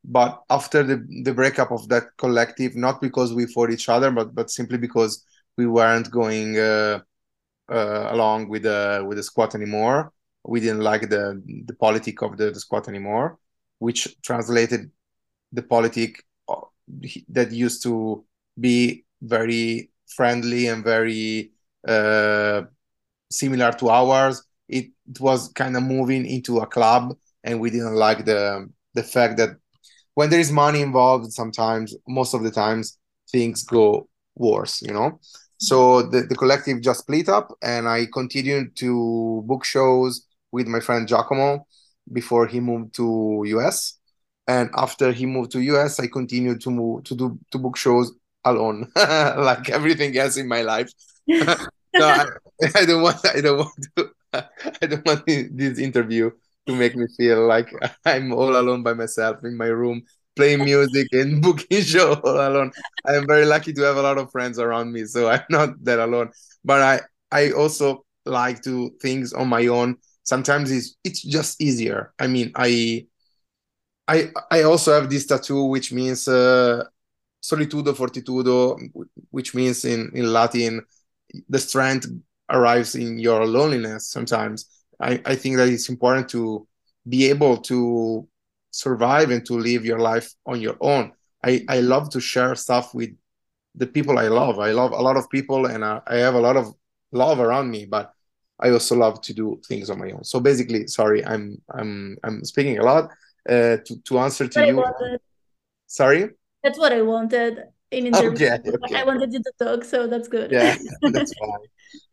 but 0.04 0.42
after 0.50 0.82
the, 0.82 1.06
the 1.24 1.32
breakup 1.32 1.70
of 1.72 1.88
that 1.88 2.04
collective 2.18 2.76
not 2.76 3.00
because 3.00 3.32
we 3.34 3.46
fought 3.46 3.70
each 3.70 3.88
other 3.88 4.10
but 4.10 4.34
but 4.34 4.50
simply 4.50 4.78
because 4.78 5.24
we 5.56 5.66
weren't 5.66 6.10
going 6.10 6.58
uh, 6.58 7.00
uh, 7.70 8.08
along 8.10 8.48
with 8.48 8.62
the 8.62 9.04
with 9.06 9.16
the 9.16 9.22
squad 9.22 9.54
anymore 9.54 10.12
we 10.44 10.60
didn't 10.60 10.80
like 10.80 11.08
the 11.08 11.42
the 11.66 11.74
politic 11.74 12.22
of 12.22 12.36
the, 12.36 12.50
the 12.50 12.60
squad 12.60 12.88
anymore 12.88 13.38
which 13.78 14.16
translated 14.22 14.90
the 15.52 15.62
politic 15.62 16.24
that 17.28 17.52
used 17.52 17.82
to 17.82 18.24
be 18.58 19.04
very 19.22 19.90
friendly 20.06 20.68
and 20.68 20.84
very 20.84 21.52
uh, 21.86 22.62
similar 23.30 23.72
to 23.72 23.88
ours 23.88 24.42
it, 24.68 24.86
it 25.08 25.20
was 25.20 25.48
kind 25.52 25.76
of 25.76 25.82
moving 25.82 26.26
into 26.26 26.58
a 26.58 26.66
club 26.66 27.14
and 27.44 27.60
we 27.60 27.70
didn't 27.70 27.94
like 27.94 28.24
the 28.24 28.68
the 28.94 29.02
fact 29.02 29.36
that 29.36 29.50
when 30.14 30.30
there 30.30 30.40
is 30.40 30.50
money 30.50 30.80
involved, 30.80 31.32
sometimes, 31.32 31.94
most 32.08 32.34
of 32.34 32.42
the 32.42 32.50
times, 32.50 32.98
things 33.30 33.62
go 33.62 34.08
worse, 34.34 34.82
you 34.82 34.92
know? 34.92 35.20
So 35.58 36.02
the, 36.02 36.22
the 36.22 36.34
collective 36.34 36.80
just 36.80 37.00
split 37.00 37.28
up 37.28 37.56
and 37.62 37.88
I 37.88 38.06
continued 38.12 38.74
to 38.76 39.44
book 39.46 39.64
shows 39.64 40.26
with 40.50 40.66
my 40.66 40.80
friend 40.80 41.06
Giacomo 41.06 41.66
before 42.12 42.48
he 42.48 42.58
moved 42.58 42.94
to 42.96 43.44
US. 43.46 43.97
And 44.48 44.70
after 44.74 45.12
he 45.12 45.26
moved 45.26 45.52
to 45.52 45.60
US, 45.60 46.00
I 46.00 46.06
continued 46.06 46.60
to 46.62 46.70
move 46.70 47.04
to 47.04 47.14
do 47.14 47.38
to 47.52 47.58
book 47.58 47.76
shows 47.76 48.12
alone, 48.44 48.90
like 48.96 49.68
everything 49.68 50.16
else 50.16 50.38
in 50.38 50.48
my 50.48 50.62
life. 50.62 50.90
so 51.30 51.58
I, 51.94 52.26
I, 52.74 52.84
don't 52.86 53.02
want 53.02 53.24
I 53.26 53.40
don't 53.42 53.58
want 53.58 53.86
to 53.96 54.10
I 54.82 54.86
don't 54.86 55.06
want 55.06 55.26
this 55.26 55.78
interview 55.78 56.30
to 56.66 56.74
make 56.74 56.96
me 56.96 57.06
feel 57.16 57.46
like 57.46 57.70
I'm 58.06 58.32
all 58.32 58.56
alone 58.56 58.82
by 58.82 58.94
myself 58.94 59.44
in 59.44 59.56
my 59.56 59.66
room 59.66 60.02
playing 60.34 60.64
music 60.64 61.08
and 61.12 61.42
booking 61.42 61.82
show 61.82 62.14
all 62.14 62.40
alone. 62.40 62.70
I'm 63.04 63.26
very 63.26 63.44
lucky 63.44 63.72
to 63.74 63.82
have 63.82 63.96
a 63.96 64.02
lot 64.02 64.18
of 64.18 64.30
friends 64.30 64.58
around 64.58 64.92
me, 64.92 65.04
so 65.04 65.28
I'm 65.28 65.44
not 65.50 65.70
that 65.84 65.98
alone. 65.98 66.30
But 66.64 66.80
I 66.80 67.00
I 67.30 67.52
also 67.52 68.06
like 68.24 68.62
to 68.62 68.90
things 69.02 69.34
on 69.34 69.48
my 69.48 69.66
own. 69.66 69.98
Sometimes 70.22 70.70
it's 70.70 70.96
it's 71.04 71.22
just 71.22 71.60
easier. 71.60 72.14
I 72.18 72.28
mean, 72.28 72.52
I 72.54 73.06
I 74.08 74.30
I 74.50 74.62
also 74.62 74.92
have 74.94 75.10
this 75.10 75.26
tattoo 75.26 75.64
which 75.64 75.92
means 75.92 76.28
uh, 76.28 76.84
solitudo 77.40 77.92
fortitudo, 77.94 78.78
which 79.30 79.54
means 79.54 79.84
in 79.84 80.10
in 80.14 80.32
Latin 80.32 80.82
the 81.48 81.58
strength 81.58 82.06
arrives 82.50 82.94
in 82.94 83.18
your 83.18 83.46
loneliness 83.46 84.08
sometimes 84.10 84.66
I, 85.00 85.20
I 85.26 85.36
think 85.36 85.56
that 85.58 85.68
it's 85.68 85.88
important 85.90 86.28
to 86.30 86.66
be 87.08 87.26
able 87.30 87.58
to 87.70 88.28
survive 88.70 89.30
and 89.30 89.44
to 89.46 89.54
live 89.54 89.84
your 89.84 90.00
life 90.00 90.32
on 90.46 90.60
your 90.60 90.76
own. 90.80 91.12
I, 91.44 91.64
I 91.68 91.80
love 91.80 92.10
to 92.10 92.20
share 92.20 92.54
stuff 92.56 92.94
with 92.94 93.10
the 93.74 93.86
people 93.86 94.18
I 94.18 94.28
love. 94.28 94.58
I 94.58 94.72
love 94.72 94.92
a 94.92 95.00
lot 95.02 95.16
of 95.16 95.30
people 95.30 95.66
and 95.66 95.84
I, 95.84 96.00
I 96.06 96.16
have 96.16 96.34
a 96.34 96.40
lot 96.40 96.56
of 96.56 96.74
love 97.12 97.40
around 97.40 97.70
me, 97.70 97.86
but 97.86 98.12
I 98.60 98.70
also 98.70 98.96
love 98.96 99.20
to 99.22 99.34
do 99.34 99.60
things 99.68 99.88
on 99.90 99.98
my 99.98 100.10
own. 100.10 100.24
So 100.24 100.40
basically, 100.40 100.86
sorry, 100.88 101.24
I'm 101.24 101.62
I'm 101.72 102.18
I'm 102.24 102.44
speaking 102.44 102.78
a 102.78 102.82
lot. 102.84 103.10
Uh, 103.48 103.78
to 103.84 104.00
to 104.04 104.18
answer 104.18 104.46
to 104.46 104.66
you. 104.66 104.84
Sorry. 105.86 106.30
That's 106.62 106.78
what 106.78 106.92
I 106.92 107.02
wanted 107.02 107.64
in 107.90 108.06
interview. 108.06 108.30
Okay, 108.30 108.58
okay. 108.84 108.96
I 108.96 109.04
wanted 109.04 109.32
you 109.32 109.40
to 109.42 109.52
talk, 109.58 109.84
so 109.84 110.06
that's 110.06 110.28
good. 110.28 110.50
Yeah, 110.50 110.76
that's 111.02 111.32
fine. 111.34 111.58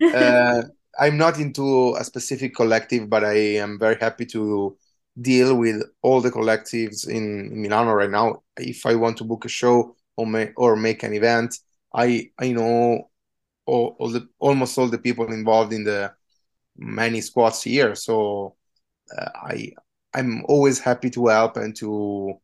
Uh, 0.15 0.61
I'm 0.97 1.17
not 1.17 1.38
into 1.38 1.95
a 1.95 2.03
specific 2.05 2.55
collective, 2.55 3.09
but 3.09 3.25
I 3.25 3.57
am 3.57 3.77
very 3.77 3.97
happy 3.99 4.25
to 4.27 4.77
deal 5.19 5.55
with 5.55 5.83
all 6.01 6.21
the 6.21 6.31
collectives 6.31 7.07
in 7.07 7.61
Milano 7.61 7.91
right 7.91 8.09
now. 8.09 8.43
If 8.55 8.86
I 8.86 8.95
want 8.95 9.17
to 9.17 9.25
book 9.25 9.43
a 9.43 9.49
show 9.49 9.95
or 10.15 10.25
make 10.25 10.53
or 10.57 10.77
make 10.77 11.03
an 11.03 11.13
event, 11.13 11.59
I 11.93 12.31
I 12.39 12.53
know 12.53 13.09
all, 13.65 13.95
all 13.99 14.09
the 14.09 14.27
almost 14.39 14.77
all 14.77 14.88
the 14.88 14.97
people 14.97 15.31
involved 15.33 15.73
in 15.73 15.83
the 15.83 16.13
many 16.77 17.21
squads 17.21 17.63
here. 17.63 17.95
So 17.95 18.55
uh, 19.17 19.29
I 19.36 19.73
I'm 20.16 20.43
always 20.47 20.80
happy 20.80 21.09
to 21.11 21.28
help 21.28 21.57
and 21.57 21.76
to 21.78 22.39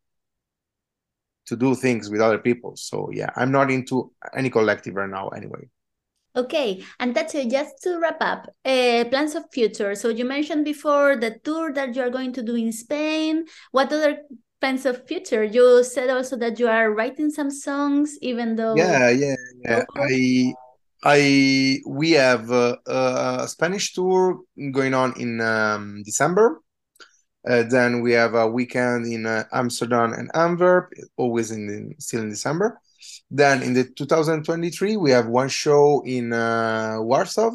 to 1.46 1.56
do 1.56 1.74
things 1.74 2.08
with 2.08 2.20
other 2.20 2.38
people. 2.38 2.76
So 2.76 3.10
yeah, 3.12 3.30
I'm 3.34 3.50
not 3.50 3.70
into 3.70 4.12
any 4.36 4.50
collective 4.50 4.94
right 4.94 5.10
now 5.10 5.28
anyway. 5.28 5.68
Okay, 6.34 6.82
and 6.98 7.14
that's 7.14 7.34
it. 7.34 7.50
Just 7.50 7.82
to 7.82 7.98
wrap 7.98 8.16
up, 8.20 8.46
uh, 8.64 9.04
plans 9.10 9.34
of 9.34 9.44
future. 9.52 9.94
So 9.94 10.08
you 10.08 10.24
mentioned 10.24 10.64
before 10.64 11.16
the 11.16 11.36
tour 11.44 11.72
that 11.74 11.94
you 11.94 12.02
are 12.02 12.10
going 12.10 12.32
to 12.34 12.42
do 12.42 12.54
in 12.54 12.72
Spain. 12.72 13.44
What 13.70 13.92
other 13.92 14.22
plans 14.60 14.86
of 14.86 15.06
future? 15.06 15.44
You 15.44 15.84
said 15.84 16.08
also 16.08 16.36
that 16.36 16.58
you 16.58 16.68
are 16.68 16.90
writing 16.90 17.28
some 17.28 17.50
songs, 17.50 18.16
even 18.22 18.56
though. 18.56 18.76
Yeah, 18.76 19.10
yeah, 19.10 19.36
yeah. 19.60 19.84
I, 19.94 20.54
I, 21.04 21.80
we 21.86 22.12
have 22.12 22.50
a, 22.50 22.78
a 22.86 23.48
Spanish 23.48 23.92
tour 23.92 24.40
going 24.72 24.94
on 24.94 25.12
in 25.20 25.40
um, 25.42 26.02
December. 26.02 26.62
Uh, 27.48 27.64
then 27.64 28.00
we 28.00 28.12
have 28.12 28.34
a 28.34 28.46
weekend 28.46 29.06
in 29.06 29.26
uh, 29.26 29.44
Amsterdam 29.52 30.12
and 30.12 30.30
Antwerp, 30.34 30.92
always 31.16 31.50
in 31.50 31.66
the, 31.66 31.94
still 31.98 32.22
in 32.22 32.30
December. 32.30 32.80
Then 33.30 33.62
in 33.62 33.72
the 33.74 33.84
2023, 33.84 34.96
we 34.96 35.10
have 35.10 35.26
one 35.26 35.48
show 35.48 36.02
in 36.04 36.32
uh, 36.32 36.98
Warsaw 37.00 37.50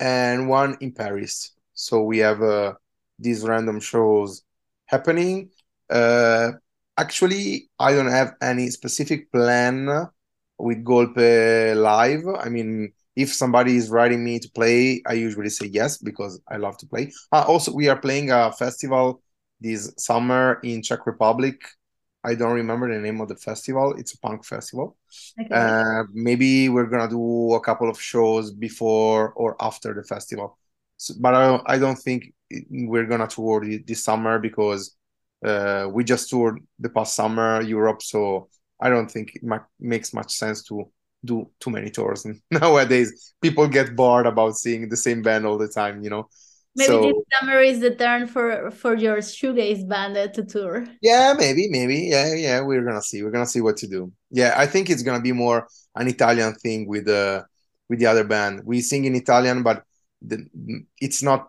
and 0.00 0.48
one 0.48 0.76
in 0.80 0.92
Paris. 0.92 1.52
So 1.74 2.02
we 2.02 2.18
have 2.18 2.42
uh, 2.42 2.74
these 3.18 3.44
random 3.44 3.80
shows 3.80 4.42
happening. 4.86 5.50
Uh, 5.88 6.52
actually, 6.98 7.70
I 7.78 7.92
don't 7.92 8.10
have 8.10 8.34
any 8.42 8.70
specific 8.70 9.30
plan 9.30 10.08
with 10.58 10.84
Golpe 10.84 11.76
live. 11.76 12.22
I 12.38 12.48
mean, 12.48 12.92
if 13.16 13.32
somebody 13.32 13.76
is 13.76 13.90
writing 13.90 14.24
me 14.24 14.38
to 14.38 14.50
play, 14.50 15.02
I 15.06 15.14
usually 15.14 15.50
say 15.50 15.66
yes 15.66 15.98
because 15.98 16.40
I 16.48 16.56
love 16.56 16.76
to 16.78 16.86
play. 16.86 17.12
Uh, 17.32 17.44
also, 17.46 17.72
we 17.72 17.88
are 17.88 17.98
playing 17.98 18.30
a 18.30 18.52
festival 18.52 19.22
this 19.60 19.92
summer 19.98 20.60
in 20.62 20.82
Czech 20.82 21.06
Republic 21.06 21.60
I 22.22 22.34
don't 22.34 22.52
remember 22.52 22.92
the 22.92 23.00
name 23.00 23.20
of 23.20 23.28
the 23.28 23.36
festival. 23.36 23.94
It's 23.96 24.14
a 24.14 24.18
punk 24.18 24.44
festival. 24.44 24.96
Okay. 25.40 25.48
Uh, 25.50 26.04
maybe 26.12 26.68
we're 26.68 26.86
gonna 26.86 27.08
do 27.08 27.54
a 27.54 27.60
couple 27.60 27.88
of 27.88 28.00
shows 28.00 28.50
before 28.52 29.32
or 29.32 29.56
after 29.60 29.94
the 29.94 30.02
festival. 30.02 30.58
So, 30.96 31.14
but 31.18 31.34
I 31.34 31.46
don't, 31.46 31.62
I 31.66 31.78
don't 31.78 31.96
think 31.96 32.34
we're 32.68 33.06
gonna 33.06 33.26
tour 33.26 33.64
this 33.86 34.04
summer 34.04 34.38
because 34.38 34.94
uh, 35.44 35.88
we 35.90 36.04
just 36.04 36.28
toured 36.28 36.60
the 36.78 36.90
past 36.90 37.14
summer 37.14 37.62
Europe. 37.62 38.02
So 38.02 38.48
I 38.78 38.90
don't 38.90 39.10
think 39.10 39.36
it 39.36 39.42
might, 39.42 39.62
makes 39.78 40.12
much 40.12 40.32
sense 40.32 40.62
to 40.64 40.90
do 41.24 41.50
too 41.60 41.70
many 41.70 41.90
tours. 41.90 42.24
And 42.24 42.40
nowadays, 42.50 43.34
people 43.40 43.68
get 43.68 43.96
bored 43.96 44.26
about 44.26 44.56
seeing 44.56 44.88
the 44.88 44.96
same 44.96 45.22
band 45.22 45.46
all 45.46 45.58
the 45.58 45.68
time. 45.68 46.02
You 46.02 46.10
know. 46.10 46.28
Maybe 46.76 46.86
so, 46.86 47.02
this 47.02 47.14
summer 47.40 47.60
is 47.60 47.80
the 47.80 47.94
turn 47.96 48.28
for 48.28 48.70
for 48.70 48.94
your 48.94 49.18
shoegaze 49.18 49.88
band 49.88 50.14
to 50.34 50.44
tour. 50.44 50.86
Yeah, 51.02 51.34
maybe, 51.36 51.68
maybe. 51.68 52.08
Yeah, 52.10 52.32
yeah. 52.34 52.60
We're 52.60 52.84
gonna 52.84 53.02
see. 53.02 53.22
We're 53.22 53.32
gonna 53.32 53.46
see 53.46 53.60
what 53.60 53.76
to 53.78 53.88
do. 53.88 54.12
Yeah, 54.30 54.54
I 54.56 54.66
think 54.66 54.88
it's 54.88 55.02
gonna 55.02 55.20
be 55.20 55.32
more 55.32 55.66
an 55.96 56.06
Italian 56.06 56.54
thing 56.54 56.86
with 56.86 57.06
the 57.06 57.44
with 57.88 57.98
the 57.98 58.06
other 58.06 58.24
band. 58.24 58.62
We 58.64 58.80
sing 58.82 59.04
in 59.04 59.16
Italian, 59.16 59.62
but 59.62 59.82
the, 60.22 60.46
it's 61.00 61.22
not. 61.22 61.48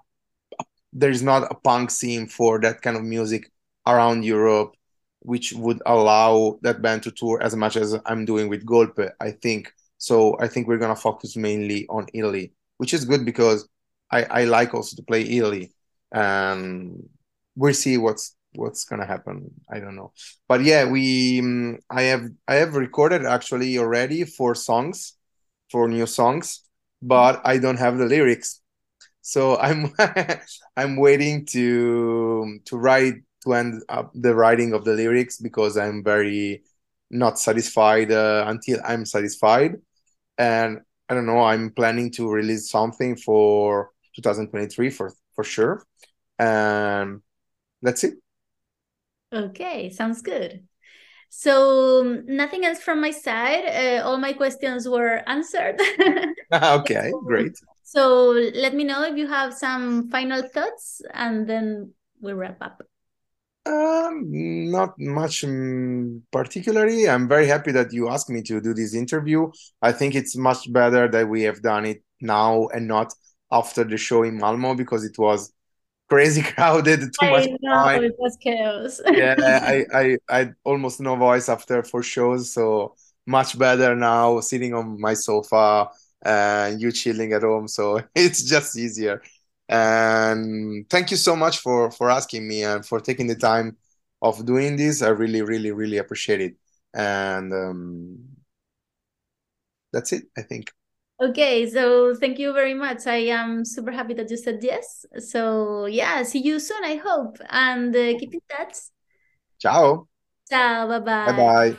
There's 0.92 1.24
not 1.24 1.50
a 1.50 1.56
punk 1.56 1.92
scene 1.92 2.28
for 2.28 2.60
that 2.62 2.82
kind 2.82 2.98
of 2.98 3.04
music 3.04 3.50
around 3.88 4.26
Europe, 4.26 4.76
which 5.22 5.54
would 5.54 5.82
allow 5.86 6.58
that 6.62 6.82
band 6.82 7.04
to 7.04 7.12
tour 7.12 7.42
as 7.42 7.56
much 7.56 7.76
as 7.78 7.96
I'm 8.06 8.26
doing 8.26 8.50
with 8.50 8.66
Golpe. 8.66 9.12
I 9.20 9.32
think 9.32 9.72
so. 9.98 10.38
I 10.40 10.48
think 10.48 10.68
we're 10.68 10.78
gonna 10.80 10.96
focus 10.96 11.36
mainly 11.36 11.88
on 11.90 12.08
Italy, 12.14 12.54
which 12.78 12.94
is 12.94 13.06
good 13.06 13.26
because 13.26 13.68
I, 14.12 14.24
I 14.24 14.44
like 14.46 14.74
also 14.74 14.96
to 14.96 15.04
play 15.04 15.22
Italy. 15.24 15.74
and 16.14 17.08
we'll 17.56 17.74
see 17.74 17.98
what's 17.98 18.36
what's 18.56 18.84
gonna 18.84 19.06
happen 19.06 19.50
i 19.72 19.80
don't 19.80 19.96
know 19.96 20.12
but 20.48 20.62
yeah 20.62 20.84
we 20.86 21.40
um, 21.40 21.78
i 21.90 22.02
have 22.04 22.28
i 22.48 22.56
have 22.56 22.76
recorded 22.76 23.26
actually 23.26 23.78
already 23.78 24.26
four 24.26 24.56
songs 24.56 25.14
for 25.70 25.88
new 25.88 26.06
songs 26.06 26.64
but 27.02 27.42
i 27.46 27.58
don't 27.58 27.78
have 27.80 27.98
the 27.98 28.06
lyrics 28.06 28.62
so 29.22 29.58
i'm 29.68 29.92
i'm 30.78 30.98
waiting 30.98 31.46
to 31.46 32.60
to 32.66 32.78
write 32.78 33.16
end 33.48 33.82
up 33.90 34.12
the 34.14 34.34
writing 34.34 34.74
of 34.74 34.86
the 34.86 34.94
lyrics 34.94 35.38
because 35.38 35.78
i'm 35.78 36.04
very 36.04 36.64
not 37.10 37.40
satisfied 37.40 38.12
uh, 38.12 38.46
until 38.48 38.80
i'm 38.86 39.06
satisfied 39.06 39.76
and 40.38 40.80
i 41.10 41.14
don't 41.14 41.26
know 41.26 41.42
i'm 41.42 41.72
planning 41.72 42.12
to 42.12 42.30
release 42.30 42.70
something 42.70 43.16
for 43.16 43.92
2023 44.16 44.90
for 44.90 45.12
for 45.36 45.44
sure 45.44 45.84
and 46.40 47.22
that's 47.82 48.04
it 48.04 48.16
Okay, 49.34 49.90
sounds 49.90 50.22
good. 50.22 50.68
So 51.30 52.22
nothing 52.26 52.66
else 52.66 52.82
from 52.82 53.00
my 53.00 53.12
side. 53.12 53.64
Uh, 53.66 54.06
all 54.06 54.18
my 54.18 54.34
questions 54.34 54.88
were 54.88 55.24
answered. 55.28 55.80
okay, 56.54 57.12
great. 57.26 57.58
So 57.84 58.32
let 58.54 58.74
me 58.74 58.84
know 58.84 59.04
if 59.04 59.18
you 59.18 59.28
have 59.28 59.54
some 59.54 60.10
final 60.10 60.44
thoughts, 60.44 61.02
and 61.14 61.48
then 61.48 61.94
we 62.20 62.34
wrap 62.34 62.58
up. 62.62 62.84
Um, 63.66 64.72
not 64.72 64.96
much 65.00 65.46
particularly. 66.32 67.08
I'm 67.08 67.28
very 67.28 67.46
happy 67.48 67.72
that 67.74 67.94
you 67.94 68.10
asked 68.10 68.30
me 68.30 68.42
to 68.44 68.60
do 68.60 68.74
this 68.74 68.96
interview. 68.96 69.52
I 69.82 69.92
think 69.92 70.16
it's 70.16 70.36
much 70.36 70.72
better 70.74 71.08
that 71.10 71.30
we 71.30 71.44
have 71.44 71.62
done 71.62 71.86
it 71.86 72.04
now 72.22 72.68
and 72.70 72.88
not 72.88 73.14
after 73.52 73.84
the 73.84 73.98
show 73.98 74.24
in 74.24 74.38
Malmo 74.38 74.74
because 74.76 75.04
it 75.04 75.18
was 75.18 75.54
crazy 76.10 76.42
crowded 76.56 77.02
too 77.20 77.28
I 77.28 77.30
much 77.30 77.50
know 77.62 77.84
time. 77.84 78.04
it 78.04 78.16
was 78.18 78.38
chaos. 78.42 79.02
yeah 79.12 79.36
I, 79.64 79.86
I 79.94 80.18
i 80.30 80.50
almost 80.64 81.00
no 81.02 81.16
voice 81.16 81.50
after 81.50 81.84
four 81.84 82.04
shows 82.04 82.54
so 82.54 82.96
much 83.28 83.58
better 83.58 83.96
now 83.96 84.40
sitting 84.42 84.74
on 84.74 85.00
my 85.00 85.14
sofa 85.14 85.90
and 86.24 86.82
you 86.82 86.92
chilling 86.92 87.34
at 87.34 87.44
home 87.44 87.68
so 87.68 88.02
it's 88.16 88.44
just 88.44 88.78
easier 88.78 89.22
and 89.72 90.90
thank 90.90 91.12
you 91.12 91.18
so 91.18 91.36
much 91.36 91.60
for 91.60 91.92
for 91.92 92.12
asking 92.12 92.48
me 92.48 92.64
and 92.64 92.86
for 92.86 93.00
taking 93.02 93.28
the 93.28 93.36
time 93.36 93.78
of 94.22 94.46
doing 94.46 94.78
this 94.78 95.02
i 95.02 95.10
really 95.10 95.42
really 95.44 95.72
really 95.72 95.98
appreciate 95.98 96.42
it 96.42 96.56
and 96.94 97.54
um 97.54 98.20
that's 99.94 100.14
it 100.14 100.26
i 100.38 100.42
think 100.44 100.72
Okay, 101.22 101.70
so 101.70 102.16
thank 102.16 102.40
you 102.40 102.52
very 102.52 102.74
much. 102.74 103.06
I 103.06 103.28
am 103.30 103.64
super 103.64 103.92
happy 103.92 104.16
that 104.16 104.32
you 104.32 104.38
said 104.38 104.58
yes. 104.64 105.06
So 105.20 105.86
yeah, 105.86 106.24
see 106.24 106.40
you 106.40 106.60
soon, 106.60 106.84
I 106.84 106.96
hope. 106.96 107.38
And 107.50 107.96
uh, 107.96 108.18
keep 108.18 108.34
in 108.34 108.42
touch. 108.50 108.76
ciao 109.60 110.08
Ciao, 110.50 110.88
bye 110.88 111.00
bye. 111.00 111.26
bye 111.26 111.34
bye 111.34 111.78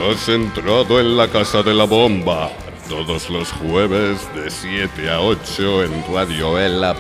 Has 0.10 0.28
entrado 0.28 1.00
en 1.00 1.16
la 1.16 1.28
casa 1.28 1.62
de 1.62 1.72
la 1.72 1.84
bomba. 1.84 2.50
Todos 2.90 3.30
los 3.30 3.52
jueves 3.52 4.28
de 4.34 4.50
7 4.50 5.08
a 5.08 5.22
8 5.22 5.84
en 5.84 6.04
radioela.org. 6.12 6.96